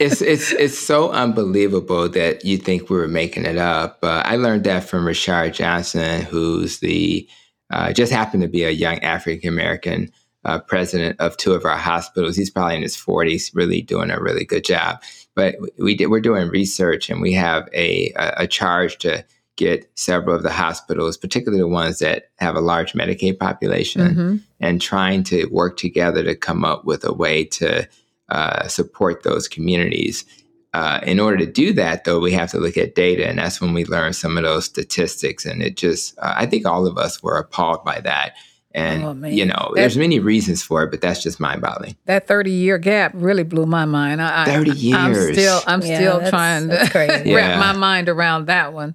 it's 0.00 0.22
it's 0.22 0.50
it's 0.52 0.78
so 0.78 1.12
unbelievable 1.12 2.08
that 2.08 2.42
you 2.42 2.56
think 2.56 2.88
we 2.88 2.96
were 2.96 3.06
making 3.06 3.44
it 3.44 3.58
up. 3.58 3.98
Uh, 4.02 4.22
I 4.24 4.36
learned 4.36 4.64
that 4.64 4.82
from 4.82 5.04
Rashard 5.04 5.52
Johnson, 5.52 6.22
who's 6.22 6.80
the 6.80 7.28
uh, 7.70 7.92
just 7.92 8.10
happened 8.10 8.42
to 8.42 8.48
be 8.48 8.64
a 8.64 8.70
young 8.70 8.98
African 9.00 9.50
American 9.50 10.10
uh, 10.46 10.58
president 10.58 11.20
of 11.20 11.36
two 11.36 11.52
of 11.52 11.66
our 11.66 11.76
hospitals. 11.76 12.34
He's 12.34 12.50
probably 12.50 12.76
in 12.76 12.82
his 12.82 12.96
40s, 12.96 13.54
really 13.54 13.82
doing 13.82 14.10
a 14.10 14.20
really 14.20 14.46
good 14.46 14.64
job. 14.64 15.02
But 15.34 15.56
we 15.78 15.94
did, 15.94 16.06
we're 16.06 16.20
doing 16.20 16.48
research, 16.48 17.10
and 17.10 17.20
we 17.20 17.34
have 17.34 17.68
a, 17.74 18.10
a, 18.16 18.32
a 18.38 18.46
charge 18.46 18.96
to 18.98 19.24
get 19.56 19.90
several 19.96 20.34
of 20.34 20.42
the 20.42 20.50
hospitals, 20.50 21.18
particularly 21.18 21.60
the 21.60 21.68
ones 21.68 21.98
that 21.98 22.30
have 22.38 22.56
a 22.56 22.60
large 22.60 22.94
Medicaid 22.94 23.38
population, 23.38 24.00
mm-hmm. 24.00 24.36
and 24.60 24.80
trying 24.80 25.24
to 25.24 25.44
work 25.46 25.76
together 25.76 26.22
to 26.24 26.34
come 26.34 26.64
up 26.64 26.86
with 26.86 27.04
a 27.04 27.12
way 27.12 27.44
to 27.44 27.86
uh, 28.30 28.68
support 28.68 29.22
those 29.22 29.48
communities. 29.48 30.24
Uh, 30.72 31.00
in 31.02 31.18
order 31.18 31.36
to 31.36 31.46
do 31.46 31.72
that, 31.72 32.04
though, 32.04 32.20
we 32.20 32.32
have 32.32 32.50
to 32.52 32.58
look 32.58 32.76
at 32.76 32.94
data, 32.94 33.26
and 33.28 33.38
that's 33.38 33.60
when 33.60 33.74
we 33.74 33.84
learn 33.86 34.12
some 34.12 34.36
of 34.36 34.44
those 34.44 34.66
statistics. 34.66 35.44
And 35.44 35.62
it 35.62 35.76
just, 35.76 36.16
uh, 36.18 36.34
I 36.36 36.46
think 36.46 36.64
all 36.64 36.86
of 36.86 36.96
us 36.96 37.22
were 37.22 37.36
appalled 37.36 37.84
by 37.84 38.00
that. 38.00 38.34
And 38.72 39.24
oh, 39.24 39.26
you 39.26 39.44
know, 39.44 39.72
that, 39.74 39.80
there's 39.80 39.96
many 39.96 40.20
reasons 40.20 40.62
for 40.62 40.84
it, 40.84 40.92
but 40.92 41.00
that's 41.00 41.20
just 41.22 41.40
mind-boggling. 41.40 41.96
That 42.04 42.28
30 42.28 42.52
year 42.52 42.78
gap 42.78 43.10
really 43.16 43.42
blew 43.42 43.66
my 43.66 43.84
mind. 43.84 44.22
I, 44.22 44.44
30 44.44 44.70
years. 44.70 44.96
I'm 44.96 45.14
still, 45.32 45.60
I'm 45.66 45.82
yeah, 45.82 45.96
still 45.96 46.30
trying 46.30 46.68
to 46.68 46.76
wrap 46.94 47.26
yeah. 47.26 47.58
my 47.58 47.72
mind 47.72 48.08
around 48.08 48.46
that 48.46 48.72
one. 48.72 48.94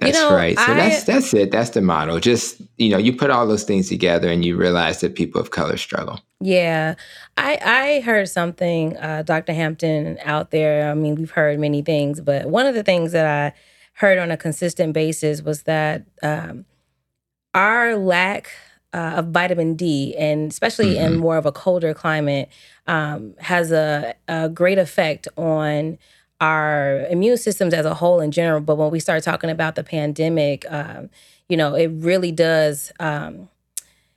That's 0.00 0.16
you 0.16 0.24
know, 0.24 0.34
right. 0.34 0.58
So 0.58 0.72
I, 0.72 0.74
that's 0.74 1.04
that's 1.04 1.34
it. 1.34 1.50
That's 1.50 1.70
the 1.70 1.82
model. 1.82 2.18
Just 2.18 2.60
you 2.78 2.88
know, 2.88 2.98
you 2.98 3.14
put 3.14 3.30
all 3.30 3.46
those 3.46 3.64
things 3.64 3.88
together, 3.88 4.30
and 4.30 4.44
you 4.44 4.56
realize 4.56 5.00
that 5.00 5.14
people 5.14 5.40
of 5.40 5.50
color 5.50 5.76
struggle. 5.76 6.20
Yeah, 6.40 6.94
I 7.36 7.58
I 7.62 8.00
heard 8.00 8.28
something, 8.28 8.96
uh, 8.96 9.22
Dr. 9.22 9.52
Hampton, 9.52 10.18
out 10.24 10.50
there. 10.50 10.90
I 10.90 10.94
mean, 10.94 11.16
we've 11.16 11.30
heard 11.30 11.58
many 11.58 11.82
things, 11.82 12.20
but 12.20 12.46
one 12.46 12.66
of 12.66 12.74
the 12.74 12.82
things 12.82 13.12
that 13.12 13.26
I 13.26 13.56
heard 13.94 14.18
on 14.18 14.30
a 14.30 14.36
consistent 14.36 14.94
basis 14.94 15.42
was 15.42 15.64
that 15.64 16.06
um, 16.22 16.64
our 17.52 17.96
lack 17.96 18.50
uh, 18.94 19.14
of 19.16 19.26
vitamin 19.28 19.74
D, 19.74 20.14
and 20.16 20.50
especially 20.50 20.94
mm-hmm. 20.94 21.14
in 21.14 21.18
more 21.18 21.36
of 21.36 21.46
a 21.46 21.52
colder 21.52 21.94
climate, 21.94 22.48
um, 22.86 23.34
has 23.38 23.70
a, 23.70 24.14
a 24.26 24.48
great 24.48 24.78
effect 24.78 25.28
on 25.36 25.98
our 26.40 27.06
immune 27.10 27.36
systems 27.36 27.74
as 27.74 27.84
a 27.84 27.94
whole 27.94 28.20
in 28.20 28.30
general. 28.30 28.60
But 28.60 28.76
when 28.76 28.90
we 28.90 29.00
start 29.00 29.22
talking 29.22 29.50
about 29.50 29.74
the 29.74 29.84
pandemic, 29.84 30.64
um, 30.70 31.10
you 31.48 31.56
know, 31.56 31.74
it 31.74 31.88
really 31.88 32.32
does. 32.32 32.92
Um, 33.00 33.48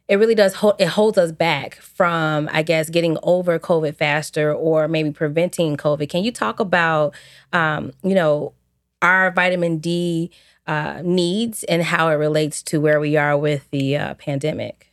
it 0.07 0.17
really 0.17 0.35
does 0.35 0.55
hold 0.55 0.75
it 0.79 0.87
holds 0.87 1.17
us 1.17 1.31
back 1.31 1.75
from 1.75 2.49
i 2.51 2.61
guess 2.61 2.89
getting 2.89 3.17
over 3.23 3.57
covid 3.57 3.95
faster 3.95 4.53
or 4.53 4.87
maybe 4.87 5.11
preventing 5.11 5.77
covid 5.77 6.09
can 6.09 6.23
you 6.23 6.31
talk 6.31 6.59
about 6.59 7.13
um, 7.53 7.91
you 8.03 8.13
know 8.13 8.53
our 9.01 9.31
vitamin 9.31 9.77
d 9.77 10.29
uh, 10.67 11.01
needs 11.03 11.63
and 11.65 11.83
how 11.83 12.09
it 12.09 12.15
relates 12.15 12.61
to 12.61 12.79
where 12.79 12.99
we 12.99 13.17
are 13.17 13.37
with 13.37 13.69
the 13.71 13.95
uh, 13.95 14.13
pandemic 14.15 14.87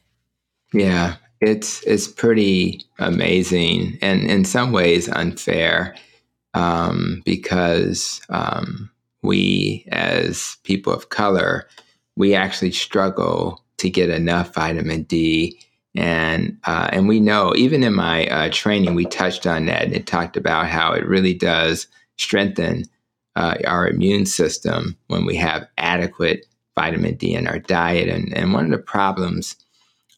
yeah 0.73 1.17
it's 1.41 1.83
it's 1.87 2.07
pretty 2.07 2.81
amazing 2.99 3.99
and 4.03 4.23
in 4.31 4.45
some 4.45 4.73
ways 4.73 5.09
unfair 5.09 5.95
um, 6.55 7.23
because 7.25 8.21
um, 8.29 8.91
we 9.23 9.87
as 9.91 10.57
people 10.65 10.93
of 10.93 11.09
color 11.11 11.69
we 12.17 12.35
actually 12.35 12.71
struggle 12.73 13.65
to 13.79 13.89
get 13.89 14.11
enough 14.11 14.55
vitamin 14.55 15.05
D. 15.05 15.59
And 15.97 16.59
uh, 16.65 16.91
and 16.93 17.09
we 17.09 17.19
know 17.19 17.55
even 17.57 17.83
in 17.83 17.95
my 17.95 18.27
uh, 18.27 18.51
training 18.53 18.95
we 18.95 19.07
touched 19.07 19.47
on 19.47 19.67
that 19.67 19.85
and 19.85 19.95
it 19.95 20.07
talked 20.07 20.37
about 20.37 20.67
how 20.67 20.93
it 20.93 21.07
really 21.07 21.35
does 21.35 21.89
strengthen 22.17 22.85
uh, 23.37 23.57
our 23.67 23.89
immune 23.89 24.27
system 24.27 24.97
when 25.09 25.25
we 25.25 25.35
have 25.37 25.67
adequate 25.79 26.47
vitamin 26.77 27.15
D 27.17 27.35
in 27.35 27.49
our 27.49 27.59
diet. 27.59 28.09
And 28.09 28.33
and 28.37 28.53
one 28.53 28.67
of 28.67 28.71
the 28.71 28.79
problems 28.79 29.57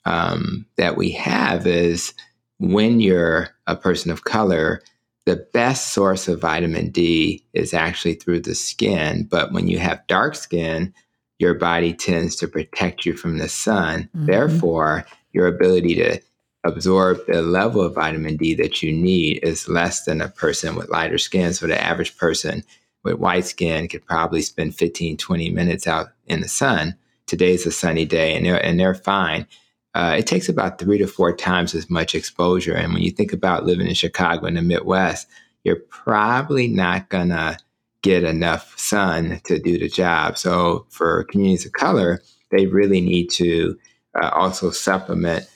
um, 0.04 0.66
that 0.76 0.96
we 0.96 1.10
have 1.12 1.66
is 1.66 2.12
when 2.58 3.00
you're 3.00 3.48
a 3.66 3.76
person 3.76 4.10
of 4.10 4.24
color, 4.24 4.82
the 5.24 5.46
best 5.52 5.92
source 5.92 6.28
of 6.28 6.40
vitamin 6.40 6.90
D 6.90 7.44
is 7.52 7.74
actually 7.74 8.14
through 8.14 8.40
the 8.40 8.54
skin. 8.54 9.24
But 9.24 9.52
when 9.52 9.68
you 9.68 9.78
have 9.78 10.06
dark 10.08 10.34
skin, 10.34 10.92
your 11.38 11.54
body 11.54 11.92
tends 11.92 12.36
to 12.36 12.48
protect 12.48 13.06
you 13.06 13.16
from 13.16 13.38
the 13.38 13.48
sun. 13.48 14.08
Mm-hmm. 14.16 14.26
Therefore, 14.26 15.06
your 15.32 15.46
ability 15.46 15.94
to 15.96 16.20
absorb 16.64 17.18
the 17.26 17.42
level 17.42 17.82
of 17.82 17.94
vitamin 17.94 18.36
D 18.36 18.54
that 18.54 18.82
you 18.82 18.92
need 18.92 19.40
is 19.42 19.68
less 19.68 20.04
than 20.04 20.20
a 20.20 20.28
person 20.28 20.74
with 20.74 20.90
lighter 20.90 21.18
skin. 21.18 21.52
So 21.52 21.66
the 21.66 21.80
average 21.80 22.16
person 22.16 22.62
with 23.02 23.18
white 23.18 23.46
skin 23.46 23.88
could 23.88 24.06
probably 24.06 24.42
spend 24.42 24.76
15, 24.76 25.16
20 25.16 25.50
minutes 25.50 25.86
out 25.86 26.08
in 26.26 26.40
the 26.40 26.48
sun. 26.48 26.96
Today's 27.26 27.66
a 27.66 27.72
sunny 27.72 28.04
day 28.04 28.36
and 28.36 28.46
they're, 28.46 28.64
and 28.64 28.78
they're 28.78 28.94
fine. 28.94 29.46
Uh, 29.94 30.16
it 30.18 30.26
takes 30.26 30.48
about 30.48 30.78
three 30.78 30.98
to 30.98 31.06
four 31.06 31.34
times 31.34 31.74
as 31.74 31.90
much 31.90 32.14
exposure. 32.14 32.74
And 32.74 32.94
when 32.94 33.02
you 33.02 33.10
think 33.10 33.32
about 33.32 33.66
living 33.66 33.86
in 33.86 33.94
Chicago 33.94 34.46
in 34.46 34.54
the 34.54 34.62
Midwest, 34.62 35.28
you're 35.64 35.82
probably 35.90 36.66
not 36.66 37.08
going 37.08 37.28
to 37.28 37.58
get 38.02 38.24
enough 38.24 38.76
sun 38.78 39.40
to 39.44 39.58
do 39.58 39.78
the 39.78 39.88
job. 39.88 40.36
So 40.36 40.86
for 40.90 41.24
communities 41.24 41.66
of 41.66 41.72
color, 41.72 42.20
they 42.50 42.66
really 42.66 43.00
need 43.00 43.30
to 43.32 43.78
uh, 44.20 44.30
also 44.34 44.70
supplement 44.70 45.48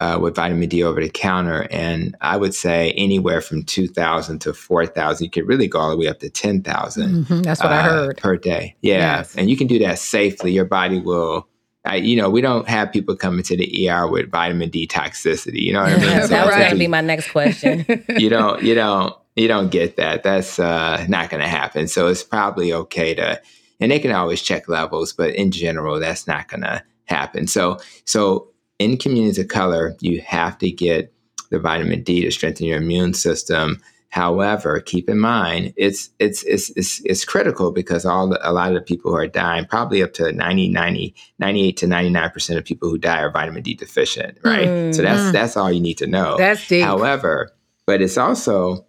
uh, 0.00 0.18
with 0.20 0.34
vitamin 0.34 0.68
D 0.68 0.82
over 0.82 1.00
the 1.00 1.08
counter. 1.08 1.68
And 1.70 2.16
I 2.20 2.36
would 2.36 2.54
say 2.54 2.90
anywhere 2.92 3.40
from 3.40 3.62
2,000 3.62 4.40
to 4.40 4.52
4,000. 4.52 5.24
You 5.24 5.30
could 5.30 5.46
really 5.46 5.68
go 5.68 5.78
all 5.78 5.90
the 5.90 5.96
way 5.96 6.08
up 6.08 6.18
to 6.20 6.28
10,000. 6.28 7.24
Mm-hmm, 7.24 7.42
that's 7.42 7.62
what 7.62 7.70
uh, 7.70 7.74
I 7.76 7.82
heard. 7.82 8.16
Per 8.16 8.36
day. 8.36 8.74
Yeah. 8.82 9.18
Yes. 9.18 9.36
And 9.36 9.48
you 9.48 9.56
can 9.56 9.68
do 9.68 9.78
that 9.78 10.00
safely. 10.00 10.50
Your 10.50 10.64
body 10.64 11.00
will. 11.00 11.46
You 11.90 12.16
know, 12.16 12.30
we 12.30 12.40
don't 12.40 12.68
have 12.68 12.92
people 12.92 13.16
coming 13.16 13.42
to 13.44 13.56
the 13.56 13.88
ER 13.88 14.06
with 14.06 14.30
vitamin 14.30 14.70
D 14.70 14.86
toxicity. 14.86 15.62
You 15.62 15.72
know 15.72 15.82
what 15.82 15.92
I 15.92 15.98
mean? 15.98 16.20
So 16.22 16.28
that 16.28 16.46
was 16.46 16.54
going 16.54 16.70
to 16.70 16.76
be 16.76 16.86
my 16.86 17.00
next 17.00 17.30
question. 17.30 17.84
you 18.16 18.28
don't, 18.28 18.62
you 18.62 18.74
don't, 18.76 19.14
you 19.34 19.48
don't 19.48 19.70
get 19.70 19.96
that. 19.96 20.22
That's 20.22 20.58
uh, 20.58 21.04
not 21.08 21.30
going 21.30 21.42
to 21.42 21.48
happen. 21.48 21.88
So 21.88 22.06
it's 22.08 22.22
probably 22.22 22.72
okay 22.72 23.14
to, 23.14 23.40
and 23.80 23.90
they 23.90 23.98
can 23.98 24.12
always 24.12 24.42
check 24.42 24.68
levels, 24.68 25.12
but 25.12 25.34
in 25.34 25.50
general, 25.50 25.98
that's 25.98 26.26
not 26.26 26.48
going 26.48 26.60
to 26.60 26.84
happen. 27.06 27.46
So, 27.46 27.80
so 28.04 28.48
in 28.78 28.96
communities 28.96 29.38
of 29.38 29.48
color, 29.48 29.96
you 30.00 30.20
have 30.20 30.58
to 30.58 30.70
get 30.70 31.12
the 31.50 31.58
vitamin 31.58 32.02
D 32.02 32.22
to 32.22 32.30
strengthen 32.30 32.66
your 32.66 32.78
immune 32.78 33.14
system. 33.14 33.80
However, 34.12 34.78
keep 34.78 35.08
in 35.08 35.18
mind 35.18 35.72
it's 35.74 36.10
it's 36.18 36.42
it's 36.42 36.68
it's, 36.76 37.00
it's 37.06 37.24
critical 37.24 37.72
because 37.72 38.04
all 38.04 38.28
the, 38.28 38.38
a 38.46 38.52
lot 38.52 38.68
of 38.68 38.74
the 38.74 38.82
people 38.82 39.10
who 39.10 39.16
are 39.16 39.26
dying, 39.26 39.64
probably 39.64 40.02
up 40.02 40.12
to 40.14 40.30
90, 40.30 40.68
90 40.68 41.14
98 41.38 41.76
to 41.78 41.86
99% 41.86 42.58
of 42.58 42.64
people 42.66 42.90
who 42.90 42.98
die 42.98 43.22
are 43.22 43.30
vitamin 43.30 43.62
D 43.62 43.72
deficient, 43.72 44.36
right? 44.44 44.68
Mm. 44.68 44.94
So 44.94 45.00
that's 45.00 45.32
that's 45.32 45.56
all 45.56 45.72
you 45.72 45.80
need 45.80 45.96
to 45.96 46.06
know. 46.06 46.36
That's 46.36 46.68
deep. 46.68 46.84
However, 46.84 47.52
but 47.86 48.02
it's 48.02 48.18
also 48.18 48.84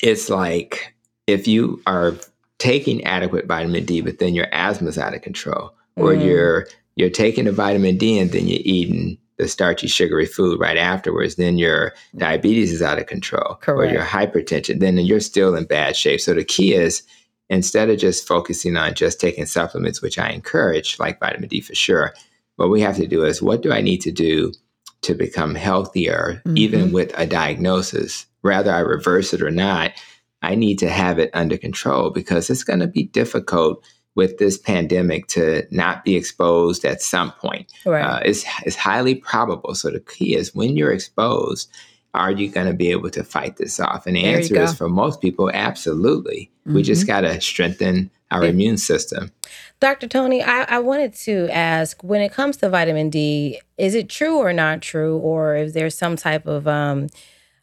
it's 0.00 0.30
like 0.30 0.94
if 1.26 1.48
you 1.48 1.82
are 1.88 2.14
taking 2.58 3.02
adequate 3.02 3.46
vitamin 3.46 3.84
D, 3.84 4.00
but 4.00 4.20
then 4.20 4.36
your 4.36 4.46
asthma 4.52 4.90
is 4.90 4.98
out 4.98 5.12
of 5.12 5.22
control, 5.22 5.74
or 5.96 6.12
mm. 6.12 6.24
you're 6.24 6.68
you're 6.94 7.10
taking 7.10 7.46
the 7.46 7.52
vitamin 7.52 7.96
D 7.96 8.16
and 8.20 8.30
then 8.30 8.46
you're 8.46 8.62
eating 8.62 9.18
the 9.40 9.48
starchy, 9.48 9.88
sugary 9.88 10.26
food 10.26 10.60
right 10.60 10.76
afterwards, 10.76 11.36
then 11.36 11.56
your 11.56 11.94
diabetes 12.16 12.72
is 12.72 12.82
out 12.82 12.98
of 12.98 13.06
control, 13.06 13.56
Correct. 13.60 13.90
or 13.90 13.94
your 13.94 14.04
hypertension, 14.04 14.80
then 14.80 14.98
you're 14.98 15.20
still 15.20 15.54
in 15.54 15.64
bad 15.64 15.96
shape. 15.96 16.20
So 16.20 16.34
the 16.34 16.44
key 16.44 16.74
is 16.74 17.02
instead 17.48 17.88
of 17.88 17.98
just 17.98 18.28
focusing 18.28 18.76
on 18.76 18.94
just 18.94 19.20
taking 19.20 19.46
supplements, 19.46 20.02
which 20.02 20.18
I 20.18 20.28
encourage, 20.30 20.98
like 20.98 21.20
vitamin 21.20 21.48
D 21.48 21.60
for 21.60 21.74
sure, 21.74 22.14
what 22.56 22.70
we 22.70 22.82
have 22.82 22.96
to 22.96 23.06
do 23.06 23.24
is 23.24 23.40
what 23.40 23.62
do 23.62 23.72
I 23.72 23.80
need 23.80 24.02
to 24.02 24.12
do 24.12 24.52
to 25.02 25.14
become 25.14 25.54
healthier, 25.54 26.42
mm-hmm. 26.44 26.58
even 26.58 26.92
with 26.92 27.18
a 27.18 27.26
diagnosis? 27.26 28.26
Rather 28.42 28.72
I 28.72 28.80
reverse 28.80 29.32
it 29.32 29.40
or 29.42 29.50
not, 29.50 29.92
I 30.42 30.54
need 30.54 30.78
to 30.80 30.90
have 30.90 31.18
it 31.18 31.30
under 31.32 31.56
control 31.56 32.10
because 32.10 32.50
it's 32.50 32.64
going 32.64 32.80
to 32.80 32.86
be 32.86 33.04
difficult 33.04 33.84
with 34.14 34.38
this 34.38 34.58
pandemic 34.58 35.26
to 35.28 35.66
not 35.70 36.04
be 36.04 36.16
exposed 36.16 36.84
at 36.84 37.00
some 37.00 37.32
point. 37.32 37.72
Right. 37.86 38.02
Uh, 38.02 38.34
highly 38.76 39.14
probable. 39.14 39.74
So 39.74 39.90
the 39.90 40.00
key 40.00 40.34
is 40.34 40.54
when 40.54 40.76
you're 40.76 40.92
exposed, 40.92 41.70
are 42.12 42.32
you 42.32 42.50
going 42.50 42.66
to 42.66 42.74
be 42.74 42.90
able 42.90 43.10
to 43.10 43.22
fight 43.22 43.56
this 43.56 43.78
off? 43.78 44.06
And 44.06 44.16
the 44.16 44.22
there 44.22 44.36
answer 44.36 44.60
is 44.60 44.74
for 44.74 44.88
most 44.88 45.20
people, 45.20 45.50
absolutely. 45.52 46.50
Mm-hmm. 46.66 46.74
We 46.74 46.82
just 46.82 47.02
mm-hmm. 47.02 47.08
got 47.08 47.20
to 47.20 47.40
strengthen 47.40 48.10
our 48.30 48.44
yeah. 48.44 48.50
immune 48.50 48.78
system. 48.78 49.30
Dr. 49.80 50.06
Tony, 50.06 50.42
I, 50.42 50.62
I, 50.64 50.78
wanted 50.78 51.14
to 51.14 51.48
ask 51.50 52.02
when 52.04 52.20
it 52.20 52.32
comes 52.32 52.58
to 52.58 52.68
vitamin 52.68 53.10
D, 53.10 53.60
is 53.78 53.94
it 53.94 54.08
true 54.08 54.36
or 54.36 54.52
not 54.52 54.82
true? 54.82 55.18
Or 55.18 55.56
is 55.56 55.72
there 55.72 55.90
some 55.90 56.16
type 56.16 56.46
of 56.46 56.68
um, 56.68 57.08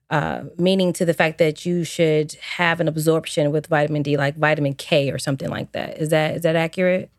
uh, 0.10 0.43
meaning 0.58 0.93
to 0.93 1.06
the 1.06 1.13
fact 1.13 1.38
that 1.38 1.65
you 1.65 1.84
should 1.84 2.34
have 2.36 2.80
an 2.80 2.88
absorption 2.88 3.52
with 3.52 3.67
vitamin 3.67 4.04
D, 4.04 4.17
like 4.17 4.38
vitamin 4.38 4.74
K 4.74 5.12
or 5.12 5.17
something 5.17 5.50
like 5.50 5.72
that. 5.74 5.98
Is 5.98 6.10
that 6.10 6.38
is 6.38 6.41
that 6.43 6.56
accurate? 6.56 7.10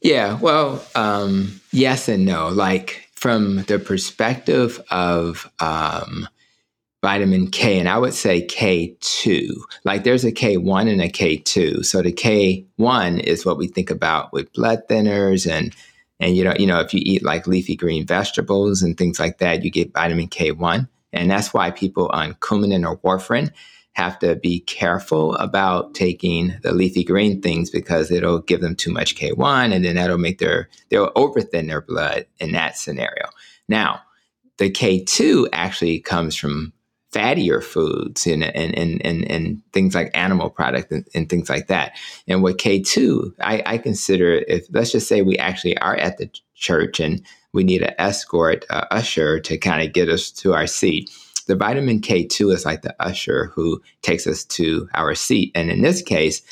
Yeah. 0.00 0.38
Well, 0.38 0.84
um, 0.94 1.60
yes 1.72 2.08
and 2.08 2.24
no. 2.24 2.48
Like 2.48 3.08
from 3.14 3.64
the 3.64 3.78
perspective 3.78 4.82
of 4.90 5.50
um, 5.60 6.28
vitamin 7.02 7.50
K, 7.50 7.78
and 7.78 7.88
I 7.88 7.98
would 7.98 8.14
say 8.14 8.46
K2. 8.46 9.50
Like 9.84 10.04
there's 10.04 10.24
a 10.24 10.32
K1 10.32 10.90
and 10.90 11.02
a 11.02 11.08
K2. 11.08 11.84
So 11.84 12.00
the 12.00 12.12
K1 12.12 13.20
is 13.20 13.44
what 13.44 13.58
we 13.58 13.66
think 13.66 13.90
about 13.90 14.32
with 14.32 14.52
blood 14.52 14.82
thinners 14.88 15.50
and 15.50 15.74
and 16.20 16.36
you 16.36 16.44
know, 16.44 16.54
you 16.58 16.66
know, 16.66 16.80
if 16.80 16.92
you 16.92 17.00
eat 17.02 17.22
like 17.22 17.46
leafy 17.46 17.74
green 17.74 18.06
vegetables 18.06 18.82
and 18.82 18.96
things 18.96 19.18
like 19.18 19.38
that, 19.38 19.64
you 19.64 19.70
get 19.70 19.94
vitamin 19.94 20.28
K1. 20.28 20.86
And 21.12 21.30
that's 21.30 21.52
why 21.52 21.70
people 21.70 22.08
on 22.12 22.34
Coumadin 22.34 22.86
or 22.86 22.98
warfarin 22.98 23.52
have 23.92 24.18
to 24.20 24.36
be 24.36 24.60
careful 24.60 25.34
about 25.36 25.94
taking 25.94 26.56
the 26.62 26.72
leafy 26.72 27.04
green 27.04 27.42
things 27.42 27.70
because 27.70 28.10
it'll 28.10 28.38
give 28.38 28.60
them 28.60 28.76
too 28.76 28.92
much 28.92 29.16
K1 29.16 29.74
and 29.74 29.84
then 29.84 29.96
that'll 29.96 30.18
make 30.18 30.38
their, 30.38 30.68
they'll 30.88 31.12
overthin 31.14 31.66
their 31.66 31.80
blood 31.80 32.26
in 32.38 32.52
that 32.52 32.76
scenario. 32.76 33.28
Now, 33.68 34.02
the 34.58 34.70
K2 34.70 35.48
actually 35.52 36.00
comes 36.00 36.36
from 36.36 36.72
fattier 37.12 37.62
foods 37.62 38.26
and, 38.26 38.44
and, 38.44 38.76
and, 38.78 39.04
and, 39.04 39.30
and 39.30 39.62
things 39.72 39.94
like 39.94 40.10
animal 40.14 40.48
products 40.48 40.92
and, 40.92 41.06
and 41.14 41.28
things 41.28 41.50
like 41.50 41.66
that. 41.66 41.96
And 42.28 42.42
what 42.42 42.58
K2, 42.58 43.32
I, 43.40 43.62
I 43.66 43.78
consider 43.78 44.34
if, 44.46 44.66
let's 44.70 44.92
just 44.92 45.08
say 45.08 45.22
we 45.22 45.36
actually 45.36 45.76
are 45.78 45.96
at 45.96 46.18
the 46.18 46.30
church 46.54 47.00
and 47.00 47.22
we 47.52 47.64
need 47.64 47.82
an 47.82 47.94
escort, 47.98 48.64
uh, 48.70 48.86
usher 48.90 49.40
to 49.40 49.58
kind 49.58 49.86
of 49.86 49.92
get 49.92 50.08
us 50.08 50.30
to 50.30 50.54
our 50.54 50.66
seat. 50.66 51.10
The 51.46 51.56
vitamin 51.56 52.00
K2 52.00 52.52
is 52.52 52.64
like 52.64 52.82
the 52.82 52.94
usher 53.00 53.46
who 53.54 53.82
takes 54.02 54.26
us 54.26 54.44
to 54.44 54.88
our 54.94 55.14
seat. 55.14 55.50
And 55.54 55.70
in 55.70 55.82
this 55.82 56.02
case, 56.02 56.42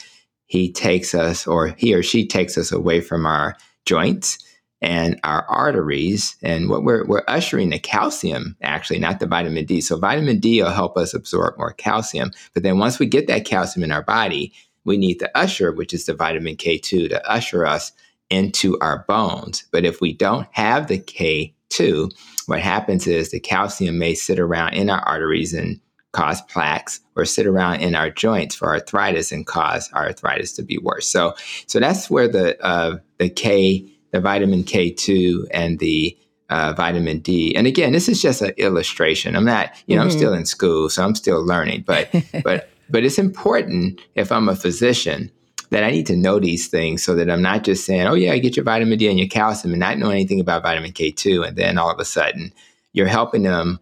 he 0.46 0.72
takes 0.72 1.14
us, 1.14 1.46
or 1.46 1.68
he 1.68 1.94
or 1.94 2.02
she 2.02 2.26
takes 2.26 2.58
us 2.58 2.72
away 2.72 3.00
from 3.00 3.26
our 3.26 3.56
joints 3.84 4.38
and 4.80 5.18
our 5.24 5.44
arteries. 5.44 6.36
And 6.42 6.68
what 6.68 6.84
we're, 6.84 7.04
we're 7.04 7.24
ushering 7.28 7.70
the 7.70 7.78
calcium, 7.78 8.56
actually, 8.62 8.98
not 8.98 9.20
the 9.20 9.26
vitamin 9.26 9.66
D. 9.66 9.80
So 9.80 9.98
vitamin 9.98 10.40
D 10.40 10.62
will 10.62 10.70
help 10.70 10.96
us 10.96 11.14
absorb 11.14 11.58
more 11.58 11.72
calcium. 11.72 12.32
But 12.54 12.62
then 12.62 12.78
once 12.78 12.98
we 12.98 13.06
get 13.06 13.26
that 13.26 13.44
calcium 13.44 13.84
in 13.84 13.92
our 13.92 14.02
body, 14.02 14.52
we 14.84 14.96
need 14.96 15.18
the 15.18 15.36
usher, 15.36 15.70
which 15.72 15.92
is 15.92 16.06
the 16.06 16.14
vitamin 16.14 16.56
K2, 16.56 17.10
to 17.10 17.30
usher 17.30 17.66
us 17.66 17.92
into 18.30 18.78
our 18.80 19.04
bones. 19.08 19.64
But 19.70 19.84
if 19.84 20.00
we 20.00 20.12
don't 20.12 20.46
have 20.52 20.88
the 20.88 20.98
K2, 20.98 22.12
what 22.46 22.60
happens 22.60 23.06
is 23.06 23.30
the 23.30 23.40
calcium 23.40 23.98
may 23.98 24.14
sit 24.14 24.38
around 24.38 24.74
in 24.74 24.90
our 24.90 25.00
arteries 25.00 25.54
and 25.54 25.80
cause 26.12 26.40
plaques 26.42 27.00
or 27.16 27.24
sit 27.24 27.46
around 27.46 27.80
in 27.80 27.94
our 27.94 28.10
joints 28.10 28.54
for 28.54 28.68
arthritis 28.68 29.30
and 29.30 29.46
cause 29.46 29.90
our 29.92 30.06
arthritis 30.06 30.52
to 30.54 30.62
be 30.62 30.78
worse. 30.78 31.06
So 31.06 31.34
so 31.66 31.78
that's 31.78 32.10
where 32.10 32.28
the 32.28 32.60
uh, 32.64 32.98
the 33.18 33.28
K 33.28 33.86
the 34.10 34.20
vitamin 34.20 34.64
K2 34.64 35.46
and 35.50 35.78
the 35.78 36.16
uh, 36.48 36.72
vitamin 36.74 37.18
D. 37.18 37.54
And 37.54 37.66
again, 37.66 37.92
this 37.92 38.08
is 38.08 38.22
just 38.22 38.40
an 38.40 38.52
illustration. 38.56 39.36
I'm 39.36 39.44
not, 39.44 39.70
you 39.86 39.96
know, 39.96 40.00
mm-hmm. 40.00 40.10
I'm 40.10 40.16
still 40.16 40.32
in 40.32 40.46
school, 40.46 40.88
so 40.88 41.04
I'm 41.04 41.14
still 41.14 41.44
learning. 41.44 41.84
But 41.86 42.08
but 42.44 42.70
but 42.88 43.04
it's 43.04 43.18
important 43.18 44.00
if 44.14 44.32
I'm 44.32 44.48
a 44.48 44.56
physician 44.56 45.30
that 45.70 45.84
I 45.84 45.90
need 45.90 46.06
to 46.06 46.16
know 46.16 46.38
these 46.38 46.68
things 46.68 47.02
so 47.02 47.14
that 47.14 47.30
I'm 47.30 47.42
not 47.42 47.64
just 47.64 47.84
saying, 47.84 48.06
oh 48.06 48.14
yeah, 48.14 48.32
I 48.32 48.38
get 48.38 48.56
your 48.56 48.64
vitamin 48.64 48.98
D 48.98 49.08
and 49.08 49.18
your 49.18 49.28
calcium 49.28 49.72
and 49.72 49.80
not 49.80 49.98
know 49.98 50.10
anything 50.10 50.40
about 50.40 50.62
vitamin 50.62 50.92
K2, 50.92 51.46
and 51.46 51.56
then 51.56 51.78
all 51.78 51.90
of 51.90 51.98
a 51.98 52.04
sudden 52.04 52.52
you're 52.92 53.06
helping 53.06 53.42
them 53.42 53.78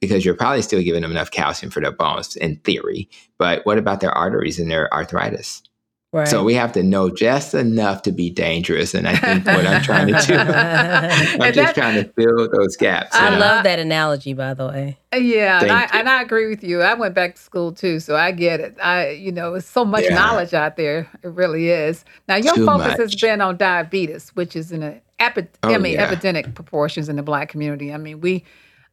because 0.00 0.24
you're 0.24 0.34
probably 0.34 0.62
still 0.62 0.82
giving 0.82 1.02
them 1.02 1.10
enough 1.10 1.30
calcium 1.30 1.70
for 1.70 1.80
their 1.80 1.92
bones 1.92 2.36
in 2.36 2.56
theory. 2.56 3.08
But 3.36 3.66
what 3.66 3.78
about 3.78 4.00
their 4.00 4.12
arteries 4.12 4.58
and 4.58 4.70
their 4.70 4.92
arthritis? 4.92 5.62
Right. 6.10 6.26
So 6.26 6.42
we 6.42 6.54
have 6.54 6.72
to 6.72 6.82
know 6.82 7.10
just 7.10 7.52
enough 7.52 8.00
to 8.02 8.12
be 8.12 8.30
dangerous. 8.30 8.94
And 8.94 9.06
I 9.06 9.14
think 9.14 9.44
what 9.44 9.66
I'm 9.66 9.82
trying 9.82 10.06
to 10.06 10.26
do, 10.26 10.34
I'm 10.38 11.52
just 11.52 11.74
trying 11.74 12.02
to 12.02 12.10
fill 12.14 12.48
those 12.50 12.76
gaps. 12.76 13.14
I 13.14 13.28
know? 13.28 13.38
love 13.38 13.64
that 13.64 13.78
analogy, 13.78 14.32
by 14.32 14.54
the 14.54 14.68
way. 14.68 14.98
Yeah, 15.14 15.60
and 15.60 15.70
I, 15.70 15.88
and 15.92 16.08
I, 16.08 16.22
agree 16.22 16.48
with 16.48 16.64
you. 16.64 16.80
I 16.80 16.94
went 16.94 17.14
back 17.14 17.34
to 17.34 17.42
school 17.42 17.72
too, 17.72 18.00
so 18.00 18.16
I 18.16 18.32
get 18.32 18.58
it. 18.58 18.74
I, 18.82 19.10
you 19.10 19.30
know, 19.30 19.52
it's 19.52 19.68
so 19.68 19.84
much 19.84 20.04
yeah. 20.04 20.14
knowledge 20.14 20.54
out 20.54 20.76
there. 20.76 21.10
It 21.22 21.28
really 21.28 21.68
is. 21.68 22.06
Now 22.26 22.36
your 22.36 22.54
Too 22.54 22.64
focus 22.64 22.88
much. 22.88 22.98
has 22.98 23.14
been 23.14 23.42
on 23.42 23.58
diabetes, 23.58 24.30
which 24.30 24.56
is 24.56 24.72
in 24.72 24.82
an 24.82 25.02
epi- 25.18 25.48
oh, 25.62 25.74
I 25.74 25.76
mean, 25.76 25.94
yeah. 25.94 26.04
epidemic 26.04 26.54
proportions 26.54 27.10
in 27.10 27.16
the 27.16 27.22
Black 27.22 27.50
community. 27.50 27.92
I 27.92 27.98
mean, 27.98 28.22
we, 28.22 28.44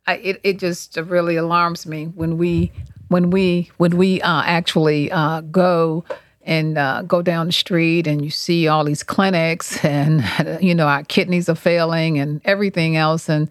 I, 0.06 0.18
it 0.18 0.42
it 0.44 0.60
just 0.60 0.98
really 0.98 1.38
alarms 1.38 1.86
me 1.86 2.08
when 2.08 2.38
we 2.38 2.74
when 3.08 3.30
we 3.30 3.72
when 3.78 3.96
we 3.96 4.22
uh, 4.22 4.44
actually 4.44 5.12
uh, 5.14 5.40
go 5.42 6.04
and 6.46 6.78
uh, 6.78 7.02
go 7.02 7.22
down 7.22 7.48
the 7.48 7.54
street 7.54 8.08
and 8.08 8.24
you 8.24 8.30
see 8.30 8.68
all 8.68 8.84
these 8.84 9.04
clinics 9.04 9.84
and 9.86 10.24
you 10.62 10.74
know 10.74 10.88
our 10.88 11.04
kidneys 11.04 11.50
are 11.50 11.56
failing 11.56 12.18
and 12.18 12.42
everything 12.46 12.96
else. 12.96 13.28
And 13.28 13.50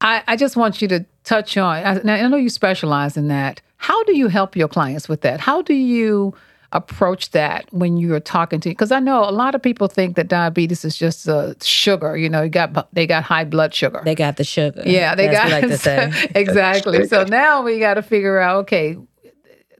i, 0.00 0.22
I 0.26 0.36
just 0.36 0.56
want 0.56 0.80
you 0.80 0.88
to 0.88 1.04
touch 1.24 1.56
on 1.56 1.76
I, 1.76 2.22
I 2.22 2.28
know 2.28 2.36
you 2.36 2.50
specialize 2.50 3.16
in 3.16 3.28
that. 3.28 3.60
How 3.78 4.02
do 4.04 4.16
you 4.16 4.28
help 4.28 4.56
your 4.56 4.68
clients 4.68 5.08
with 5.08 5.20
that? 5.20 5.40
How 5.40 5.60
do 5.60 5.74
you 5.74 6.34
approach 6.72 7.30
that 7.30 7.66
when 7.72 7.96
you're 7.96 8.20
talking 8.20 8.58
to 8.60 8.68
because 8.68 8.90
i 8.90 8.98
know 8.98 9.22
a 9.22 9.30
lot 9.30 9.54
of 9.54 9.62
people 9.62 9.86
think 9.86 10.16
that 10.16 10.26
diabetes 10.26 10.84
is 10.84 10.96
just 10.96 11.28
uh, 11.28 11.54
sugar 11.62 12.16
you 12.16 12.28
know 12.28 12.42
you 12.42 12.50
got 12.50 12.92
they 12.92 13.06
got 13.06 13.22
high 13.22 13.44
blood 13.44 13.72
sugar. 13.72 14.02
They 14.04 14.16
got 14.16 14.36
the 14.36 14.44
sugar. 14.44 14.82
Yeah 14.84 15.14
they 15.14 15.28
got 15.28 15.50
like 15.50 15.64
exactly. 16.34 17.06
So 17.06 17.22
now 17.22 17.62
we 17.62 17.78
got 17.78 17.94
to 17.94 18.02
figure 18.02 18.38
out 18.38 18.56
okay 18.62 18.96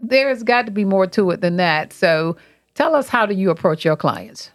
there's 0.08 0.42
got 0.42 0.66
to 0.66 0.72
be 0.72 0.84
more 0.84 1.06
to 1.08 1.30
it 1.30 1.40
than 1.40 1.56
that. 1.56 1.92
So 1.92 2.36
tell 2.74 2.94
us 2.94 3.08
how 3.08 3.26
do 3.26 3.34
you 3.34 3.50
approach 3.50 3.84
your 3.84 3.96
clients? 3.96 4.50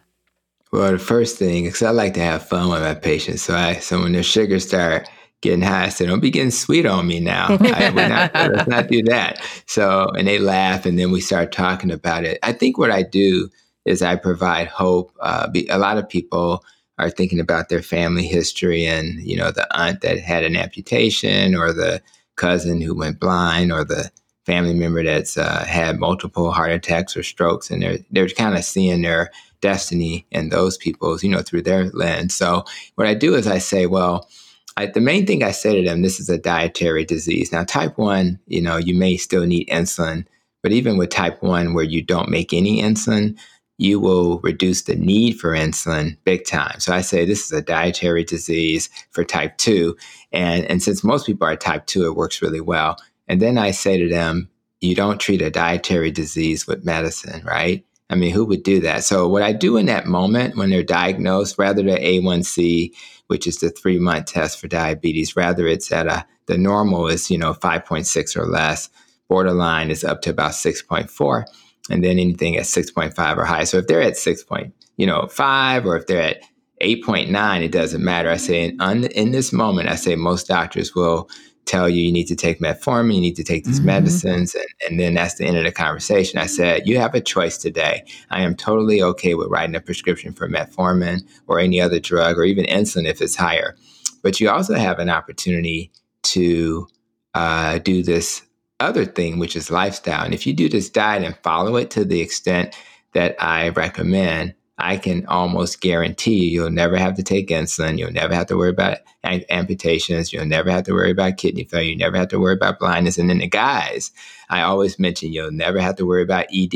Well, 0.72 0.92
the 0.92 0.98
first 0.98 1.38
thing, 1.38 1.64
because 1.64 1.82
I 1.82 1.90
like 1.90 2.14
to 2.14 2.20
have 2.20 2.48
fun 2.48 2.70
with 2.70 2.80
my 2.80 2.94
patients. 2.94 3.42
So 3.42 3.54
I 3.54 3.74
so 3.74 4.00
when 4.00 4.12
their 4.12 4.22
sugars 4.22 4.66
start 4.66 5.08
getting 5.42 5.60
high, 5.60 5.84
I 5.84 5.88
say, 5.90 6.06
don't 6.06 6.20
be 6.20 6.30
getting 6.30 6.50
sweet 6.50 6.86
on 6.86 7.06
me 7.06 7.20
now. 7.20 7.48
I, 7.60 7.90
not, 7.90 8.34
let's 8.34 8.68
not 8.68 8.88
do 8.88 9.02
that. 9.04 9.42
So 9.66 10.08
and 10.16 10.26
they 10.26 10.38
laugh 10.38 10.86
and 10.86 10.98
then 10.98 11.10
we 11.10 11.20
start 11.20 11.52
talking 11.52 11.90
about 11.90 12.24
it. 12.24 12.38
I 12.42 12.52
think 12.52 12.78
what 12.78 12.90
I 12.90 13.02
do 13.02 13.50
is 13.84 14.02
I 14.02 14.16
provide 14.16 14.68
hope. 14.68 15.12
Uh, 15.20 15.48
a 15.68 15.78
lot 15.78 15.98
of 15.98 16.08
people 16.08 16.64
are 16.98 17.10
thinking 17.10 17.40
about 17.40 17.68
their 17.68 17.82
family 17.82 18.26
history 18.26 18.86
and, 18.86 19.20
you 19.22 19.36
know, 19.36 19.50
the 19.50 19.66
aunt 19.76 20.02
that 20.02 20.20
had 20.20 20.44
an 20.44 20.56
amputation 20.56 21.54
or 21.54 21.72
the 21.72 22.00
cousin 22.36 22.80
who 22.80 22.94
went 22.94 23.20
blind 23.20 23.72
or 23.72 23.84
the 23.84 24.10
family 24.44 24.74
member 24.74 25.04
that's 25.04 25.36
uh, 25.36 25.64
had 25.64 26.00
multiple 26.00 26.50
heart 26.52 26.72
attacks 26.72 27.16
or 27.16 27.22
strokes, 27.22 27.70
and 27.70 27.82
they're 27.82 27.98
they're 28.10 28.28
kind 28.28 28.56
of 28.56 28.64
seeing 28.64 29.02
their 29.02 29.30
destiny 29.60 30.26
and 30.32 30.50
those 30.50 30.76
people's, 30.76 31.22
you 31.22 31.30
know, 31.30 31.40
through 31.40 31.62
their 31.62 31.84
lens. 31.90 32.34
So 32.34 32.64
what 32.96 33.06
I 33.06 33.14
do 33.14 33.34
is 33.34 33.46
I 33.46 33.58
say, 33.58 33.86
well, 33.86 34.28
I, 34.76 34.86
the 34.86 35.00
main 35.00 35.26
thing 35.26 35.42
I 35.42 35.52
say 35.52 35.76
to 35.80 35.88
them, 35.88 36.02
this 36.02 36.18
is 36.18 36.28
a 36.28 36.38
dietary 36.38 37.04
disease. 37.04 37.52
Now, 37.52 37.64
type 37.64 37.96
one, 37.96 38.40
you 38.46 38.60
know, 38.60 38.76
you 38.76 38.94
may 38.94 39.16
still 39.16 39.46
need 39.46 39.68
insulin, 39.68 40.26
but 40.62 40.72
even 40.72 40.98
with 40.98 41.10
type 41.10 41.42
one, 41.42 41.74
where 41.74 41.84
you 41.84 42.02
don't 42.02 42.28
make 42.28 42.52
any 42.52 42.82
insulin, 42.82 43.38
you 43.78 44.00
will 44.00 44.38
reduce 44.40 44.82
the 44.82 44.96
need 44.96 45.38
for 45.38 45.50
insulin 45.50 46.16
big 46.24 46.44
time. 46.44 46.78
So 46.80 46.92
I 46.92 47.00
say 47.00 47.24
this 47.24 47.44
is 47.44 47.52
a 47.52 47.62
dietary 47.62 48.24
disease 48.24 48.88
for 49.10 49.24
type 49.24 49.58
two. 49.58 49.96
And, 50.32 50.64
and 50.66 50.82
since 50.82 51.04
most 51.04 51.26
people 51.26 51.46
are 51.46 51.56
type 51.56 51.86
two, 51.86 52.06
it 52.06 52.16
works 52.16 52.42
really 52.42 52.60
well. 52.60 52.96
And 53.28 53.40
then 53.40 53.58
I 53.58 53.70
say 53.70 53.98
to 53.98 54.08
them, 54.08 54.50
you 54.80 54.94
don't 54.94 55.20
treat 55.20 55.42
a 55.42 55.50
dietary 55.50 56.10
disease 56.10 56.66
with 56.66 56.84
medicine, 56.84 57.44
right? 57.44 57.84
I 58.10 58.14
mean, 58.14 58.32
who 58.32 58.44
would 58.44 58.62
do 58.62 58.80
that? 58.80 59.04
So, 59.04 59.26
what 59.26 59.42
I 59.42 59.52
do 59.52 59.78
in 59.78 59.86
that 59.86 60.06
moment 60.06 60.56
when 60.56 60.68
they're 60.68 60.82
diagnosed, 60.82 61.58
rather 61.58 61.82
than 61.82 61.96
A1C, 61.96 62.92
which 63.28 63.46
is 63.46 63.58
the 63.58 63.70
three 63.70 63.98
month 63.98 64.26
test 64.26 64.60
for 64.60 64.68
diabetes, 64.68 65.34
rather 65.34 65.66
it's 65.66 65.90
at 65.90 66.06
a, 66.06 66.26
the 66.46 66.58
normal 66.58 67.08
is, 67.08 67.30
you 67.30 67.38
know, 67.38 67.54
5.6 67.54 68.36
or 68.36 68.44
less, 68.44 68.90
borderline 69.28 69.90
is 69.90 70.04
up 70.04 70.20
to 70.22 70.30
about 70.30 70.50
6.4, 70.50 71.44
and 71.88 72.04
then 72.04 72.18
anything 72.18 72.56
at 72.56 72.64
6.5 72.64 73.36
or 73.38 73.44
higher. 73.46 73.64
So, 73.64 73.78
if 73.78 73.86
they're 73.86 74.02
at 74.02 74.18
6. 74.18 74.44
Point, 74.44 74.74
you 74.98 75.06
know, 75.06 75.26
5 75.28 75.86
or 75.86 75.96
if 75.96 76.06
they're 76.06 76.20
at 76.20 76.42
8.9, 76.82 77.62
it 77.62 77.72
doesn't 77.72 78.04
matter. 78.04 78.28
I 78.28 78.36
say 78.36 78.64
in, 78.64 79.04
in 79.04 79.30
this 79.30 79.54
moment, 79.54 79.88
I 79.88 79.94
say 79.94 80.16
most 80.16 80.48
doctors 80.48 80.94
will 80.94 81.30
tell 81.64 81.88
you 81.88 82.02
you 82.02 82.12
need 82.12 82.26
to 82.26 82.36
take 82.36 82.60
metformin, 82.60 83.14
you 83.14 83.20
need 83.20 83.36
to 83.36 83.44
take 83.44 83.64
these 83.64 83.78
mm-hmm. 83.78 83.86
medicines, 83.86 84.54
and, 84.54 84.66
and 84.88 85.00
then 85.00 85.14
that's 85.14 85.34
the 85.34 85.44
end 85.44 85.56
of 85.56 85.64
the 85.64 85.72
conversation. 85.72 86.38
I 86.38 86.46
said, 86.46 86.86
You 86.86 86.98
have 86.98 87.14
a 87.14 87.20
choice 87.20 87.58
today. 87.58 88.04
I 88.30 88.42
am 88.42 88.56
totally 88.56 89.02
okay 89.02 89.34
with 89.34 89.48
writing 89.48 89.76
a 89.76 89.80
prescription 89.80 90.32
for 90.32 90.48
metformin 90.48 91.22
or 91.46 91.58
any 91.58 91.80
other 91.80 92.00
drug 92.00 92.38
or 92.38 92.44
even 92.44 92.64
insulin 92.66 93.06
if 93.06 93.20
it's 93.20 93.36
higher. 93.36 93.76
But 94.22 94.40
you 94.40 94.50
also 94.50 94.74
have 94.74 94.98
an 94.98 95.10
opportunity 95.10 95.90
to 96.24 96.86
uh, 97.34 97.78
do 97.78 98.02
this 98.02 98.42
other 98.80 99.04
thing, 99.04 99.38
which 99.38 99.56
is 99.56 99.70
lifestyle. 99.70 100.24
And 100.24 100.34
if 100.34 100.46
you 100.46 100.52
do 100.52 100.68
this 100.68 100.90
diet 100.90 101.22
and 101.22 101.36
follow 101.42 101.76
it 101.76 101.90
to 101.92 102.04
the 102.04 102.20
extent 102.20 102.76
that 103.14 103.36
I 103.42 103.68
recommend, 103.70 104.54
I 104.82 104.96
can 104.96 105.24
almost 105.26 105.80
guarantee 105.80 106.46
you, 106.46 106.62
you'll 106.62 106.70
never 106.70 106.96
have 106.96 107.14
to 107.14 107.22
take 107.22 107.48
insulin. 107.48 107.98
You'll 107.98 108.10
never 108.10 108.34
have 108.34 108.48
to 108.48 108.56
worry 108.56 108.70
about 108.70 108.98
amputations. 109.22 110.32
You'll 110.32 110.44
never 110.44 110.72
have 110.72 110.82
to 110.84 110.92
worry 110.92 111.12
about 111.12 111.36
kidney 111.36 111.62
failure. 111.62 111.90
You 111.90 111.96
never 111.96 112.16
have 112.16 112.28
to 112.28 112.40
worry 112.40 112.54
about 112.54 112.80
blindness. 112.80 113.16
And 113.16 113.30
then 113.30 113.38
the 113.38 113.46
guys, 113.46 114.10
I 114.50 114.62
always 114.62 114.98
mention 114.98 115.32
you'll 115.32 115.52
never 115.52 115.80
have 115.80 115.94
to 115.96 116.04
worry 116.04 116.24
about 116.24 116.46
ED, 116.52 116.74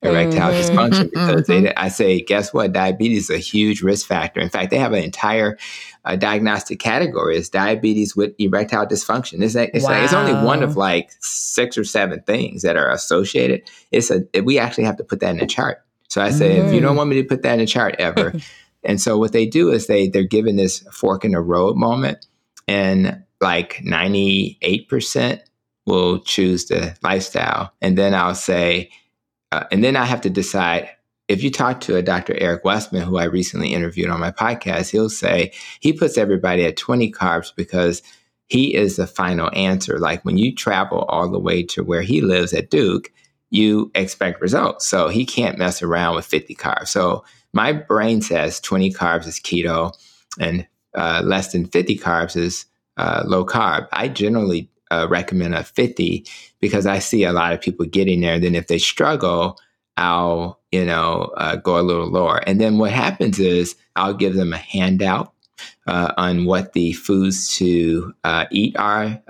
erectile 0.00 0.52
mm-hmm. 0.52 0.78
dysfunction, 0.78 1.10
because 1.10 1.48
mm-hmm. 1.48 1.64
they, 1.64 1.74
I 1.74 1.88
say, 1.88 2.20
guess 2.20 2.54
what? 2.54 2.72
Diabetes 2.72 3.28
is 3.28 3.36
a 3.36 3.38
huge 3.38 3.82
risk 3.82 4.06
factor. 4.06 4.40
In 4.40 4.48
fact, 4.48 4.70
they 4.70 4.78
have 4.78 4.92
an 4.92 5.02
entire 5.02 5.58
uh, 6.04 6.14
diagnostic 6.14 6.78
category 6.78 7.36
is 7.36 7.48
diabetes 7.48 8.14
with 8.14 8.32
erectile 8.38 8.86
dysfunction. 8.86 9.42
It's, 9.42 9.56
like, 9.56 9.72
it's, 9.74 9.84
wow. 9.84 9.90
like, 9.90 10.04
it's 10.04 10.14
only 10.14 10.34
one 10.46 10.62
of 10.62 10.76
like 10.76 11.10
six 11.18 11.76
or 11.76 11.82
seven 11.82 12.22
things 12.22 12.62
that 12.62 12.76
are 12.76 12.92
associated. 12.92 13.68
It's 13.90 14.12
a 14.12 14.22
we 14.40 14.60
actually 14.60 14.84
have 14.84 14.98
to 14.98 15.04
put 15.04 15.18
that 15.18 15.34
in 15.34 15.40
a 15.40 15.46
chart. 15.48 15.84
So 16.10 16.20
I 16.20 16.30
say, 16.30 16.56
mm. 16.56 16.66
if 16.66 16.74
you 16.74 16.80
don't 16.80 16.94
mm. 16.94 16.98
want 16.98 17.10
me 17.10 17.22
to 17.22 17.28
put 17.28 17.42
that 17.42 17.54
in 17.54 17.60
a 17.60 17.66
chart 17.66 17.96
ever. 17.98 18.34
and 18.84 19.00
so 19.00 19.16
what 19.16 19.32
they 19.32 19.46
do 19.46 19.70
is 19.70 19.86
they 19.86 20.08
they're 20.08 20.24
given 20.24 20.56
this 20.56 20.80
fork 20.92 21.24
in 21.24 21.32
the 21.32 21.40
road 21.40 21.76
moment, 21.76 22.26
and 22.68 23.22
like 23.40 23.76
98% 23.84 25.40
will 25.86 26.20
choose 26.20 26.66
the 26.66 26.96
lifestyle. 27.02 27.72
And 27.80 27.96
then 27.96 28.14
I'll 28.14 28.34
say, 28.34 28.90
uh, 29.50 29.64
and 29.72 29.82
then 29.82 29.96
I 29.96 30.04
have 30.04 30.20
to 30.22 30.30
decide 30.30 30.90
if 31.28 31.44
you 31.44 31.50
talk 31.50 31.80
to 31.82 31.96
a 31.96 32.02
Dr. 32.02 32.36
Eric 32.40 32.64
Westman, 32.64 33.02
who 33.02 33.16
I 33.16 33.24
recently 33.24 33.72
interviewed 33.72 34.10
on 34.10 34.18
my 34.18 34.32
podcast, 34.32 34.90
he'll 34.90 35.08
say 35.08 35.52
he 35.78 35.92
puts 35.92 36.18
everybody 36.18 36.64
at 36.64 36.76
20 36.76 37.10
carbs 37.12 37.54
because 37.54 38.02
he 38.46 38.74
is 38.74 38.96
the 38.96 39.06
final 39.06 39.48
answer. 39.54 40.00
Like 40.00 40.24
when 40.24 40.38
you 40.38 40.52
travel 40.52 41.02
all 41.02 41.30
the 41.30 41.38
way 41.38 41.62
to 41.66 41.84
where 41.84 42.02
he 42.02 42.20
lives 42.20 42.52
at 42.52 42.68
Duke, 42.68 43.12
you 43.50 43.90
expect 43.94 44.40
results. 44.40 44.86
So 44.86 45.08
he 45.08 45.26
can't 45.26 45.58
mess 45.58 45.82
around 45.82 46.14
with 46.14 46.24
50 46.24 46.54
carbs. 46.54 46.88
So 46.88 47.24
my 47.52 47.72
brain 47.72 48.22
says 48.22 48.60
20 48.60 48.92
carbs 48.92 49.26
is 49.26 49.40
keto 49.40 49.92
and 50.38 50.66
uh, 50.94 51.22
less 51.24 51.52
than 51.52 51.66
50 51.66 51.98
carbs 51.98 52.36
is 52.36 52.66
uh, 52.96 53.24
low 53.26 53.44
carb. 53.44 53.88
I 53.92 54.08
generally 54.08 54.70
uh, 54.90 55.06
recommend 55.08 55.54
a 55.54 55.64
50 55.64 56.24
because 56.60 56.86
I 56.86 56.98
see 57.00 57.24
a 57.24 57.32
lot 57.32 57.52
of 57.52 57.60
people 57.60 57.86
getting 57.86 58.20
there. 58.20 58.38
Then 58.38 58.54
if 58.54 58.68
they 58.68 58.78
struggle, 58.78 59.58
I'll, 59.96 60.60
you 60.70 60.84
know, 60.84 61.32
uh, 61.36 61.56
go 61.56 61.78
a 61.78 61.82
little 61.82 62.08
lower. 62.08 62.38
And 62.46 62.60
then 62.60 62.78
what 62.78 62.92
happens 62.92 63.38
is 63.38 63.76
I'll 63.96 64.14
give 64.14 64.34
them 64.34 64.52
a 64.52 64.58
handout 64.58 65.32
uh, 65.86 66.12
on 66.16 66.44
what 66.44 66.72
the 66.72 66.92
foods 66.92 67.54
to 67.56 68.14
uh, 68.24 68.46
eat 68.50 68.76
are 68.78 69.20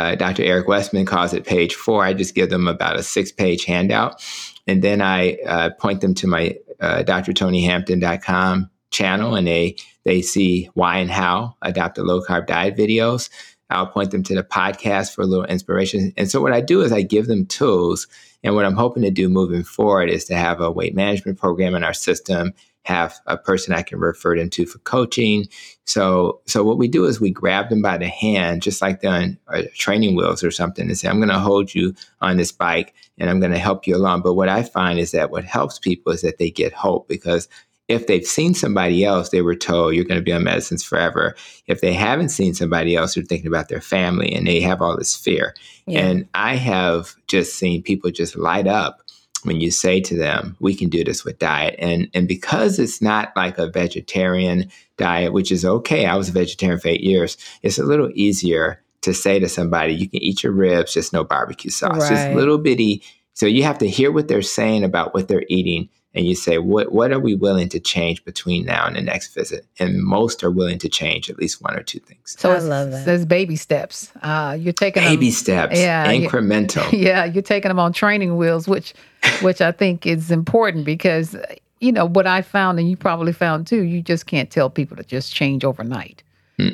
uh, 0.00 0.14
Dr. 0.14 0.42
Eric 0.42 0.66
Westman 0.66 1.04
calls 1.04 1.34
it 1.34 1.44
page 1.44 1.74
four. 1.74 2.02
I 2.02 2.14
just 2.14 2.34
give 2.34 2.48
them 2.48 2.66
about 2.66 2.98
a 2.98 3.02
six 3.02 3.30
page 3.30 3.66
handout. 3.66 4.24
And 4.66 4.82
then 4.82 5.02
I 5.02 5.34
uh, 5.46 5.70
point 5.78 6.00
them 6.00 6.14
to 6.14 6.26
my 6.26 6.56
uh, 6.80 7.02
drtonyhampton.com 7.06 8.70
channel 8.90 9.34
and 9.34 9.46
they, 9.46 9.76
they 10.04 10.22
see 10.22 10.70
why 10.72 10.98
and 10.98 11.10
how 11.10 11.54
adopt 11.60 11.98
a 11.98 12.02
low 12.02 12.22
carb 12.22 12.46
diet 12.46 12.76
videos. 12.76 13.28
I'll 13.68 13.86
point 13.86 14.10
them 14.10 14.22
to 14.24 14.34
the 14.34 14.42
podcast 14.42 15.14
for 15.14 15.20
a 15.20 15.26
little 15.26 15.44
inspiration. 15.44 16.14
And 16.16 16.30
so 16.30 16.40
what 16.40 16.54
I 16.54 16.62
do 16.62 16.80
is 16.80 16.92
I 16.92 17.02
give 17.02 17.26
them 17.26 17.44
tools. 17.44 18.08
And 18.42 18.54
what 18.54 18.64
I'm 18.64 18.74
hoping 18.74 19.02
to 19.02 19.10
do 19.10 19.28
moving 19.28 19.62
forward 19.62 20.08
is 20.08 20.24
to 20.26 20.34
have 20.34 20.62
a 20.62 20.72
weight 20.72 20.94
management 20.94 21.38
program 21.38 21.74
in 21.74 21.84
our 21.84 21.92
system 21.92 22.54
have 22.84 23.18
a 23.26 23.36
person 23.36 23.74
I 23.74 23.82
can 23.82 23.98
refer 23.98 24.36
them 24.36 24.50
to 24.50 24.66
for 24.66 24.78
coaching. 24.80 25.46
So, 25.84 26.40
so 26.46 26.64
what 26.64 26.78
we 26.78 26.88
do 26.88 27.04
is 27.04 27.20
we 27.20 27.30
grab 27.30 27.68
them 27.68 27.82
by 27.82 27.98
the 27.98 28.08
hand, 28.08 28.62
just 28.62 28.80
like 28.80 29.00
they're 29.00 29.12
on 29.12 29.38
uh, 29.48 29.62
training 29.74 30.16
wheels 30.16 30.42
or 30.42 30.50
something, 30.50 30.86
and 30.86 30.96
say, 30.96 31.08
"I'm 31.08 31.18
going 31.18 31.28
to 31.28 31.38
hold 31.38 31.74
you 31.74 31.94
on 32.20 32.36
this 32.36 32.52
bike, 32.52 32.94
and 33.18 33.28
I'm 33.28 33.40
going 33.40 33.52
to 33.52 33.58
help 33.58 33.86
you 33.86 33.96
along." 33.96 34.22
But 34.22 34.34
what 34.34 34.48
I 34.48 34.62
find 34.62 34.98
is 34.98 35.10
that 35.12 35.30
what 35.30 35.44
helps 35.44 35.78
people 35.78 36.12
is 36.12 36.22
that 36.22 36.38
they 36.38 36.50
get 36.50 36.72
hope 36.72 37.08
because 37.08 37.48
if 37.90 38.06
they've 38.06 38.24
seen 38.24 38.54
somebody 38.54 39.04
else, 39.04 39.30
they 39.30 39.42
were 39.42 39.56
told 39.56 39.94
you're 39.94 40.04
going 40.04 40.20
to 40.20 40.24
be 40.24 40.32
on 40.32 40.44
medicines 40.44 40.84
forever. 40.84 41.34
If 41.66 41.80
they 41.80 41.92
haven't 41.92 42.28
seen 42.28 42.54
somebody 42.54 42.94
else, 42.94 43.14
they're 43.14 43.24
thinking 43.24 43.48
about 43.48 43.68
their 43.68 43.80
family 43.80 44.32
and 44.32 44.46
they 44.46 44.60
have 44.60 44.80
all 44.80 44.96
this 44.96 45.16
fear. 45.16 45.54
Yeah. 45.86 46.06
And 46.06 46.28
I 46.32 46.54
have 46.54 47.16
just 47.26 47.56
seen 47.56 47.82
people 47.82 48.12
just 48.12 48.36
light 48.36 48.68
up 48.68 49.02
when 49.44 49.60
you 49.60 49.70
say 49.70 50.00
to 50.00 50.16
them, 50.16 50.56
we 50.60 50.74
can 50.74 50.88
do 50.88 51.04
this 51.04 51.24
with 51.24 51.38
diet. 51.38 51.76
And, 51.78 52.08
and 52.14 52.28
because 52.28 52.78
it's 52.78 53.00
not 53.00 53.32
like 53.36 53.58
a 53.58 53.70
vegetarian 53.70 54.70
diet, 54.96 55.32
which 55.32 55.50
is 55.50 55.64
okay, 55.64 56.06
I 56.06 56.16
was 56.16 56.28
a 56.28 56.32
vegetarian 56.32 56.80
for 56.80 56.88
eight 56.88 57.02
years, 57.02 57.36
it's 57.62 57.78
a 57.78 57.84
little 57.84 58.10
easier 58.14 58.82
to 59.02 59.14
say 59.14 59.38
to 59.38 59.48
somebody, 59.48 59.94
you 59.94 60.08
can 60.08 60.22
eat 60.22 60.42
your 60.42 60.52
ribs, 60.52 60.94
just 60.94 61.12
no 61.12 61.24
barbecue 61.24 61.70
sauce. 61.70 62.00
Right. 62.00 62.10
Just 62.10 62.36
little 62.36 62.58
bitty. 62.58 63.02
So 63.32 63.46
you 63.46 63.62
have 63.62 63.78
to 63.78 63.88
hear 63.88 64.12
what 64.12 64.28
they're 64.28 64.42
saying 64.42 64.84
about 64.84 65.14
what 65.14 65.28
they're 65.28 65.46
eating 65.48 65.88
and 66.14 66.26
you 66.26 66.34
say, 66.34 66.58
what 66.58 66.92
what 66.92 67.12
are 67.12 67.20
we 67.20 67.34
willing 67.34 67.68
to 67.68 67.78
change 67.78 68.24
between 68.24 68.64
now 68.64 68.86
and 68.86 68.96
the 68.96 69.00
next 69.00 69.34
visit? 69.34 69.64
And 69.78 70.02
most 70.02 70.42
are 70.42 70.50
willing 70.50 70.78
to 70.78 70.88
change 70.88 71.30
at 71.30 71.38
least 71.38 71.62
one 71.62 71.76
or 71.76 71.82
two 71.82 72.00
things. 72.00 72.36
So 72.38 72.50
I 72.50 72.58
love 72.58 72.90
that. 72.90 73.06
There's 73.06 73.24
baby 73.24 73.56
steps. 73.56 74.12
Uh, 74.22 74.56
you're 74.58 74.72
taking 74.72 75.04
baby 75.04 75.26
them, 75.26 75.34
steps, 75.34 75.78
yeah, 75.78 76.06
incremental. 76.12 76.90
Yeah, 77.00 77.24
you're 77.24 77.42
taking 77.42 77.68
them 77.68 77.78
on 77.78 77.92
training 77.92 78.36
wheels, 78.36 78.66
which 78.66 78.94
which 79.42 79.60
I 79.60 79.72
think 79.72 80.06
is 80.06 80.30
important 80.30 80.84
because 80.84 81.36
you 81.80 81.92
know 81.92 82.06
what 82.06 82.26
I 82.26 82.42
found, 82.42 82.78
and 82.78 82.90
you 82.90 82.96
probably 82.96 83.32
found 83.32 83.66
too. 83.66 83.82
You 83.82 84.02
just 84.02 84.26
can't 84.26 84.50
tell 84.50 84.68
people 84.68 84.96
to 84.96 85.04
just 85.04 85.32
change 85.32 85.64
overnight. 85.64 86.22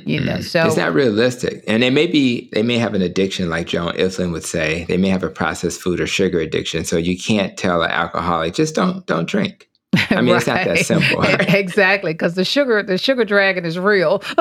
You 0.04 0.20
know, 0.20 0.40
so 0.40 0.66
it's 0.66 0.76
not 0.76 0.94
realistic, 0.94 1.64
and 1.66 1.82
they 1.82 1.90
may 1.90 2.06
be 2.06 2.48
they 2.52 2.62
may 2.62 2.78
have 2.78 2.94
an 2.94 3.02
addiction, 3.02 3.48
like 3.48 3.68
Joan 3.68 3.94
Ifland 3.94 4.32
would 4.32 4.44
say. 4.44 4.84
They 4.84 4.96
may 4.96 5.08
have 5.08 5.22
a 5.22 5.30
processed 5.30 5.80
food 5.80 6.00
or 6.00 6.06
sugar 6.06 6.40
addiction, 6.40 6.84
so 6.84 6.96
you 6.96 7.18
can't 7.18 7.56
tell 7.56 7.82
an 7.82 7.90
alcoholic 7.90 8.54
just 8.54 8.74
don't 8.74 9.04
don't 9.06 9.28
drink. 9.28 9.68
I 10.10 10.20
mean, 10.20 10.32
right. 10.32 10.36
it's 10.36 10.46
not 10.46 10.64
that 10.64 10.78
simple. 10.86 11.18
Right? 11.18 11.54
exactly, 11.54 12.12
because 12.12 12.34
the 12.34 12.44
sugar 12.44 12.82
the 12.82 12.98
sugar 12.98 13.24
dragon 13.24 13.64
is 13.64 13.78
real. 13.78 14.22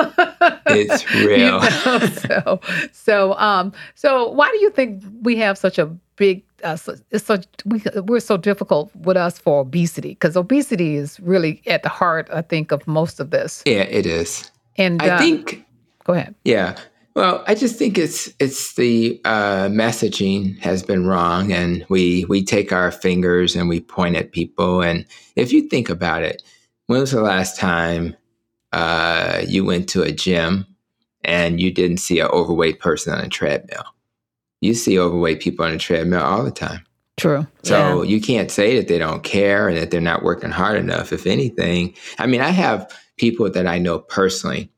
it's 0.66 1.10
real. 1.14 1.28
You 1.28 1.46
know? 1.46 1.98
So 2.00 2.60
so 2.92 3.38
um 3.38 3.72
so 3.94 4.30
why 4.30 4.50
do 4.50 4.58
you 4.58 4.70
think 4.70 5.02
we 5.22 5.36
have 5.36 5.58
such 5.58 5.78
a 5.78 5.86
big 6.16 6.42
uh, 6.64 6.76
it's 7.10 7.24
such 7.24 7.46
we 7.64 7.82
we're 8.02 8.20
so 8.20 8.36
difficult 8.36 8.94
with 8.96 9.16
us 9.16 9.38
for 9.38 9.60
obesity 9.60 10.10
because 10.10 10.36
obesity 10.36 10.96
is 10.96 11.20
really 11.20 11.62
at 11.66 11.82
the 11.82 11.88
heart, 11.88 12.28
I 12.32 12.42
think, 12.42 12.72
of 12.72 12.86
most 12.86 13.20
of 13.20 13.30
this. 13.30 13.62
Yeah, 13.66 13.82
it 13.82 14.06
is. 14.06 14.50
And 14.78 15.02
I 15.02 15.10
uh, 15.10 15.18
think, 15.18 15.64
go 16.04 16.14
ahead. 16.14 16.34
Yeah. 16.44 16.76
Well, 17.14 17.42
I 17.46 17.54
just 17.54 17.76
think 17.76 17.96
it's 17.96 18.30
it's 18.38 18.74
the 18.74 19.18
uh, 19.24 19.68
messaging 19.68 20.58
has 20.58 20.82
been 20.82 21.06
wrong, 21.06 21.50
and 21.50 21.84
we 21.88 22.26
we 22.26 22.44
take 22.44 22.72
our 22.72 22.92
fingers 22.92 23.56
and 23.56 23.70
we 23.70 23.80
point 23.80 24.16
at 24.16 24.32
people. 24.32 24.82
And 24.82 25.06
if 25.34 25.50
you 25.50 25.62
think 25.62 25.88
about 25.88 26.22
it, 26.22 26.42
when 26.88 27.00
was 27.00 27.12
the 27.12 27.22
last 27.22 27.58
time 27.58 28.14
uh, 28.72 29.42
you 29.48 29.64
went 29.64 29.88
to 29.90 30.02
a 30.02 30.12
gym 30.12 30.66
and 31.24 31.58
you 31.58 31.72
didn't 31.72 31.98
see 31.98 32.20
an 32.20 32.26
overweight 32.26 32.80
person 32.80 33.14
on 33.14 33.24
a 33.24 33.28
treadmill? 33.28 33.84
You 34.60 34.74
see 34.74 34.98
overweight 34.98 35.40
people 35.40 35.64
on 35.64 35.72
a 35.72 35.78
treadmill 35.78 36.22
all 36.22 36.44
the 36.44 36.50
time. 36.50 36.84
True. 37.16 37.46
So 37.62 38.02
yeah. 38.02 38.10
you 38.10 38.20
can't 38.20 38.50
say 38.50 38.76
that 38.76 38.88
they 38.88 38.98
don't 38.98 39.22
care 39.22 39.68
and 39.68 39.78
that 39.78 39.90
they're 39.90 40.02
not 40.02 40.22
working 40.22 40.50
hard 40.50 40.76
enough. 40.76 41.14
If 41.14 41.26
anything, 41.26 41.94
I 42.18 42.26
mean, 42.26 42.42
I 42.42 42.50
have 42.50 42.92
people 43.16 43.50
that 43.50 43.66
I 43.66 43.78
know 43.78 43.98
personally, 43.98 44.70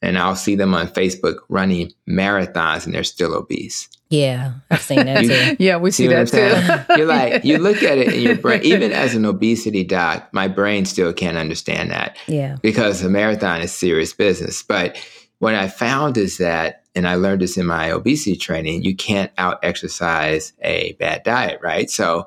and 0.00 0.18
I'll 0.18 0.36
see 0.36 0.56
them 0.56 0.74
on 0.74 0.88
Facebook 0.88 1.36
running 1.48 1.92
marathons 2.08 2.86
and 2.86 2.94
they're 2.94 3.04
still 3.04 3.34
obese. 3.34 3.88
Yeah, 4.10 4.52
I've 4.70 4.82
seen 4.82 5.06
that 5.06 5.24
too. 5.56 5.56
yeah, 5.58 5.78
we 5.78 5.90
see, 5.90 6.06
see 6.06 6.08
that 6.08 6.28
too. 6.28 6.94
You're 6.96 7.06
like, 7.06 7.44
you 7.44 7.56
look 7.58 7.82
at 7.82 7.96
it 7.96 8.12
in 8.12 8.20
your 8.20 8.36
brain, 8.36 8.60
even 8.64 8.92
as 8.92 9.14
an 9.14 9.24
obesity 9.24 9.84
doc, 9.84 10.28
my 10.32 10.48
brain 10.48 10.84
still 10.84 11.12
can't 11.14 11.38
understand 11.38 11.90
that. 11.92 12.18
Yeah. 12.26 12.56
Because 12.60 13.02
a 13.02 13.08
marathon 13.08 13.62
is 13.62 13.72
serious 13.72 14.12
business. 14.12 14.62
But 14.62 14.98
what 15.38 15.54
I 15.54 15.68
found 15.68 16.18
is 16.18 16.36
that, 16.38 16.84
and 16.94 17.08
I 17.08 17.14
learned 17.14 17.40
this 17.40 17.56
in 17.56 17.64
my 17.64 17.90
obesity 17.90 18.36
training, 18.36 18.82
you 18.82 18.94
can't 18.94 19.32
out 19.38 19.58
exercise 19.62 20.52
a 20.62 20.92
bad 20.94 21.22
diet, 21.22 21.60
right? 21.62 21.88
So, 21.88 22.26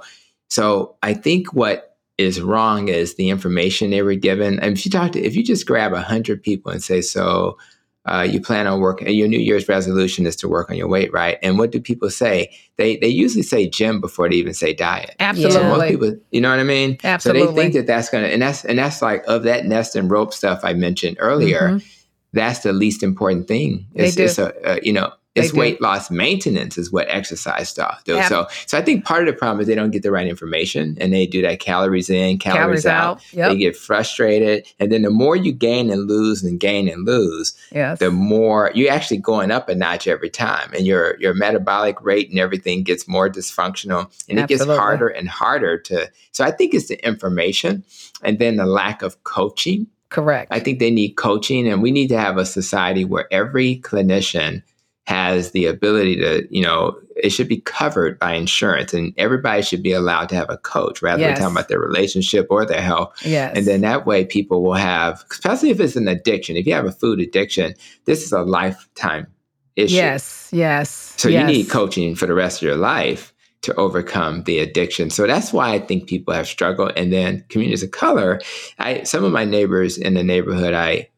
so 0.50 0.96
I 1.04 1.14
think 1.14 1.54
what 1.54 1.95
is 2.18 2.42
wrong 2.42 2.88
is 2.88 3.16
the 3.16 3.30
information 3.30 3.90
they 3.90 4.02
were 4.02 4.16
given. 4.16 4.60
And 4.60 4.78
if 4.78 4.86
you 4.86 4.92
talk 4.92 5.12
to, 5.14 5.22
if 5.22 5.36
you 5.36 5.44
just 5.44 5.66
grab 5.66 5.94
a 5.94 6.02
hundred 6.02 6.42
people 6.42 6.72
and 6.72 6.84
say, 6.84 7.02
so 7.02 7.58
uh, 8.06 8.26
you 8.30 8.40
plan 8.40 8.68
on 8.68 8.80
working, 8.80 9.10
your 9.10 9.28
New 9.28 9.40
Year's 9.40 9.68
resolution 9.68 10.26
is 10.26 10.36
to 10.38 10.48
work 10.48 10.70
on 10.70 10.78
your 10.78 10.88
weight, 10.88 11.12
right? 11.12 11.38
And 11.42 11.58
what 11.58 11.72
do 11.72 11.82
people 11.82 12.10
say? 12.10 12.56
They 12.78 12.98
they 12.98 13.08
usually 13.08 13.42
say 13.42 13.68
gym 13.68 14.00
before 14.00 14.30
they 14.30 14.36
even 14.36 14.54
say 14.54 14.74
diet. 14.74 15.16
Absolutely. 15.20 15.60
So 15.60 15.64
most 15.64 15.90
people, 15.90 16.16
you 16.32 16.40
know 16.40 16.52
what 16.52 16.60
I 16.60 16.64
mean? 16.64 16.98
Absolutely. 17.04 17.48
So 17.48 17.52
they 17.52 17.62
think 17.62 17.74
that 17.74 17.88
that's 17.88 18.10
gonna, 18.10 18.28
and 18.28 18.42
that's 18.42 18.64
and 18.64 18.78
that's 18.78 19.02
like 19.02 19.24
of 19.28 19.44
that 19.44 19.66
nest 19.66 19.96
and 19.96 20.10
rope 20.10 20.34
stuff 20.34 20.60
I 20.64 20.74
mentioned 20.74 21.18
earlier. 21.20 21.70
Mm-hmm. 21.70 21.88
That's 22.34 22.60
the 22.60 22.74
least 22.74 23.02
important 23.02 23.48
thing. 23.48 23.88
It's, 23.94 24.16
they 24.16 24.22
do. 24.22 24.26
it's 24.26 24.38
a, 24.38 24.70
uh, 24.70 24.80
you 24.84 24.92
know, 24.94 25.12
it's 25.36 25.54
weight 25.54 25.82
loss 25.82 26.10
maintenance 26.10 26.78
is 26.78 26.92
what 26.92 27.08
exercise 27.10 27.74
does. 27.74 27.96
Yep. 28.06 28.30
So, 28.30 28.48
so 28.66 28.78
I 28.78 28.82
think 28.82 29.04
part 29.04 29.28
of 29.28 29.34
the 29.34 29.38
problem 29.38 29.60
is 29.60 29.68
they 29.68 29.76
don't 29.76 29.92
get 29.92 30.02
the 30.02 30.12
right 30.12 30.28
information 30.28 30.98
and 31.00 31.14
they 31.14 31.28
do 31.28 31.42
that 31.42 31.60
calories 31.60 32.10
in, 32.10 32.38
calories, 32.38 32.84
calories 32.84 32.86
out. 32.86 33.18
out. 33.18 33.34
Yep. 33.34 33.52
They 33.52 33.58
get 33.58 33.76
frustrated, 33.76 34.66
and 34.80 34.92
then 34.92 35.02
the 35.02 35.10
more 35.10 35.36
you 35.36 35.52
gain 35.52 35.90
and 35.90 36.08
lose 36.08 36.44
and 36.44 36.60
gain 36.60 36.88
and 36.88 37.06
lose, 37.06 37.56
yes. 37.72 38.00
the 38.00 38.12
more 38.12 38.72
you're 38.74 38.92
actually 38.92 39.18
going 39.18 39.52
up 39.52 39.68
a 39.68 39.76
notch 39.76 40.08
every 40.08 40.30
time, 40.30 40.72
and 40.74 40.86
your 40.86 41.20
your 41.20 41.34
metabolic 41.34 42.02
rate 42.02 42.30
and 42.30 42.40
everything 42.40 42.84
gets 42.84 43.08
more 43.08 43.30
dysfunctional, 43.30 44.06
and 44.30 44.40
Absolutely. 44.40 44.44
it 44.44 44.48
gets 44.48 44.66
harder 44.66 45.08
and 45.10 45.28
harder 45.28 45.78
to. 45.78 46.10
So 46.32 46.46
I 46.46 46.52
think 46.52 46.74
it's 46.74 46.88
the 46.88 47.06
information, 47.06 47.84
and 48.24 48.40
then 48.40 48.56
the 48.56 48.66
lack 48.66 49.02
of 49.02 49.22
coaching. 49.24 49.88
Correct. 50.10 50.54
I 50.54 50.60
think 50.60 50.80
they 50.80 50.92
need 50.92 51.16
coaching, 51.16 51.68
and 51.68 51.82
we 51.82 51.92
need 51.92 52.08
to 52.08 52.18
have 52.18 52.38
a 52.38 52.46
society 52.46 53.04
where 53.04 53.28
every 53.34 53.80
clinician 53.80 54.62
has 55.06 55.52
the 55.52 55.66
ability 55.66 56.16
to, 56.18 56.48
you 56.50 56.64
know, 56.64 56.98
it 57.16 57.30
should 57.30 57.48
be 57.48 57.62
covered 57.62 58.20
by 58.20 58.34
insurance 58.34 58.94
and 58.94 59.14
everybody 59.18 59.62
should 59.62 59.84
be 59.84 59.94
allowed 59.94 60.28
to 60.30 60.36
have 60.36 60.50
a 60.50 60.58
coach 60.58 61.02
rather 61.02 61.22
yes. 61.22 61.38
than 61.38 61.44
talking 61.44 61.56
about 61.56 61.70
their 61.70 61.80
relationship 61.80 62.48
or 62.50 62.66
their 62.66 62.82
health. 62.82 63.14
Yes. 63.24 63.56
And 63.56 63.66
then 63.66 63.82
that 63.82 64.06
way 64.06 64.26
people 64.26 64.64
will 64.64 64.74
have, 64.74 65.24
especially 65.32 65.70
if 65.70 65.80
it's 65.80 65.96
an 65.96 66.08
addiction, 66.08 66.58
if 66.58 66.66
you 66.66 66.74
have 66.74 66.86
a 66.86 66.92
food 66.92 67.20
addiction, 67.20 67.76
this 68.06 68.24
is 68.24 68.32
a 68.32 68.42
lifetime 68.42 69.28
issue. 69.76 69.96
Yes, 69.96 70.50
yes. 70.52 71.14
So 71.18 71.30
yes. 71.30 71.42
you 71.42 71.48
need 71.48 71.70
coaching 71.70 72.16
for 72.16 72.26
the 72.26 72.34
rest 72.34 72.62
of 72.62 72.64
your 72.64 72.78
life 72.78 73.34
to 73.62 73.74
overcome 73.76 74.44
the 74.44 74.60
addiction. 74.60 75.10
So 75.10 75.26
that's 75.26 75.52
why 75.52 75.74
I 75.74 75.80
think 75.80 76.08
people 76.08 76.34
have 76.34 76.48
struggled. 76.48 76.94
And 76.96 77.12
then 77.12 77.44
communities 77.50 77.84
of 77.84 77.92
color, 77.92 78.40
I 78.80 79.04
some 79.04 79.24
of 79.24 79.32
my 79.32 79.46
neighbors 79.46 79.98
in 79.98 80.14
the 80.14 80.24
neighborhood 80.24 80.74
I 80.74 81.10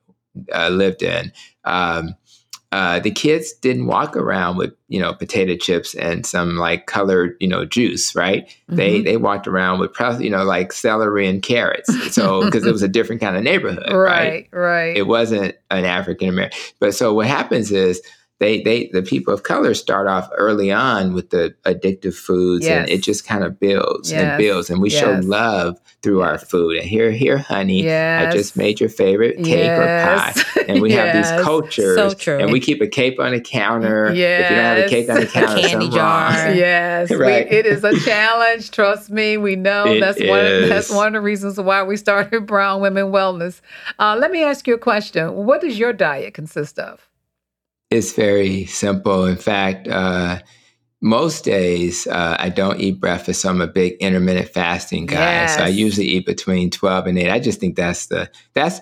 uh, 0.54 0.70
lived 0.70 1.04
in, 1.04 1.32
um, 1.66 2.16
uh, 2.74 3.00
the 3.00 3.12
kids 3.12 3.54
didn't 3.54 3.88
walk 3.88 4.18
around 4.18 4.58
with 4.58 4.74
you 4.90 5.00
know 5.00 5.14
potato 5.14 5.56
chips 5.56 5.96
and 5.96 6.26
some 6.26 6.58
like 6.58 6.86
colored 6.86 7.38
you 7.40 7.48
know 7.48 7.64
juice 7.64 8.14
right 8.14 8.48
mm-hmm. 8.48 8.76
they 8.76 9.02
they 9.02 9.16
walked 9.16 9.48
around 9.48 9.80
with 9.80 9.92
you 10.20 10.30
know 10.30 10.44
like 10.44 10.74
celery 10.74 11.28
and 11.28 11.42
carrots 11.42 11.90
so 12.14 12.42
because 12.46 12.66
it 12.66 12.72
was 12.72 12.84
a 12.84 12.88
different 12.88 13.22
kind 13.22 13.38
of 13.38 13.44
neighborhood 13.44 13.92
right 13.92 14.50
right, 14.52 14.60
right. 14.60 14.98
it 14.98 15.08
wasn't 15.08 15.56
an 15.72 15.86
african 15.86 16.28
american 16.28 16.60
but 16.80 16.94
so 16.94 17.14
what 17.14 17.28
happens 17.28 17.72
is 17.72 18.02
they 18.40 18.62
they 18.62 18.88
the 18.94 19.02
people 19.02 19.34
of 19.34 19.44
color 19.44 19.74
start 19.74 20.08
off 20.08 20.30
early 20.38 20.72
on 20.72 21.14
with 21.14 21.32
the 21.32 21.56
addictive 21.66 22.14
foods 22.14 22.66
yes. 22.66 22.82
and 22.82 22.90
it 22.90 23.02
just 23.02 23.26
kind 23.26 23.44
of 23.44 23.60
builds 23.60 24.12
yes. 24.12 24.22
and 24.22 24.38
builds 24.38 24.70
and 24.70 24.82
we 24.82 24.90
yes. 24.90 25.00
show 25.00 25.28
love 25.28 25.80
through 26.04 26.22
our 26.22 26.38
food 26.38 26.78
and 26.78 26.88
here 26.88 27.12
here 27.12 27.38
honey 27.38 27.90
i 27.92 28.32
just 28.32 28.56
made 28.56 28.80
your 28.80 28.90
favorite 28.90 29.44
cake 29.44 29.70
or 29.70 29.86
pie 29.86 30.34
and 30.68 30.82
we 30.82 30.92
have 30.92 31.16
these 31.16 31.32
cultures 31.44 31.96
so 31.96 32.14
true. 32.14 32.38
and 32.38 32.52
we 32.52 32.60
keep 32.60 32.82
a 32.82 32.88
cape 32.88 33.20
on 33.20 33.32
the 33.32 33.42
counter 33.42 34.14
yes. 34.14 34.46
if 34.46 34.50
you 34.50 34.56
don't 34.56 34.66
have 34.66 34.86
a 34.86 34.90
cake 34.90 35.10
on 35.10 35.20
the 35.20 35.26
counter 35.28 35.68
candy 35.68 35.90
jar 35.90 36.32
yes 36.54 37.12
right? 37.12 37.50
We, 37.50 37.58
it 37.58 37.66
is 37.66 37.84
a 37.84 37.98
challenge 38.02 38.72
trust 38.72 39.10
me 39.10 39.38
we 39.38 39.56
know 39.56 39.86
it 39.86 40.00
that's 40.00 40.20
is. 40.20 40.30
one 40.30 40.70
that's 40.70 40.90
one 40.92 41.08
of 41.08 41.14
the 41.14 41.22
reasons 41.22 41.60
why 41.60 41.84
we 41.84 41.98
started 41.98 42.46
brown 42.46 42.82
women 42.82 43.06
wellness 43.06 43.62
uh, 44.00 44.16
let 44.20 44.32
me 44.32 44.44
ask 44.44 44.68
you 44.68 44.76
a 44.76 44.80
question 44.80 45.34
what 45.34 45.62
does 45.62 45.80
your 45.80 45.94
diet 45.94 46.34
consist 46.34 46.78
of 46.78 47.07
it's 47.90 48.14
very 48.14 48.66
simple. 48.66 49.26
In 49.26 49.38
fact, 49.38 49.88
uh, 49.88 50.40
most 51.02 51.44
days 51.44 52.08
uh, 52.08 52.36
I 52.40 52.50
don't 52.50 52.80
eat 52.80 53.00
breakfast, 53.00 53.42
so 53.42 53.50
I'm 53.50 53.62
a 53.62 53.68
big 53.68 53.94
intermittent 54.00 54.50
fasting 54.50 55.06
guy. 55.06 55.16
Yes. 55.16 55.56
So 55.56 55.64
I 55.64 55.68
usually 55.68 56.08
eat 56.08 56.26
between 56.26 56.70
twelve 56.70 57.08
and 57.08 57.18
eight. 57.18 57.30
I 57.30 57.40
just 57.40 57.60
think 57.60 57.76
that's 57.76 58.08
the 58.08 58.30
that's 58.54 58.80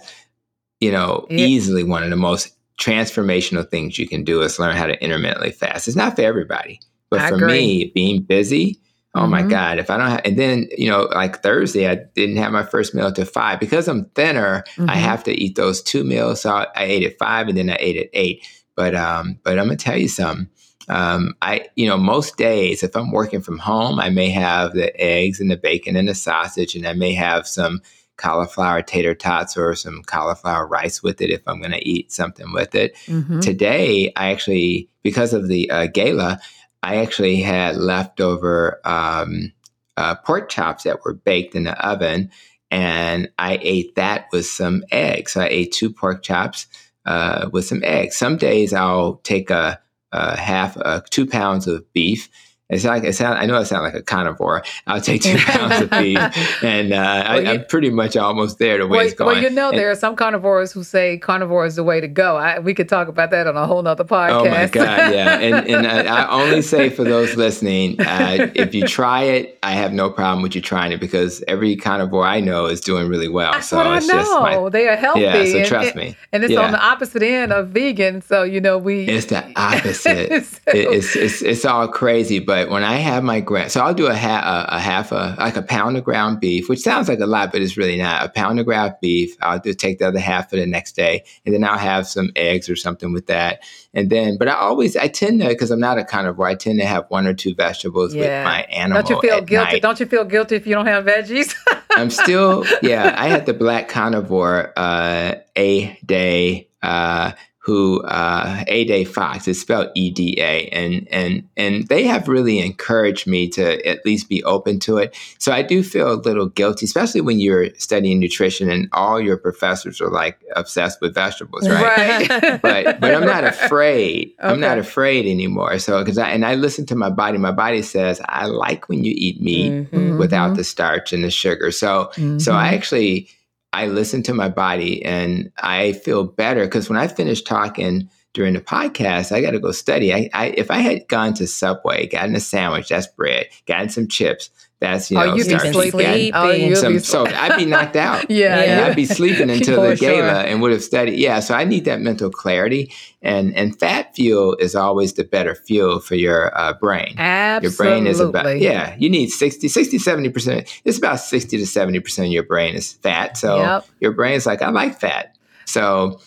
you 0.79 0.91
know 0.91 1.27
yeah. 1.29 1.45
easily 1.45 1.83
one 1.83 2.03
of 2.03 2.09
the 2.09 2.15
most 2.15 2.51
transformational 2.79 3.69
things 3.69 3.97
you 3.97 4.07
can 4.07 4.23
do 4.23 4.41
is 4.41 4.59
learn 4.59 4.75
how 4.75 4.85
to 4.85 5.01
intermittently 5.03 5.51
fast. 5.51 5.87
It's 5.87 5.97
not 5.97 6.15
for 6.15 6.21
everybody, 6.21 6.79
but 7.09 7.21
I 7.21 7.29
for 7.29 7.35
agree. 7.35 7.47
me, 7.47 7.91
being 7.93 8.21
busy, 8.21 8.79
Oh 9.15 9.21
mm-hmm. 9.21 9.31
my 9.31 9.43
God. 9.43 9.79
If 9.79 9.89
I 9.89 9.97
don't 9.97 10.09
have, 10.09 10.21
and 10.25 10.37
then, 10.37 10.67
you 10.77 10.89
know, 10.89 11.03
like 11.03 11.41
Thursday, 11.41 11.89
I 11.89 11.95
didn't 11.95 12.35
have 12.35 12.51
my 12.51 12.63
first 12.63 12.93
meal 12.93 13.11
till 13.11 13.25
five. 13.25 13.61
Because 13.61 13.87
I'm 13.87 14.05
thinner, 14.09 14.63
mm-hmm. 14.75 14.89
I 14.89 14.95
have 14.95 15.23
to 15.23 15.31
eat 15.31 15.55
those 15.55 15.81
two 15.81 16.03
meals. 16.03 16.41
So 16.41 16.51
I, 16.51 16.67
I, 16.75 16.83
ate 16.83 17.03
at 17.03 17.17
five 17.17 17.47
and 17.47 17.57
then 17.57 17.69
I 17.69 17.77
ate 17.79 17.95
at 17.95 18.09
eight. 18.13 18.45
But, 18.75 18.95
um, 18.95 19.39
but 19.43 19.57
I'm 19.57 19.65
going 19.65 19.77
to 19.77 19.83
tell 19.83 19.97
you 19.97 20.07
something. 20.07 20.49
Um, 20.87 21.35
I, 21.41 21.67
you 21.75 21.87
know, 21.87 21.97
most 21.97 22.37
days, 22.37 22.83
if 22.83 22.95
I'm 22.95 23.11
working 23.11 23.41
from 23.41 23.57
home, 23.57 23.99
I 23.99 24.09
may 24.09 24.29
have 24.29 24.73
the 24.73 24.95
eggs 25.01 25.39
and 25.39 25.49
the 25.49 25.57
bacon 25.57 25.95
and 25.95 26.07
the 26.07 26.13
sausage, 26.15 26.75
and 26.75 26.85
I 26.85 26.93
may 26.93 27.13
have 27.13 27.47
some 27.47 27.81
cauliflower 28.17 28.81
tater 28.81 29.15
tots 29.15 29.57
or 29.57 29.75
some 29.75 30.03
cauliflower 30.03 30.67
rice 30.67 31.03
with 31.03 31.21
it 31.21 31.31
if 31.31 31.41
I'm 31.47 31.59
going 31.59 31.71
to 31.71 31.87
eat 31.87 32.11
something 32.11 32.53
with 32.53 32.75
it. 32.75 32.95
Mm-hmm. 33.07 33.39
Today, 33.39 34.13
I 34.15 34.31
actually, 34.31 34.89
because 35.03 35.33
of 35.33 35.47
the 35.47 35.69
uh, 35.69 35.87
gala, 35.87 36.39
I 36.83 36.97
actually 36.97 37.37
had 37.37 37.77
leftover 37.77 38.79
um, 38.85 39.51
uh, 39.97 40.15
pork 40.15 40.49
chops 40.49 40.83
that 40.83 41.03
were 41.03 41.13
baked 41.13 41.55
in 41.55 41.63
the 41.63 41.85
oven, 41.85 42.29
and 42.69 43.29
I 43.39 43.57
ate 43.61 43.95
that 43.95 44.27
with 44.31 44.45
some 44.45 44.83
eggs. 44.91 45.31
So 45.33 45.41
I 45.41 45.47
ate 45.47 45.71
two 45.71 45.91
pork 45.91 46.21
chops 46.21 46.67
uh, 47.05 47.49
with 47.51 47.65
some 47.65 47.83
eggs. 47.83 48.15
Some 48.15 48.37
days 48.37 48.73
I'll 48.73 49.15
take 49.23 49.49
a, 49.49 49.79
a 50.11 50.37
half, 50.37 50.77
uh, 50.77 51.01
two 51.09 51.25
pounds 51.25 51.67
of 51.67 51.91
beef 51.93 52.29
it's 52.67 52.83
like 52.83 53.03
it 53.03 53.13
sound, 53.13 53.37
I 53.37 53.45
know 53.45 53.57
I 53.57 53.63
sound 53.63 53.83
like 53.83 53.93
a 53.93 54.01
carnivore. 54.01 54.63
I'll 54.87 54.99
take 54.99 55.21
two 55.21 55.37
pounds 55.45 55.81
of 55.81 55.91
beef, 55.91 56.17
and 56.63 56.93
uh, 56.93 56.95
well, 56.95 57.47
I, 57.47 57.53
am 57.53 57.65
pretty 57.65 57.91
much 57.91 58.17
almost 58.17 58.57
there 58.57 58.79
to 58.79 58.87
where 58.87 58.97
well, 58.97 59.05
it's 59.05 59.13
going. 59.13 59.35
Well, 59.35 59.43
you 59.43 59.51
know, 59.51 59.69
and, 59.69 59.77
there 59.77 59.91
are 59.91 59.95
some 59.95 60.15
carnivores 60.15 60.71
who 60.71 60.83
say 60.83 61.19
carnivore 61.19 61.67
is 61.67 61.75
the 61.75 61.83
way 61.83 62.01
to 62.01 62.07
go. 62.07 62.37
I, 62.37 62.57
we 62.57 62.73
could 62.73 62.89
talk 62.89 63.07
about 63.07 63.29
that 63.29 63.45
on 63.45 63.55
a 63.55 63.67
whole 63.67 63.83
nother 63.83 64.03
podcast. 64.03 64.47
Oh 64.47 64.49
my 64.49 64.65
god, 64.65 65.13
yeah. 65.13 65.35
And, 65.45 65.67
and 65.67 65.85
I, 65.85 66.23
I, 66.23 66.31
only 66.31 66.61
say 66.63 66.89
for 66.89 67.03
those 67.03 67.35
listening, 67.35 68.01
uh, 68.01 68.51
if 68.55 68.73
you 68.73 68.87
try 68.87 69.23
it, 69.23 69.59
I 69.61 69.73
have 69.73 69.93
no 69.93 70.09
problem 70.09 70.41
with 70.41 70.55
you 70.55 70.61
trying 70.61 70.91
it 70.91 70.99
because 70.99 71.43
every 71.47 71.75
carnivore 71.75 72.25
I 72.25 72.39
know 72.39 72.65
is 72.65 72.81
doing 72.81 73.07
really 73.07 73.27
well. 73.27 73.51
That's 73.51 73.67
so 73.67 73.77
what 73.77 73.85
I 73.85 73.99
know. 73.99 74.41
My, 74.41 74.69
they 74.69 74.87
are 74.87 74.95
healthy. 74.95 75.21
Yeah, 75.21 75.45
so 75.45 75.65
trust 75.65 75.89
and, 75.89 75.95
me. 75.97 76.17
And 76.31 76.43
it's 76.43 76.53
yeah. 76.53 76.61
on 76.61 76.71
the 76.71 76.83
opposite 76.83 77.21
end 77.21 77.53
of 77.53 77.67
vegan. 77.69 78.21
So 78.21 78.41
you 78.41 78.59
know 78.59 78.79
we. 78.79 79.07
It's 79.07 79.27
the 79.27 79.45
opposite. 79.55 80.45
so, 80.45 80.59
it, 80.67 80.87
it's, 80.93 81.15
it's 81.15 81.41
it's 81.43 81.65
all 81.65 81.87
crazy, 81.87 82.39
but 82.39 82.54
but 82.55 82.69
when 82.69 82.85
I 82.85 82.95
have 82.95 83.21
my 83.21 83.41
ground, 83.41 83.69
so 83.69 83.81
I'll 83.81 83.93
do 83.93 84.07
a, 84.07 84.15
ha- 84.15 84.67
a, 84.71 84.77
a, 84.77 84.79
half 84.79 85.11
a 85.11 85.35
like 85.37 85.57
a 85.57 85.61
pound 85.61 85.97
of 85.97 86.05
ground 86.05 86.39
beef, 86.39 86.69
which 86.69 86.79
sounds 86.79 87.09
like 87.09 87.19
a 87.19 87.25
lot, 87.25 87.51
but 87.51 87.61
it's 87.61 87.75
really 87.75 87.97
not. 87.97 88.23
A 88.23 88.29
pound 88.29 88.61
of 88.61 88.65
ground 88.65 88.93
beef. 89.01 89.35
I'll 89.41 89.59
just 89.59 89.77
take 89.77 89.99
the 89.99 90.07
other 90.07 90.21
half 90.21 90.51
for 90.51 90.55
the 90.55 90.65
next 90.65 90.93
day, 90.95 91.25
and 91.45 91.53
then 91.53 91.65
I'll 91.65 91.77
have 91.77 92.07
some 92.07 92.31
eggs 92.33 92.69
or 92.69 92.77
something 92.77 93.11
with 93.11 93.25
that. 93.25 93.61
And 93.93 94.09
then, 94.09 94.37
but 94.37 94.47
I 94.47 94.53
always 94.53 94.95
I 94.95 95.09
tend 95.09 95.41
to 95.41 95.49
because 95.49 95.69
I'm 95.69 95.81
not 95.81 95.97
a 95.97 96.05
carnivore. 96.05 96.47
I 96.47 96.55
tend 96.55 96.79
to 96.79 96.85
have 96.85 97.03
one 97.09 97.27
or 97.27 97.33
two 97.33 97.53
vegetables 97.53 98.15
yeah. 98.15 98.21
with 98.21 98.45
my 98.45 98.61
animal. 98.71 99.03
Don't 99.03 99.09
you 99.09 99.29
feel 99.29 99.41
guilty? 99.41 99.71
Night. 99.73 99.81
Don't 99.81 99.99
you 99.99 100.05
feel 100.05 100.23
guilty 100.23 100.55
if 100.55 100.65
you 100.65 100.75
don't 100.75 100.87
have 100.87 101.03
veggies? 101.03 101.53
I'm 101.89 102.09
still 102.09 102.65
yeah. 102.81 103.15
I 103.17 103.27
had 103.27 103.47
the 103.47 103.53
black 103.53 103.89
carnivore 103.89 104.71
uh, 104.77 105.35
a 105.57 105.99
day. 106.05 106.69
Uh, 106.81 107.33
who 107.65 108.03
uh, 108.03 108.63
Eda 108.67 109.05
Fox 109.05 109.47
is 109.47 109.59
spelled 109.59 109.89
E 109.95 110.11
D 110.11 110.35
A, 110.37 110.67
and 110.67 111.07
and 111.09 111.49
and 111.57 111.87
they 111.87 112.03
have 112.03 112.27
really 112.27 112.59
encouraged 112.59 113.25
me 113.25 113.49
to 113.49 113.83
at 113.87 114.05
least 114.05 114.29
be 114.29 114.43
open 114.43 114.79
to 114.81 114.99
it. 114.99 115.17
So 115.39 115.51
I 115.51 115.63
do 115.63 115.81
feel 115.81 116.13
a 116.13 116.21
little 116.21 116.45
guilty, 116.45 116.85
especially 116.85 117.21
when 117.21 117.39
you're 117.39 117.73
studying 117.73 118.19
nutrition 118.19 118.69
and 118.69 118.87
all 118.93 119.19
your 119.19 119.35
professors 119.35 119.99
are 119.99 120.11
like 120.11 120.39
obsessed 120.55 121.01
with 121.01 121.15
vegetables, 121.15 121.67
right? 121.67 122.29
right. 122.29 122.61
but 122.61 122.99
but 122.99 123.15
I'm 123.15 123.25
not 123.25 123.43
afraid. 123.43 124.35
Okay. 124.39 124.47
I'm 124.47 124.59
not 124.59 124.77
afraid 124.77 125.25
anymore. 125.25 125.79
So 125.79 126.03
because 126.03 126.19
I 126.19 126.29
and 126.29 126.45
I 126.45 126.53
listen 126.53 126.85
to 126.85 126.95
my 126.95 127.09
body. 127.09 127.39
My 127.39 127.51
body 127.51 127.81
says 127.81 128.21
I 128.25 128.45
like 128.45 128.89
when 128.89 129.03
you 129.03 129.11
eat 129.17 129.41
meat 129.41 129.71
mm-hmm. 129.71 130.19
without 130.19 130.49
mm-hmm. 130.49 130.57
the 130.57 130.63
starch 130.63 131.13
and 131.13 131.23
the 131.23 131.31
sugar. 131.31 131.71
So 131.71 132.11
mm-hmm. 132.13 132.37
so 132.37 132.53
I 132.53 132.75
actually 132.75 133.27
I 133.75 133.87
listen 133.87 134.23
to 134.23 134.33
my 134.33 134.47
body 134.47 135.03
and 135.03 135.51
I 135.57 135.91
feel 135.91 136.23
better 136.23 136.63
because 136.63 136.87
when 136.87 136.97
I 136.97 137.07
finish 137.07 137.41
talking 137.41 138.09
during 138.33 138.53
the 138.53 138.61
podcast, 138.61 139.33
I 139.33 139.41
got 139.41 139.51
to 139.51 139.59
go 139.59 139.73
study. 139.73 140.13
I, 140.13 140.29
I, 140.33 140.47
if 140.57 140.71
I 140.71 140.77
had 140.77 141.09
gone 141.09 141.33
to 141.35 141.45
Subway, 141.45 142.07
gotten 142.07 142.35
a 142.35 142.39
sandwich, 142.39 142.87
that's 142.87 143.07
bread, 143.07 143.47
gotten 143.65 143.89
some 143.89 144.07
chips, 144.07 144.49
that's 144.85 145.09
you 145.09 145.17
oh, 145.17 145.25
know, 145.25 145.35
you'd 145.35 145.47
be 145.47 145.57
sleeping. 145.71 146.31
Oh, 146.33 146.51
you'd 146.51 146.77
some, 146.77 146.93
be 146.93 146.99
so 146.99 147.25
I'd 147.25 147.57
be 147.57 147.65
knocked 147.65 147.95
out. 147.95 148.29
yeah, 148.29 148.63
yeah, 148.63 148.87
I'd 148.87 148.95
be 148.95 149.05
sleeping 149.05 149.49
until 149.49 149.81
the 149.81 149.95
gala 149.95 150.15
sure. 150.15 150.47
and 150.47 150.61
would 150.61 150.71
have 150.71 150.83
studied. 150.83 151.17
Yeah, 151.17 151.39
so 151.39 151.55
I 151.55 151.63
need 151.63 151.85
that 151.85 152.01
mental 152.01 152.29
clarity, 152.29 152.91
and 153.21 153.55
and 153.55 153.77
fat 153.79 154.15
fuel 154.15 154.55
is 154.57 154.75
always 154.75 155.13
the 155.13 155.23
better 155.23 155.55
fuel 155.55 155.99
for 155.99 156.15
your 156.15 156.55
uh, 156.57 156.73
brain. 156.73 157.15
Absolutely. 157.17 157.85
Your 157.85 157.91
brain 157.95 158.07
is 158.07 158.19
about 158.19 158.59
yeah. 158.59 158.95
You 158.99 159.09
need 159.09 159.29
60, 159.29 159.67
60 159.67 159.97
70 159.97 160.29
percent. 160.29 160.81
It's 160.85 160.97
about 160.97 161.19
sixty 161.19 161.57
to 161.57 161.65
seventy 161.65 161.99
percent 161.99 162.27
of 162.27 162.31
your 162.31 162.43
brain 162.43 162.75
is 162.75 162.93
fat. 162.93 163.37
So 163.37 163.57
yep. 163.57 163.87
your 163.99 164.11
brain's 164.11 164.45
like 164.45 164.61
I 164.61 164.69
like 164.69 164.99
fat. 164.99 165.35
So 165.65 166.19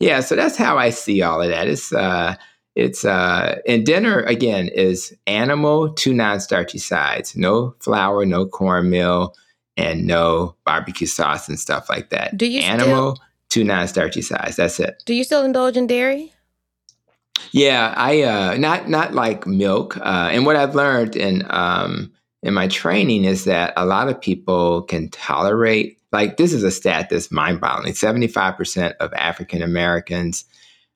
yeah, 0.00 0.20
so 0.20 0.36
that's 0.36 0.56
how 0.56 0.76
I 0.76 0.90
see 0.90 1.22
all 1.22 1.40
of 1.40 1.48
that. 1.48 1.66
It's 1.66 1.92
uh 1.92 2.34
it's 2.74 3.04
uh 3.04 3.60
and 3.66 3.84
dinner 3.84 4.20
again 4.20 4.68
is 4.68 5.14
animal, 5.26 5.92
two 5.92 6.14
non-starchy 6.14 6.78
sides, 6.78 7.36
no 7.36 7.74
flour, 7.80 8.24
no 8.24 8.46
cornmeal, 8.46 9.34
and 9.76 10.06
no 10.06 10.54
barbecue 10.64 11.06
sauce 11.06 11.48
and 11.48 11.58
stuff 11.58 11.88
like 11.90 12.10
that. 12.10 12.36
Do 12.36 12.46
you 12.46 12.60
animal, 12.60 13.16
still, 13.16 13.26
two 13.50 13.64
non-starchy 13.64 14.22
sides. 14.22 14.56
That's 14.56 14.80
it. 14.80 15.02
Do 15.04 15.14
you 15.14 15.24
still 15.24 15.44
indulge 15.44 15.76
in 15.76 15.86
dairy? 15.86 16.32
Yeah, 17.52 17.92
I 17.96 18.22
uh 18.22 18.56
not 18.56 18.88
not 18.88 19.12
like 19.12 19.46
milk. 19.46 19.96
Uh 19.98 20.30
and 20.32 20.46
what 20.46 20.56
I've 20.56 20.74
learned 20.74 21.16
in 21.16 21.44
um 21.50 22.10
in 22.42 22.54
my 22.54 22.68
training 22.68 23.24
is 23.24 23.44
that 23.44 23.72
a 23.76 23.84
lot 23.84 24.08
of 24.08 24.20
people 24.20 24.82
can 24.82 25.10
tolerate 25.10 25.98
like 26.10 26.38
this 26.38 26.52
is 26.52 26.62
a 26.62 26.70
stat 26.70 27.08
that's 27.10 27.30
mind-boggling. 27.30 27.92
75% 27.92 28.94
of 28.96 29.12
African 29.14 29.62
Americans 29.62 30.44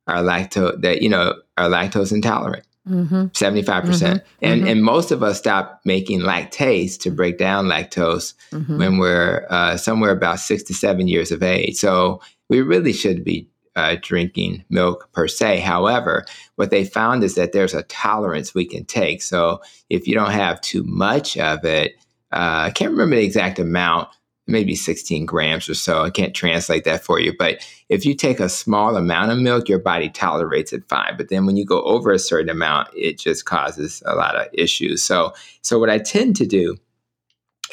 are 0.06 0.22
lactose 0.22 0.80
that 0.82 1.02
you 1.02 1.08
know 1.08 1.34
are 1.56 1.68
lactose 1.68 2.12
intolerant. 2.12 2.66
Mm-hmm. 2.88 3.26
75%. 3.26 3.64
mm-hmm. 3.64 4.16
And 4.42 4.60
mm-hmm. 4.60 4.68
and 4.68 4.84
most 4.84 5.10
of 5.10 5.22
us 5.22 5.38
stop 5.38 5.80
making 5.84 6.20
lactase 6.20 6.96
to 7.00 7.10
break 7.10 7.36
down 7.36 7.66
lactose 7.66 8.34
mm-hmm. 8.52 8.78
when 8.78 8.98
we're 8.98 9.44
uh, 9.50 9.76
somewhere 9.76 10.12
about 10.12 10.38
6 10.38 10.62
to 10.62 10.74
7 10.74 11.08
years 11.08 11.32
of 11.32 11.42
age. 11.42 11.74
So 11.74 12.20
we 12.48 12.62
really 12.62 12.92
should 12.92 13.24
be 13.24 13.48
uh, 13.76 13.96
drinking 14.00 14.64
milk 14.70 15.08
per 15.12 15.28
se. 15.28 15.58
However, 15.60 16.24
what 16.56 16.70
they 16.70 16.84
found 16.84 17.22
is 17.22 17.34
that 17.34 17.52
there's 17.52 17.74
a 17.74 17.82
tolerance 17.84 18.54
we 18.54 18.64
can 18.64 18.84
take. 18.84 19.20
So 19.20 19.60
if 19.90 20.08
you 20.08 20.14
don't 20.14 20.30
have 20.30 20.60
too 20.60 20.82
much 20.84 21.36
of 21.36 21.64
it, 21.64 21.92
uh, 22.32 22.66
I 22.66 22.70
can't 22.70 22.90
remember 22.90 23.16
the 23.16 23.24
exact 23.24 23.58
amount, 23.58 24.08
maybe 24.46 24.74
16 24.74 25.26
grams 25.26 25.68
or 25.68 25.74
so. 25.74 26.02
I 26.02 26.10
can't 26.10 26.34
translate 26.34 26.84
that 26.84 27.04
for 27.04 27.18
you. 27.18 27.34
But 27.36 27.66
if 27.88 28.04
you 28.04 28.14
take 28.14 28.40
a 28.40 28.48
small 28.48 28.96
amount 28.96 29.32
of 29.32 29.38
milk, 29.38 29.68
your 29.68 29.78
body 29.78 30.08
tolerates 30.08 30.72
it 30.72 30.88
fine. 30.88 31.16
But 31.16 31.28
then 31.28 31.46
when 31.46 31.56
you 31.56 31.64
go 31.64 31.82
over 31.82 32.12
a 32.12 32.18
certain 32.18 32.48
amount, 32.48 32.88
it 32.94 33.18
just 33.18 33.44
causes 33.44 34.02
a 34.06 34.14
lot 34.14 34.36
of 34.36 34.46
issues. 34.52 35.02
So, 35.02 35.34
so 35.62 35.78
what 35.78 35.90
I 35.90 35.98
tend 35.98 36.36
to 36.36 36.46
do 36.46 36.76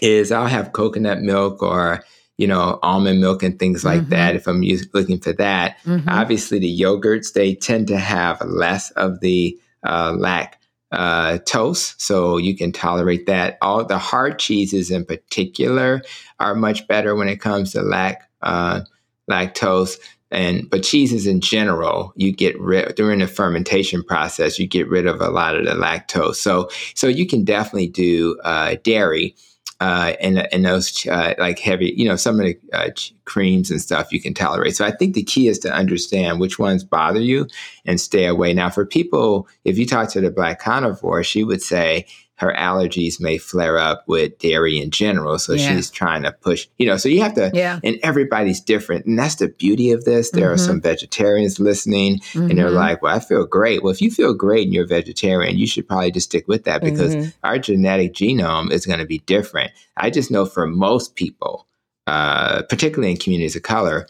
is 0.01 0.31
I'll 0.31 0.47
have 0.47 0.73
coconut 0.73 1.21
milk 1.21 1.61
or 1.61 2.03
you 2.37 2.47
know 2.47 2.79
almond 2.81 3.21
milk 3.21 3.43
and 3.43 3.59
things 3.59 3.85
like 3.85 4.01
mm-hmm. 4.01 4.09
that 4.09 4.35
if 4.35 4.47
i'm 4.47 4.63
looking 4.93 5.19
for 5.19 5.33
that 5.33 5.77
mm-hmm. 5.85 6.09
obviously 6.09 6.57
the 6.57 6.81
yogurts 6.81 7.33
they 7.33 7.53
tend 7.53 7.87
to 7.87 7.97
have 7.97 8.41
less 8.41 8.89
of 8.91 9.19
the 9.19 9.55
uh, 9.83 10.11
lac 10.17 10.59
uh, 10.93 11.39
toast, 11.39 11.99
so 11.99 12.37
you 12.37 12.55
can 12.55 12.71
tolerate 12.71 13.25
that. 13.25 13.57
All 13.61 13.83
the 13.83 13.97
hard 13.97 14.37
cheeses 14.37 14.91
in 14.91 15.05
particular 15.05 16.03
are 16.43 16.55
much 16.55 16.87
better 16.87 17.15
when 17.15 17.29
it 17.29 17.39
comes 17.39 17.71
to 17.71 17.81
lac 17.81 18.29
uh, 18.41 18.81
lactose. 19.29 19.97
And 20.31 20.67
but 20.69 20.83
cheeses 20.83 21.27
in 21.27 21.41
general, 21.41 22.11
you 22.15 22.31
get 22.31 22.59
rid 22.59 22.95
during 22.95 23.19
the 23.19 23.27
fermentation 23.27 24.03
process, 24.03 24.57
you 24.57 24.67
get 24.67 24.89
rid 24.89 25.05
of 25.05 25.21
a 25.21 25.29
lot 25.29 25.55
of 25.55 25.65
the 25.65 25.71
lactose. 25.71 26.35
So 26.35 26.69
so 26.95 27.07
you 27.07 27.27
can 27.27 27.43
definitely 27.43 27.89
do 27.89 28.39
uh, 28.43 28.75
dairy 28.83 29.35
uh, 29.79 30.15
and 30.21 30.47
and 30.53 30.65
those 30.65 31.05
uh, 31.07 31.33
like 31.37 31.59
heavy, 31.59 31.93
you 31.97 32.07
know, 32.07 32.15
some 32.15 32.39
of 32.39 32.45
the 32.45 32.57
uh, 32.71 32.89
creams 33.25 33.69
and 33.69 33.81
stuff 33.81 34.13
you 34.13 34.21
can 34.21 34.33
tolerate. 34.33 34.75
So 34.75 34.85
I 34.85 34.91
think 34.91 35.13
the 35.13 35.23
key 35.23 35.49
is 35.49 35.59
to 35.59 35.73
understand 35.73 36.39
which 36.39 36.57
ones 36.57 36.83
bother 36.83 37.19
you 37.19 37.47
and 37.85 37.99
stay 37.99 38.25
away. 38.25 38.53
Now, 38.53 38.69
for 38.69 38.85
people, 38.85 39.47
if 39.65 39.77
you 39.77 39.85
talk 39.85 40.09
to 40.11 40.21
the 40.21 40.31
black 40.31 40.59
carnivore, 40.59 41.23
she 41.23 41.43
would 41.43 41.61
say 41.61 42.05
her 42.35 42.53
allergies 42.57 43.21
may 43.21 43.37
flare 43.37 43.77
up 43.77 44.03
with 44.07 44.37
dairy 44.39 44.79
in 44.79 44.89
general. 44.89 45.37
So 45.37 45.53
yeah. 45.53 45.75
she's 45.75 45.91
trying 45.91 46.23
to 46.23 46.31
push, 46.31 46.67
you 46.77 46.85
know, 46.87 46.97
so 46.97 47.07
you 47.07 47.21
have 47.21 47.35
to, 47.35 47.51
yeah. 47.53 47.79
and 47.83 47.99
everybody's 48.01 48.59
different. 48.59 49.05
And 49.05 49.17
that's 49.19 49.35
the 49.35 49.49
beauty 49.49 49.91
of 49.91 50.03
this. 50.03 50.31
There 50.31 50.45
mm-hmm. 50.45 50.53
are 50.53 50.57
some 50.57 50.81
vegetarians 50.81 51.59
listening 51.59 52.19
mm-hmm. 52.19 52.49
and 52.49 52.57
they're 52.57 52.67
mm-hmm. 52.67 52.75
like, 52.75 53.01
well, 53.01 53.15
I 53.15 53.19
feel 53.19 53.45
great. 53.45 53.83
Well, 53.83 53.93
if 53.93 54.01
you 54.01 54.09
feel 54.09 54.33
great 54.33 54.65
and 54.65 54.73
you're 54.73 54.87
vegetarian, 54.87 55.57
you 55.57 55.67
should 55.67 55.87
probably 55.87 56.11
just 56.11 56.29
stick 56.29 56.47
with 56.47 56.63
that 56.63 56.81
because 56.81 57.15
mm-hmm. 57.15 57.29
our 57.43 57.59
genetic 57.59 58.13
genome 58.13 58.71
is 58.71 58.85
going 58.85 58.99
to 58.99 59.05
be 59.05 59.19
different. 59.19 59.71
I 59.95 60.09
just 60.09 60.31
know 60.31 60.45
for 60.45 60.65
most 60.65 61.15
people, 61.15 61.67
uh, 62.07 62.63
particularly 62.63 63.11
in 63.11 63.17
communities 63.17 63.55
of 63.55 63.61
color, 63.61 64.07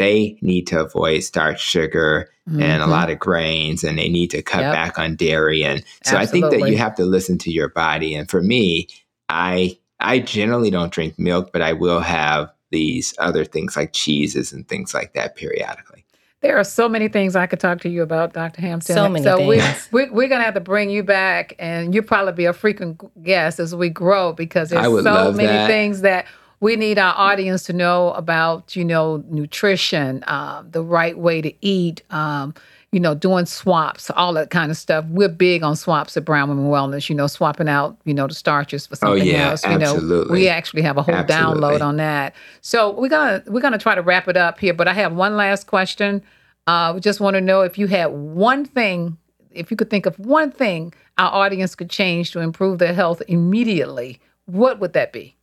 they 0.00 0.38
need 0.40 0.66
to 0.68 0.80
avoid 0.80 1.22
starch, 1.22 1.60
sugar, 1.60 2.30
mm-hmm. 2.48 2.62
and 2.62 2.80
a 2.80 2.84
mm-hmm. 2.84 2.90
lot 2.90 3.10
of 3.10 3.18
grains, 3.18 3.84
and 3.84 3.98
they 3.98 4.08
need 4.08 4.30
to 4.30 4.42
cut 4.42 4.62
yep. 4.62 4.72
back 4.72 4.98
on 4.98 5.14
dairy. 5.14 5.62
And 5.62 5.84
so 6.04 6.16
Absolutely. 6.16 6.22
I 6.22 6.50
think 6.50 6.62
that 6.62 6.70
you 6.70 6.78
have 6.78 6.94
to 6.96 7.04
listen 7.04 7.36
to 7.38 7.52
your 7.52 7.68
body. 7.68 8.14
And 8.14 8.28
for 8.30 8.40
me, 8.40 8.88
I 9.28 9.78
I 10.00 10.20
generally 10.20 10.70
don't 10.70 10.92
drink 10.92 11.18
milk, 11.18 11.52
but 11.52 11.60
I 11.60 11.74
will 11.74 12.00
have 12.00 12.50
these 12.70 13.14
other 13.18 13.44
things 13.44 13.76
like 13.76 13.92
cheeses 13.92 14.52
and 14.52 14.66
things 14.66 14.94
like 14.94 15.12
that 15.12 15.36
periodically. 15.36 16.06
There 16.40 16.56
are 16.56 16.64
so 16.64 16.88
many 16.88 17.08
things 17.08 17.36
I 17.36 17.46
could 17.46 17.60
talk 17.60 17.80
to 17.82 17.90
you 17.90 18.02
about, 18.02 18.32
Dr. 18.32 18.62
Hampton. 18.62 18.94
So 18.94 19.10
many 19.10 19.22
so 19.22 19.36
things. 19.36 19.88
We, 19.92 20.04
we, 20.04 20.10
we're 20.10 20.28
going 20.28 20.40
to 20.40 20.44
have 20.44 20.54
to 20.54 20.60
bring 20.60 20.88
you 20.88 21.02
back, 21.02 21.54
and 21.58 21.94
you'll 21.94 22.04
probably 22.04 22.32
be 22.32 22.46
a 22.46 22.54
frequent 22.54 23.22
guest 23.22 23.60
as 23.60 23.74
we 23.74 23.90
grow 23.90 24.32
because 24.32 24.70
there's 24.70 24.86
so 24.86 25.32
many 25.32 25.48
that. 25.48 25.66
things 25.66 26.00
that 26.00 26.24
we 26.60 26.76
need 26.76 26.98
our 26.98 27.14
audience 27.16 27.64
to 27.64 27.72
know 27.72 28.12
about, 28.12 28.76
you 28.76 28.84
know, 28.84 29.24
nutrition, 29.28 30.22
uh, 30.24 30.62
the 30.70 30.82
right 30.82 31.18
way 31.18 31.40
to 31.40 31.52
eat, 31.64 32.02
um, 32.10 32.54
you 32.92 33.00
know, 33.00 33.14
doing 33.14 33.46
swaps, 33.46 34.10
all 34.10 34.32
that 34.34 34.50
kind 34.50 34.70
of 34.70 34.76
stuff. 34.76 35.04
We're 35.08 35.28
big 35.28 35.62
on 35.62 35.74
swaps 35.76 36.16
at 36.16 36.24
Brown 36.24 36.48
Women 36.48 36.66
Wellness, 36.66 37.08
you 37.08 37.14
know, 37.14 37.28
swapping 37.28 37.68
out, 37.68 37.96
you 38.04 38.12
know, 38.12 38.26
the 38.26 38.34
starches 38.34 38.86
for 38.86 38.94
oh, 38.94 38.96
something 38.96 39.22
oh, 39.22 39.24
yeah, 39.24 39.50
else. 39.50 39.64
You 39.64 39.70
absolutely. 39.70 40.28
know, 40.28 40.32
we 40.32 40.48
actually 40.48 40.82
have 40.82 40.98
a 40.98 41.02
whole 41.02 41.14
absolutely. 41.14 41.62
download 41.62 41.80
on 41.82 41.96
that. 41.96 42.34
So 42.60 42.90
we're 42.90 43.08
gonna 43.08 43.42
we're 43.46 43.60
gonna 43.60 43.78
try 43.78 43.94
to 43.94 44.02
wrap 44.02 44.28
it 44.28 44.36
up 44.36 44.58
here, 44.58 44.74
but 44.74 44.86
I 44.86 44.92
have 44.94 45.14
one 45.14 45.36
last 45.36 45.66
question. 45.66 46.22
Uh, 46.66 46.92
we 46.94 47.00
just 47.00 47.20
want 47.20 47.34
to 47.34 47.40
know 47.40 47.62
if 47.62 47.78
you 47.78 47.86
had 47.86 48.06
one 48.06 48.64
thing, 48.64 49.16
if 49.50 49.70
you 49.70 49.76
could 49.76 49.88
think 49.88 50.04
of 50.04 50.18
one 50.18 50.50
thing 50.50 50.92
our 51.16 51.32
audience 51.32 51.74
could 51.74 51.90
change 51.90 52.32
to 52.32 52.40
improve 52.40 52.78
their 52.78 52.94
health 52.94 53.22
immediately, 53.28 54.20
what 54.46 54.78
would 54.80 54.92
that 54.92 55.12
be? 55.12 55.36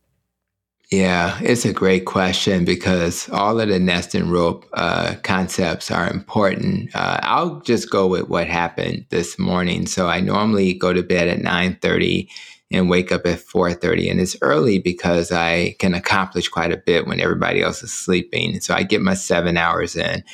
Yeah, 0.90 1.38
it's 1.42 1.66
a 1.66 1.72
great 1.74 2.06
question 2.06 2.64
because 2.64 3.28
all 3.28 3.60
of 3.60 3.68
the 3.68 3.78
nest 3.78 4.14
and 4.14 4.32
rope 4.32 4.64
uh, 4.72 5.16
concepts 5.22 5.90
are 5.90 6.08
important. 6.10 6.96
Uh, 6.96 7.20
I'll 7.24 7.60
just 7.60 7.90
go 7.90 8.06
with 8.06 8.28
what 8.30 8.46
happened 8.46 9.04
this 9.10 9.38
morning. 9.38 9.84
So 9.86 10.08
I 10.08 10.20
normally 10.20 10.72
go 10.72 10.94
to 10.94 11.02
bed 11.02 11.28
at 11.28 11.40
nine 11.42 11.76
thirty 11.82 12.30
and 12.70 12.88
wake 12.88 13.12
up 13.12 13.26
at 13.26 13.40
four 13.40 13.74
thirty, 13.74 14.08
and 14.08 14.18
it's 14.18 14.36
early 14.40 14.78
because 14.78 15.30
I 15.30 15.76
can 15.78 15.92
accomplish 15.92 16.48
quite 16.48 16.72
a 16.72 16.78
bit 16.78 17.06
when 17.06 17.20
everybody 17.20 17.60
else 17.60 17.82
is 17.82 17.92
sleeping. 17.92 18.60
So 18.60 18.72
I 18.74 18.82
get 18.82 19.02
my 19.02 19.14
seven 19.14 19.58
hours 19.58 19.94
in. 19.94 20.24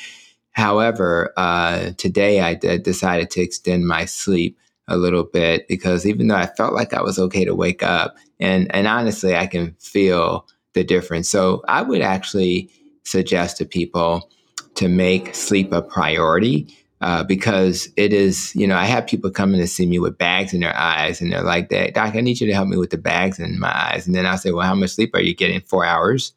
However, 0.51 1.33
uh, 1.37 1.91
today 1.97 2.39
I 2.41 2.53
d- 2.55 2.77
decided 2.77 3.29
to 3.31 3.41
extend 3.41 3.87
my 3.87 4.05
sleep 4.05 4.57
a 4.87 4.97
little 4.97 5.23
bit 5.23 5.67
because 5.67 6.05
even 6.05 6.27
though 6.27 6.35
I 6.35 6.45
felt 6.47 6.73
like 6.73 6.93
I 6.93 7.01
was 7.01 7.19
okay 7.19 7.45
to 7.45 7.55
wake 7.55 7.83
up, 7.83 8.15
and 8.39 8.73
and 8.75 8.87
honestly, 8.87 9.35
I 9.35 9.47
can 9.47 9.75
feel 9.79 10.47
the 10.73 10.83
difference. 10.83 11.29
So 11.29 11.63
I 11.67 11.81
would 11.81 12.01
actually 12.01 12.69
suggest 13.03 13.57
to 13.57 13.65
people 13.65 14.29
to 14.75 14.87
make 14.87 15.33
sleep 15.35 15.71
a 15.71 15.81
priority. 15.81 16.67
Uh, 17.01 17.23
because 17.23 17.89
it 17.97 18.13
is, 18.13 18.55
you 18.55 18.65
know, 18.65 18.77
I 18.77 18.85
have 18.85 19.05
people 19.05 19.29
coming 19.29 19.59
to 19.59 19.67
see 19.67 19.85
me 19.85 19.99
with 19.99 20.17
bags 20.17 20.53
in 20.53 20.61
their 20.61 20.75
eyes, 20.75 21.21
and 21.21 21.31
they're 21.31 21.43
like, 21.43 21.69
that, 21.69 21.93
"Doc, 21.93 22.15
I 22.15 22.21
need 22.21 22.39
you 22.39 22.47
to 22.47 22.53
help 22.53 22.69
me 22.69 22.77
with 22.77 22.89
the 22.89 22.97
bags 22.97 23.37
in 23.37 23.59
my 23.59 23.69
eyes." 23.69 24.07
And 24.07 24.15
then 24.15 24.25
I'll 24.25 24.37
say, 24.37 24.51
"Well, 24.51 24.65
how 24.65 24.75
much 24.75 24.91
sleep 24.91 25.13
are 25.13 25.21
you 25.21 25.35
getting? 25.35 25.59
Four 25.59 25.85
hours?" 25.85 26.33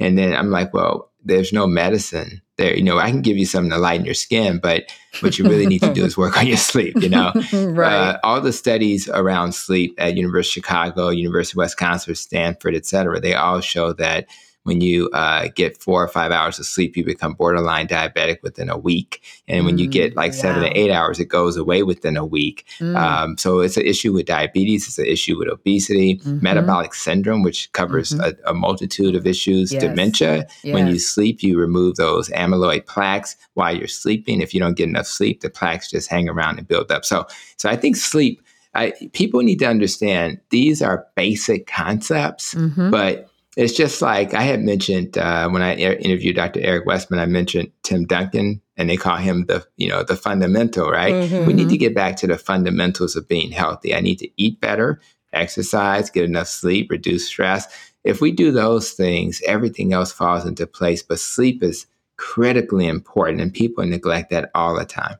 And 0.00 0.18
then 0.18 0.34
I'm 0.34 0.50
like, 0.50 0.72
"Well, 0.72 1.12
there's 1.24 1.52
no 1.52 1.66
medicine 1.66 2.40
there. 2.58 2.76
You 2.76 2.82
know, 2.82 2.98
I 2.98 3.10
can 3.10 3.22
give 3.22 3.38
you 3.38 3.46
something 3.46 3.70
to 3.70 3.78
lighten 3.78 4.04
your 4.04 4.14
skin, 4.14 4.58
but 4.58 4.84
what 5.20 5.38
you 5.38 5.48
really 5.48 5.66
need 5.66 5.80
to 5.82 5.94
do 5.94 6.04
is 6.04 6.16
work 6.16 6.36
on 6.36 6.46
your 6.46 6.56
sleep. 6.56 7.00
You 7.00 7.08
know, 7.08 7.32
right? 7.52 7.92
Uh, 7.92 8.18
all 8.22 8.40
the 8.40 8.52
studies 8.52 9.08
around 9.08 9.52
sleep 9.52 9.94
at 9.98 10.16
University 10.16 10.60
of 10.60 10.64
Chicago, 10.64 11.08
University 11.08 11.54
of 11.54 11.64
Wisconsin, 11.64 12.14
Stanford, 12.14 12.74
et 12.74 12.84
cetera, 12.84 13.18
they 13.20 13.34
all 13.34 13.60
show 13.60 13.92
that 13.94 14.26
when 14.68 14.82
you 14.82 15.08
uh, 15.14 15.48
get 15.54 15.82
four 15.82 16.04
or 16.04 16.08
five 16.08 16.30
hours 16.30 16.58
of 16.58 16.66
sleep, 16.66 16.94
you 16.94 17.02
become 17.02 17.32
borderline 17.32 17.88
diabetic 17.88 18.42
within 18.42 18.68
a 18.68 18.76
week. 18.76 19.22
And 19.48 19.64
when 19.64 19.78
mm, 19.78 19.80
you 19.80 19.88
get 19.88 20.14
like 20.14 20.32
wow. 20.32 20.38
seven 20.38 20.62
to 20.62 20.78
eight 20.78 20.90
hours, 20.90 21.18
it 21.18 21.24
goes 21.24 21.56
away 21.56 21.82
within 21.82 22.18
a 22.18 22.24
week. 22.24 22.66
Mm. 22.78 22.94
Um, 22.94 23.38
so 23.38 23.60
it's 23.60 23.78
an 23.78 23.86
issue 23.86 24.12
with 24.12 24.26
diabetes, 24.26 24.86
it's 24.86 24.98
an 24.98 25.06
issue 25.06 25.38
with 25.38 25.48
obesity, 25.48 26.16
mm-hmm. 26.16 26.40
metabolic 26.42 26.92
syndrome, 26.92 27.42
which 27.42 27.72
covers 27.72 28.10
mm-hmm. 28.10 28.30
a, 28.46 28.50
a, 28.50 28.54
multitude 28.54 29.16
of 29.16 29.26
issues, 29.26 29.72
yes. 29.72 29.82
dementia. 29.82 30.46
Yes. 30.62 30.74
When 30.74 30.86
you 30.88 30.98
sleep, 30.98 31.42
you 31.42 31.58
remove 31.58 31.96
those 31.96 32.28
amyloid 32.28 32.84
plaques 32.84 33.36
while 33.54 33.74
you're 33.74 33.88
sleeping. 33.88 34.42
If 34.42 34.52
you 34.52 34.60
don't 34.60 34.76
get 34.76 34.90
enough 34.90 35.06
sleep, 35.06 35.40
the 35.40 35.48
plaques 35.48 35.90
just 35.90 36.10
hang 36.10 36.28
around 36.28 36.58
and 36.58 36.68
build 36.68 36.92
up. 36.92 37.06
So, 37.06 37.26
so 37.56 37.70
I 37.70 37.76
think 37.76 37.96
sleep. 37.96 38.42
I, 38.74 38.92
people 39.14 39.40
need 39.40 39.60
to 39.60 39.66
understand 39.66 40.40
these 40.50 40.82
are 40.82 41.06
basic 41.16 41.66
concepts, 41.66 42.54
mm-hmm. 42.54 42.90
but 42.90 43.27
it's 43.58 43.72
just 43.72 44.00
like 44.00 44.34
I 44.34 44.42
had 44.42 44.62
mentioned 44.62 45.18
uh, 45.18 45.48
when 45.48 45.62
I 45.62 45.74
interviewed 45.74 46.36
Dr. 46.36 46.60
Eric 46.60 46.86
Westman. 46.86 47.18
I 47.18 47.26
mentioned 47.26 47.72
Tim 47.82 48.04
Duncan, 48.04 48.62
and 48.76 48.88
they 48.88 48.96
call 48.96 49.16
him 49.16 49.46
the 49.46 49.66
you 49.76 49.88
know 49.88 50.04
the 50.04 50.14
fundamental, 50.14 50.88
right? 50.88 51.12
Mm-hmm. 51.12 51.44
We 51.44 51.54
need 51.54 51.68
to 51.70 51.76
get 51.76 51.92
back 51.92 52.14
to 52.18 52.28
the 52.28 52.38
fundamentals 52.38 53.16
of 53.16 53.26
being 53.26 53.50
healthy. 53.50 53.96
I 53.96 54.00
need 54.00 54.20
to 54.20 54.30
eat 54.40 54.60
better, 54.60 55.00
exercise, 55.32 56.08
get 56.08 56.24
enough 56.24 56.46
sleep, 56.46 56.88
reduce 56.88 57.26
stress. 57.26 57.66
If 58.04 58.20
we 58.20 58.30
do 58.30 58.52
those 58.52 58.92
things, 58.92 59.42
everything 59.44 59.92
else 59.92 60.12
falls 60.12 60.46
into 60.46 60.64
place. 60.64 61.02
But 61.02 61.18
sleep 61.18 61.60
is 61.60 61.86
critically 62.16 62.86
important, 62.86 63.40
and 63.40 63.52
people 63.52 63.84
neglect 63.84 64.30
that 64.30 64.52
all 64.54 64.78
the 64.78 64.84
time. 64.84 65.16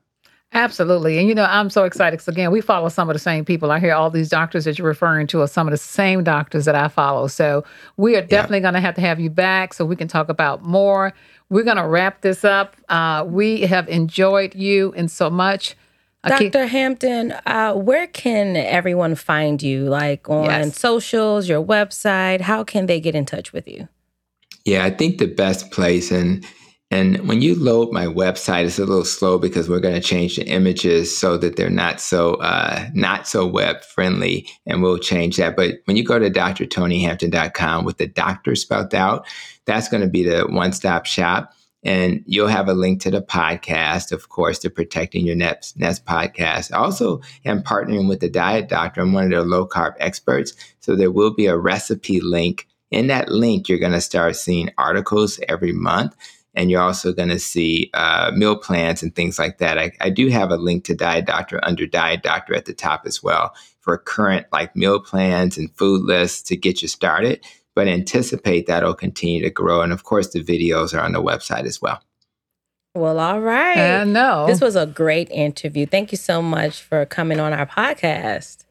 Absolutely. 0.53 1.19
And 1.19 1.29
you 1.29 1.35
know, 1.35 1.45
I'm 1.45 1.69
so 1.69 1.85
excited 1.85 2.17
because 2.17 2.29
again, 2.29 2.51
we 2.51 2.61
follow 2.61 2.89
some 2.89 3.11
of 3.11 3.15
the 3.15 3.21
same 3.21 3.45
people. 3.45 3.71
I 3.71 3.81
hear 3.81 3.93
all 3.93 4.11
these 4.11 4.31
doctors 4.31 4.65
that 4.65 4.79
you're 4.79 4.89
referring 4.89 5.27
to 5.29 5.43
are 5.43 5.47
some 5.47 5.67
of 5.67 5.73
the 5.73 5.79
same 5.79 6.25
doctors 6.25 6.65
that 6.65 6.75
I 6.75 6.89
follow. 6.89 7.27
So 7.27 7.65
we 7.97 8.17
are 8.17 8.23
definitely 8.23 8.61
going 8.61 8.75
to 8.75 8.81
have 8.81 8.95
to 8.95 9.01
have 9.03 9.21
you 9.21 9.29
back 9.29 9.75
so 9.75 9.85
we 9.85 9.95
can 9.95 10.09
talk 10.09 10.31
about 10.31 10.63
more. 10.63 11.13
We're 11.51 11.65
going 11.65 11.77
to 11.77 11.87
wrap 11.87 12.23
this 12.23 12.45
up. 12.45 12.77
Uh, 12.89 13.25
we 13.27 13.63
have 13.63 13.89
enjoyed 13.89 14.55
you 14.55 14.93
and 14.97 15.11
so 15.11 15.29
much. 15.29 15.77
Dr. 16.27 16.67
Hampton, 16.67 17.33
uh, 17.47 17.75
where 17.75 18.07
can 18.07 18.57
everyone 18.57 19.15
find 19.15 19.63
you? 19.63 19.85
Like 19.85 20.29
on 20.29 20.45
yes. 20.45 20.79
socials, 20.79 21.49
your 21.49 21.65
website? 21.65 22.41
How 22.41 22.65
can 22.65 22.87
they 22.87 23.01
get 23.01 23.15
in 23.15 23.25
touch 23.25 23.53
with 23.53 23.69
you? 23.69 23.89
Yeah, 24.65 24.85
I 24.85 24.91
think 24.91 25.19
the 25.19 25.27
best 25.27 25.71
place, 25.71 26.11
and 26.11 26.45
and 26.91 27.28
when 27.28 27.43
you 27.43 27.55
load 27.55 27.93
my 27.93 28.07
website, 28.07 28.64
it's 28.64 28.78
a 28.78 28.86
little 28.86 29.05
slow 29.05 29.39
because 29.39 29.68
we're 29.68 29.80
going 29.80 29.95
to 29.95 30.01
change 30.01 30.36
the 30.36 30.47
images 30.47 31.14
so 31.14 31.36
that 31.36 31.57
they're 31.57 31.68
not 31.68 32.01
so 32.01 32.34
uh, 32.36 32.89
not 32.95 33.28
so 33.28 33.47
web 33.47 33.84
friendly, 33.84 34.49
and 34.64 34.82
we'll 34.82 34.99
change 34.99 35.36
that. 35.36 35.55
But 35.55 35.80
when 35.84 35.99
you 35.99 36.05
go 36.05 36.18
to 36.18 36.30
drtonyhampton.com 36.30 37.84
with 37.84 37.99
the 37.99 38.07
doctor 38.07 38.55
spelled 38.55 38.95
out, 38.95 39.26
that's 39.66 39.89
going 39.89 40.03
to 40.03 40.09
be 40.09 40.22
the 40.22 40.47
one 40.49 40.72
stop 40.72 41.05
shop. 41.05 41.53
And 41.84 42.24
you'll 42.26 42.49
have 42.49 42.68
a 42.68 42.74
link 42.74 43.03
to 43.03 43.11
the 43.11 43.22
podcast, 43.22 44.11
of 44.11 44.30
course, 44.30 44.59
the 44.59 44.70
Protecting 44.70 45.24
Your 45.24 45.36
Nest, 45.36 45.78
Nest 45.78 46.05
podcast. 46.07 46.72
Also, 46.72 46.72
I 46.72 46.78
also 46.78 47.20
am 47.45 47.62
partnering 47.62 48.09
with 48.09 48.20
the 48.20 48.28
Diet 48.28 48.68
Doctor. 48.68 49.03
I'm 49.03 49.12
one 49.12 49.24
of 49.24 49.30
their 49.30 49.43
low 49.43 49.68
carb 49.68 49.95
experts. 50.01 50.55
So 50.80 50.97
there 50.97 51.12
will 51.12 51.32
be 51.32 51.47
a 51.47 51.57
recipe 51.57 52.20
link. 52.20 52.66
In 52.91 53.07
that 53.09 53.28
link, 53.28 53.68
you're 53.68 53.78
going 53.78 53.93
to 53.93 54.01
start 54.01 54.34
seeing 54.34 54.70
articles 54.76 55.39
every 55.47 55.72
month 55.72 56.16
and 56.59 56.73
you're 56.73 56.83
also 56.83 57.13
going 57.13 57.29
to 57.29 57.39
see 57.39 57.89
uh, 57.95 58.33
meal 58.35 58.57
plans 58.57 59.01
and 59.01 59.15
things 59.15 59.39
like 59.39 59.59
that. 59.59 59.79
I, 59.79 59.93
I, 60.01 60.11
do 60.11 60.29
have 60.29 60.51
a 60.51 60.57
link 60.57 60.85
to 60.85 60.95
Diet 60.95 61.25
Doctor 61.25 61.61
under 61.63 61.87
Diet 61.87 62.25
Doctor 62.25 62.53
at 62.53 62.65
the 62.65 62.75
top 62.75 63.03
as 63.07 63.23
well 63.23 63.55
for 63.79 63.97
current 63.97 64.45
like 64.51 64.75
meal 64.75 64.99
plans 65.01 65.57
and 65.57 65.75
food 65.77 66.03
lists 66.03 66.43
to 66.49 66.57
get 66.57 66.83
you 66.83 66.89
started. 66.89 67.47
But 67.77 67.87
anticipate 67.87 68.67
that'll 68.67 68.95
continue 68.95 69.41
to 69.43 69.51
grow, 69.51 69.83
and 69.83 69.93
of 69.93 70.03
course, 70.03 70.33
the 70.33 70.43
videos 70.43 70.93
are 70.93 71.01
on 71.01 71.13
the 71.13 71.23
website 71.23 71.65
as 71.65 71.81
well. 71.81 72.03
Well, 72.97 73.21
all 73.21 73.41
right. 73.41 74.01
I 74.01 74.03
know. 74.03 74.49
This 74.49 74.61
was 74.61 74.75
a 74.75 74.85
great 74.85 75.31
interview. 75.31 75.87
Thank 75.87 76.11
you 76.11 76.19
so 76.19 76.43
much 76.43 76.83
for 76.83 77.07
coming 77.07 77.39
on 77.39 77.53
our 77.53 77.67
podcast. 77.67 78.65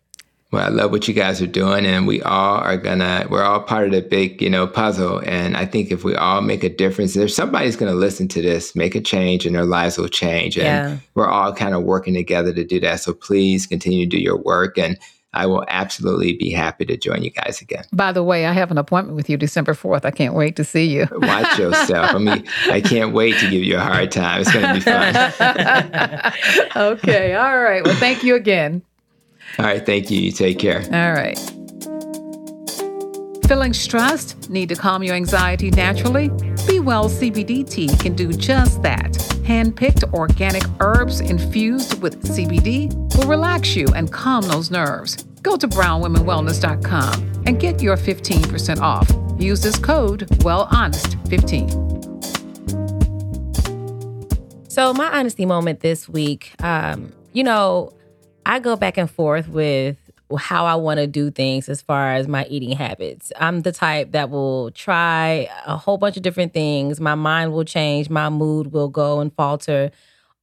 Well, 0.52 0.66
I 0.66 0.70
love 0.70 0.92
what 0.92 1.10
you 1.10 1.14
guys 1.14 1.42
are 1.42 1.48
doing, 1.48 1.86
and 1.86 2.08
we 2.08 2.22
all 2.22 2.60
are 2.60 2.78
gonna. 2.78 3.28
We're 3.30 3.44
all 3.44 3.62
part 3.62 3.88
of 3.88 3.92
the 3.92 4.02
big, 4.02 4.42
you 4.42 4.50
know, 4.50 4.66
puzzle. 4.66 5.22
And 5.26 5.58
I 5.58 5.66
think 5.66 5.92
if 5.92 6.06
we 6.06 6.16
all 6.16 6.42
make 6.42 6.64
a 6.64 6.70
difference, 6.70 7.14
there's 7.14 7.36
somebody's 7.36 7.76
gonna 7.76 7.94
listen 7.94 8.30
to 8.30 8.42
this, 8.42 8.74
make 8.74 8.96
a 8.96 9.02
change, 9.02 9.46
and 9.46 9.54
their 9.54 9.66
lives 9.66 9.98
will 9.98 10.08
change. 10.08 10.58
And 10.58 10.66
yeah. 10.66 10.98
we're 11.16 11.28
all 11.28 11.54
kind 11.54 11.76
of 11.76 11.84
working 11.84 12.14
together 12.14 12.54
to 12.54 12.64
do 12.64 12.80
that. 12.80 13.02
So 13.02 13.14
please 13.14 13.68
continue 13.68 14.06
to 14.06 14.10
do 14.10 14.22
your 14.22 14.38
work, 14.38 14.78
and 14.78 14.98
I 15.34 15.46
will 15.46 15.66
absolutely 15.68 16.34
be 16.34 16.50
happy 16.50 16.86
to 16.86 16.98
join 16.98 17.24
you 17.24 17.30
guys 17.30 17.62
again. 17.62 17.84
By 17.92 18.12
the 18.14 18.24
way, 18.24 18.46
I 18.46 18.54
have 18.54 18.72
an 18.72 18.78
appointment 18.78 19.18
with 19.18 19.30
you 19.30 19.38
December 19.38 19.74
4th. 19.74 20.06
I 20.06 20.12
can't 20.12 20.34
wait 20.34 20.56
to 20.56 20.64
see 20.64 20.86
you. 20.86 21.08
Watch 21.12 21.60
yourself. 21.60 22.16
I 22.16 22.18
mean, 22.18 22.48
I 22.72 22.82
can't 22.82 23.14
wait 23.14 23.38
to 23.40 23.50
give 23.50 23.64
you 23.64 23.76
a 23.76 23.82
hard 23.82 24.12
time. 24.12 24.42
It's 24.42 24.52
to 24.52 24.74
be 24.74 24.80
fun. 24.80 25.14
okay. 26.94 27.36
All 27.36 27.60
right. 27.60 27.84
Well, 27.84 27.96
thank 27.96 28.24
you 28.24 28.36
again. 28.36 28.82
All 29.60 29.66
right. 29.66 29.86
Thank 29.86 30.12
you. 30.12 30.20
You 30.20 30.32
take 30.32 30.60
care. 30.60 30.82
All 30.92 31.14
right. 31.14 31.38
Feeling 33.48 33.74
stressed? 33.74 34.50
Need 34.50 34.70
to 34.70 34.76
calm 34.76 35.04
your 35.04 35.16
anxiety 35.16 35.72
naturally? 35.72 36.30
Be 36.68 36.82
Well 36.82 37.10
CBD 37.10 37.68
tea 37.68 37.88
can 37.98 38.14
do 38.14 38.34
just 38.34 38.82
that. 38.84 39.16
Hand-picked 39.46 40.04
organic 40.14 40.64
herbs 40.82 41.22
infused 41.22 42.02
with 42.02 42.22
CBD 42.24 42.94
will 43.16 43.28
relax 43.30 43.74
you 43.74 43.88
and 43.96 44.12
calm 44.12 44.42
those 44.44 44.70
nerves. 44.70 45.24
Go 45.44 45.56
to 45.56 45.66
brownwomenwellness.com 45.66 47.44
and 47.46 47.58
get 47.58 47.82
your 47.82 47.96
15% 47.96 48.82
off. 48.82 49.10
Use 49.40 49.62
this 49.62 49.80
code 49.80 50.28
WellHonest15. 50.40 51.98
So, 54.70 54.94
my 54.94 55.08
honesty 55.08 55.46
moment 55.46 55.80
this 55.80 56.10
week, 56.10 56.52
um, 56.60 57.14
you 57.32 57.44
know, 57.46 57.94
I 58.48 58.60
go 58.60 58.78
back 58.78 58.98
and 58.98 59.12
forth 59.12 59.50
with 59.50 59.98
how 60.38 60.66
I 60.66 60.76
want 60.76 61.00
to 61.00 61.06
do 61.06 61.30
things 61.30 61.68
as 61.68 61.82
far 61.82 62.14
as 62.14 62.30
my 62.30 62.46
eating 62.46 62.72
habits. 62.72 63.34
I'm 63.38 63.62
the 63.62 63.74
type 63.74 64.14
that 64.14 64.30
will 64.30 64.72
try 64.72 65.50
a 65.66 65.76
whole 65.76 65.98
bunch 65.98 66.16
of 66.16 66.24
different 66.24 66.54
things. 66.54 67.02
My 67.02 67.16
mind 67.16 67.52
will 67.52 67.66
change, 67.66 68.10
my 68.10 68.30
mood 68.30 68.72
will 68.72 68.88
go 68.88 69.20
and 69.20 69.34
falter, 69.34 69.92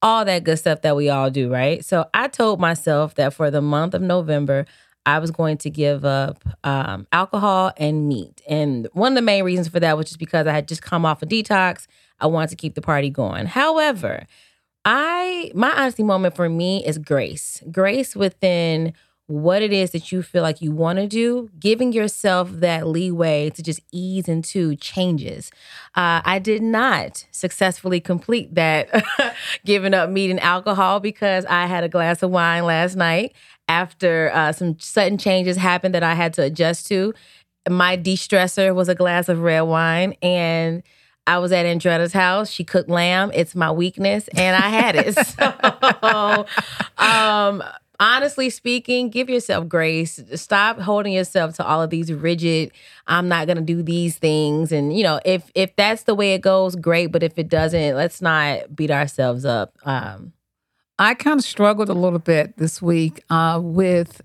all 0.03 0.23
that 0.27 0.45
good 0.45 0.59
stuff 0.59 0.83
that 0.83 0.97
we 0.97 1.09
all 1.09 1.31
do, 1.31 1.51
right? 1.51 1.83
So 1.83 2.05
I 2.13 2.29
told 2.29 2.61
myself 2.61 3.15
that 3.15 3.33
for 3.33 3.51
the 3.51 3.63
month 3.63 3.95
of 3.95 4.03
November, 4.03 4.67
I 5.07 5.19
was 5.19 5.31
going 5.31 5.57
to 5.59 5.71
give 5.71 6.05
up 6.05 6.45
um, 6.63 7.07
alcohol 7.11 7.73
and 7.79 8.07
meat. 8.07 8.43
And 8.47 8.87
one 8.93 9.13
of 9.13 9.17
the 9.17 9.23
main 9.23 9.45
reasons 9.45 9.69
for 9.69 9.81
that 9.81 9.97
was 9.97 10.09
just 10.09 10.19
because 10.19 10.47
I 10.47 10.53
had 10.53 10.69
just 10.69 10.83
come 10.83 11.07
off 11.07 11.23
a 11.23 11.27
detox. 11.27 11.87
I 12.21 12.27
wanted 12.27 12.51
to 12.51 12.57
keep 12.57 12.75
the 12.75 12.83
party 12.83 13.09
going. 13.09 13.47
However, 13.47 14.27
I 14.85 15.51
my 15.55 15.71
honesty 15.73 16.03
moment 16.03 16.37
for 16.37 16.49
me 16.49 16.85
is 16.85 16.99
grace. 16.99 17.63
Grace 17.71 18.15
within 18.15 18.93
what 19.27 19.63
it 19.63 19.73
is 19.73 19.93
that 19.93 20.13
you 20.13 20.23
feel 20.23 20.43
like 20.43 20.61
you 20.61 20.71
want 20.71 20.99
to 20.99 21.07
do, 21.07 21.49
giving 21.59 21.93
yourself 21.93 22.51
that 22.53 22.87
leeway 22.87 23.49
to 23.49 23.63
just 23.63 23.81
ease 23.91 24.29
into 24.29 24.77
changes. 24.77 25.51
Uh, 25.95 26.21
I 26.25 26.39
did 26.39 26.63
not 26.63 27.27
successfully 27.31 28.01
complete 28.01 28.55
that 28.55 28.91
giving 29.65 29.95
up 29.95 30.11
meat 30.11 30.31
and 30.31 30.41
alcohol 30.41 31.01
because 31.01 31.47
I 31.47 31.65
had 31.65 31.85
a 31.85 31.89
glass 31.89 32.23
of 32.23 32.31
wine 32.31 32.65
last 32.65 32.97
night 32.97 33.35
after 33.67 34.31
uh, 34.35 34.53
some 34.53 34.79
sudden 34.79 35.17
changes 35.17 35.57
happened 35.57 35.95
that 35.95 36.03
I 36.03 36.15
had 36.15 36.35
to 36.35 36.43
adjust 36.43 36.87
to. 36.89 37.15
My 37.67 37.97
de 37.97 38.17
stressor 38.17 38.75
was 38.75 38.91
a 38.91 38.95
glass 38.95 39.31
of 39.31 39.41
red 39.41 39.63
wine 39.63 40.17
and 40.21 40.83
I 41.27 41.39
was 41.39 41.53
at 41.53 41.67
Andretta's 41.67 42.13
house. 42.13 42.51
She 42.51 42.65
cooked 42.65 42.89
lamb. 42.89 43.31
It's 43.35 43.55
my 43.55 43.71
weakness, 43.71 44.29
and 44.29 44.57
I 44.57 44.69
had 44.69 44.97
it. 44.97 45.15
so, 45.27 46.47
um, 46.99 47.63
honestly 47.99 48.51
speaking, 48.51 49.09
give 49.09 49.31
yourself 49.31 49.69
grace. 49.69 50.23
Stop 50.35 50.79
holding 50.79 51.13
yourself 51.13 51.57
to 51.57 51.67
all 51.67 51.83
of 51.83 51.91
these 51.91 52.13
rigid. 52.13 52.73
I'm 53.07 53.29
not 53.29 53.47
gonna 53.47 53.63
do 53.63 53.83
these 53.83 54.17
things, 54.19 54.73
and 54.73 54.97
you 54.97 55.03
know, 55.03 55.21
if 55.25 55.51
if 55.55 55.75
that's 55.77 56.03
the 56.03 56.15
way 56.15 56.35
it 56.35 56.43
goes, 56.43 56.77
great. 56.77 57.07
But 57.07 57.23
if 57.23 57.39
it 57.39 57.49
doesn't, 57.49 57.95
let's 57.97 58.21
not 58.21 58.75
beat 58.75 58.91
ourselves 58.91 59.45
up. 59.45 59.77
Um, 59.85 60.33
I 60.99 61.15
kind 61.15 61.39
of 61.39 61.45
struggled 61.45 61.89
a 61.89 61.95
little 61.95 62.19
bit 62.21 62.57
this 62.57 62.81
week 62.81 63.25
uh, 63.29 63.61
with 63.63 64.21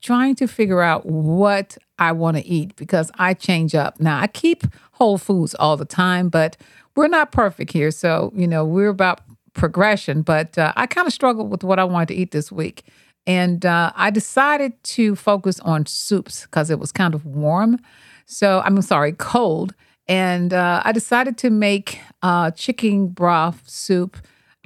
trying 0.00 0.34
to 0.36 0.46
figure 0.46 0.80
out 0.80 1.06
what 1.06 1.76
I 1.98 2.12
want 2.12 2.36
to 2.36 2.46
eat 2.46 2.76
because 2.76 3.10
I 3.18 3.34
change 3.34 3.74
up. 3.74 4.00
Now, 4.00 4.20
I 4.20 4.26
keep 4.26 4.64
whole 4.92 5.18
foods 5.18 5.54
all 5.54 5.76
the 5.76 5.84
time, 5.84 6.28
but 6.28 6.56
we're 6.96 7.08
not 7.08 7.32
perfect 7.32 7.72
here. 7.72 7.90
So, 7.90 8.32
you 8.34 8.46
know, 8.46 8.64
we're 8.64 8.88
about 8.88 9.20
progression, 9.54 10.22
but 10.22 10.56
uh, 10.58 10.72
I 10.76 10.86
kind 10.86 11.06
of 11.06 11.12
struggled 11.12 11.50
with 11.50 11.64
what 11.64 11.78
I 11.78 11.84
wanted 11.84 12.08
to 12.08 12.14
eat 12.14 12.30
this 12.30 12.50
week. 12.50 12.84
And 13.26 13.66
uh, 13.66 13.92
I 13.94 14.10
decided 14.10 14.82
to 14.84 15.14
focus 15.14 15.60
on 15.60 15.86
soups 15.86 16.42
because 16.42 16.70
it 16.70 16.78
was 16.78 16.92
kind 16.92 17.14
of 17.14 17.26
warm. 17.26 17.78
So, 18.26 18.62
I'm 18.64 18.80
sorry, 18.82 19.12
cold. 19.12 19.74
And 20.06 20.54
uh, 20.54 20.82
I 20.84 20.92
decided 20.92 21.36
to 21.38 21.50
make 21.50 22.00
uh, 22.22 22.50
chicken 22.52 23.08
broth 23.08 23.68
soup 23.68 24.16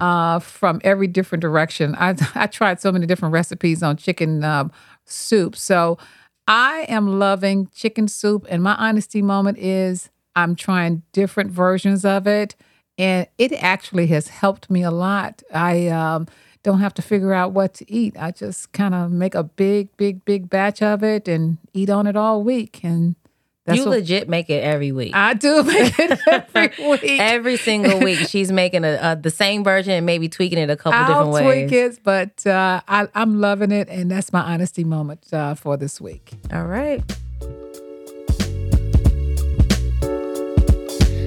uh, 0.00 0.38
from 0.38 0.80
every 0.84 1.06
different 1.06 1.42
direction. 1.42 1.94
I, 1.96 2.16
I 2.34 2.46
tried 2.46 2.80
so 2.80 2.92
many 2.92 3.06
different 3.06 3.32
recipes 3.32 3.82
on 3.82 3.96
chicken 3.96 4.44
um, 4.44 4.70
soup. 5.04 5.56
So, 5.56 5.98
I 6.47 6.86
am 6.88 7.18
loving 7.18 7.68
chicken 7.74 8.09
soup. 8.09 8.47
And 8.49 8.62
my 8.62 8.74
honesty 8.74 9.22
moment 9.22 9.59
is 9.59 10.11
I'm 10.34 10.57
trying 10.57 11.03
different 11.12 11.51
versions 11.51 12.05
of 12.05 12.26
it 12.26 12.55
and 12.99 13.26
it 13.38 13.53
actually 13.53 14.07
has 14.09 14.28
helped 14.28 14.70
me 14.70 14.82
a 14.82 14.90
lot. 14.90 15.43
I 15.53 15.88
um, 15.88 16.28
don't 16.62 16.80
have 16.80 16.95
to 16.95 17.03
figure 17.03 17.32
out 17.32 17.53
what 17.53 17.74
to 17.74 17.90
eat. 17.90 18.16
I 18.18 18.30
just 18.30 18.72
kind 18.72 18.95
of 18.95 19.11
make 19.11 19.34
a 19.34 19.43
big, 19.43 19.97
big, 19.97 20.24
big 20.24 20.51
batch 20.51 20.82
of 20.82 21.03
it 21.03 21.26
and 21.26 21.59
eat 21.72 21.90
on 21.90 22.07
it 22.07 22.16
all 22.16 22.43
week. 22.43 22.80
And 22.82 23.16
that's 23.64 23.78
you 23.78 23.84
what, 23.84 23.98
legit 23.98 24.28
make 24.28 24.50
it 24.50 24.64
every 24.64 24.90
week. 24.90 25.14
I 25.14 25.34
do 25.34 25.62
make 25.64 25.98
it 25.98 26.18
every 26.26 26.88
week. 26.88 27.04
every 27.20 27.56
single 27.56 28.00
week, 28.00 28.18
she's 28.28 28.50
making 28.50 28.84
a, 28.84 28.98
a, 29.00 29.16
the 29.16 29.30
same 29.30 29.62
version 29.62 29.92
and 29.92 30.04
maybe 30.04 30.28
tweaking 30.28 30.58
it 30.58 30.68
a 30.68 30.76
couple 30.76 30.98
I'll 30.98 31.06
different 31.06 31.30
ways. 31.30 31.70
tweak 31.70 31.80
it, 31.80 31.98
but 32.02 32.46
uh, 32.46 32.80
I, 32.88 33.06
am 33.14 33.40
loving 33.40 33.70
it, 33.70 33.88
and 33.88 34.10
that's 34.10 34.32
my 34.32 34.42
honesty 34.42 34.82
moment 34.82 35.32
uh, 35.32 35.54
for 35.54 35.76
this 35.76 36.00
week. 36.00 36.32
All 36.52 36.66
right. 36.66 37.02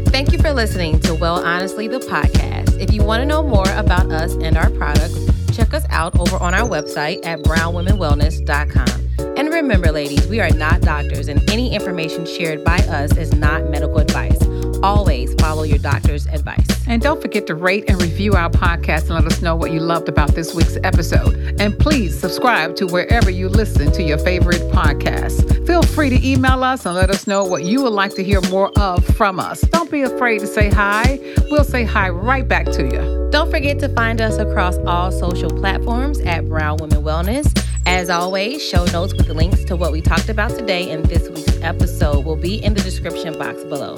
Thank 0.10 0.32
you 0.32 0.40
for 0.40 0.54
listening 0.54 1.00
to 1.02 1.14
Well 1.14 1.46
Honestly, 1.46 1.88
the 1.88 2.00
podcast. 2.00 2.80
If 2.80 2.94
you 2.94 3.04
want 3.04 3.22
to 3.22 3.26
know 3.26 3.44
more 3.44 3.70
about 3.72 4.12
us 4.12 4.34
and 4.36 4.58
our 4.58 4.70
products, 4.72 5.35
check 5.56 5.74
us 5.74 5.86
out 5.90 6.20
over 6.20 6.38
on 6.38 6.54
our 6.54 6.68
website 6.68 7.26
at 7.26 7.40
brownwomenwellness.com. 7.40 9.36
And 9.38 9.50
remember, 9.50 9.92
ladies, 9.92 10.28
we 10.28 10.40
are 10.40 10.50
not 10.50 10.82
doctors, 10.82 11.28
and 11.28 11.48
any 11.50 11.74
information 11.74 12.26
shared 12.26 12.64
by 12.64 12.78
us 12.78 13.16
is 13.16 13.34
not 13.34 13.70
medical 13.70 14.00
advice. 14.00 14.38
Always 14.86 15.34
follow 15.42 15.64
your 15.64 15.80
doctor's 15.80 16.28
advice. 16.28 16.68
And 16.86 17.02
don't 17.02 17.20
forget 17.20 17.48
to 17.48 17.56
rate 17.56 17.86
and 17.88 18.00
review 18.00 18.34
our 18.34 18.52
podcast 18.52 19.06
and 19.06 19.16
let 19.16 19.26
us 19.26 19.42
know 19.42 19.56
what 19.56 19.72
you 19.72 19.80
loved 19.80 20.08
about 20.08 20.36
this 20.36 20.54
week's 20.54 20.78
episode. 20.84 21.60
And 21.60 21.76
please 21.80 22.20
subscribe 22.20 22.76
to 22.76 22.86
wherever 22.86 23.32
you 23.32 23.50
listen 23.50 23.92
to 23.94 24.04
your 24.04 24.20
favorite 24.20 24.62
podcasts. 24.72 25.66
Feel 25.66 25.82
free 25.82 26.12
to 26.12 26.24
email 26.24 26.64
us 26.64 26.86
and 26.86 26.94
let 26.94 27.10
us 27.10 27.26
know 27.26 27.44
what 27.44 27.64
you 27.64 27.82
would 27.82 27.94
like 27.94 28.14
to 28.14 28.24
hear 28.24 28.42
more 28.42 28.70
of 28.78 29.04
from 29.18 29.40
us. 29.40 29.62
Don't 29.62 29.90
be 29.90 30.04
afraid 30.04 30.42
to 30.42 30.48
say 30.48 30.70
hi. 30.70 31.20
We'll 31.50 31.64
say 31.64 31.84
hi 31.84 32.10
right 32.10 32.48
back 32.48 32.66
to 32.68 32.84
you. 32.84 33.30
Don't 33.32 33.50
forget 33.50 33.80
to 33.80 33.90
find 33.90 34.22
us 34.22 34.38
across 34.38 34.78
all 34.86 35.12
social 35.12 35.50
platforms 35.50 36.20
at 36.20 36.48
Brown 36.48 36.78
Women 36.78 37.02
Wellness. 37.02 37.60
As 37.88 38.12
always, 38.12 38.62
show 38.62 38.86
notes 38.86 39.16
with 39.16 39.30
links 39.30 39.64
to 39.64 39.76
what 39.76 39.92
we 39.92 40.02
talked 40.02 40.30
about 40.30 40.52
today 40.52 40.92
in 40.92 41.02
this 41.02 41.28
week's 41.30 41.60
episode 41.64 42.24
will 42.24 42.36
be 42.36 42.64
in 42.64 42.76
the 42.76 42.82
description 42.82 43.36
box 43.40 43.64
below. 43.64 43.98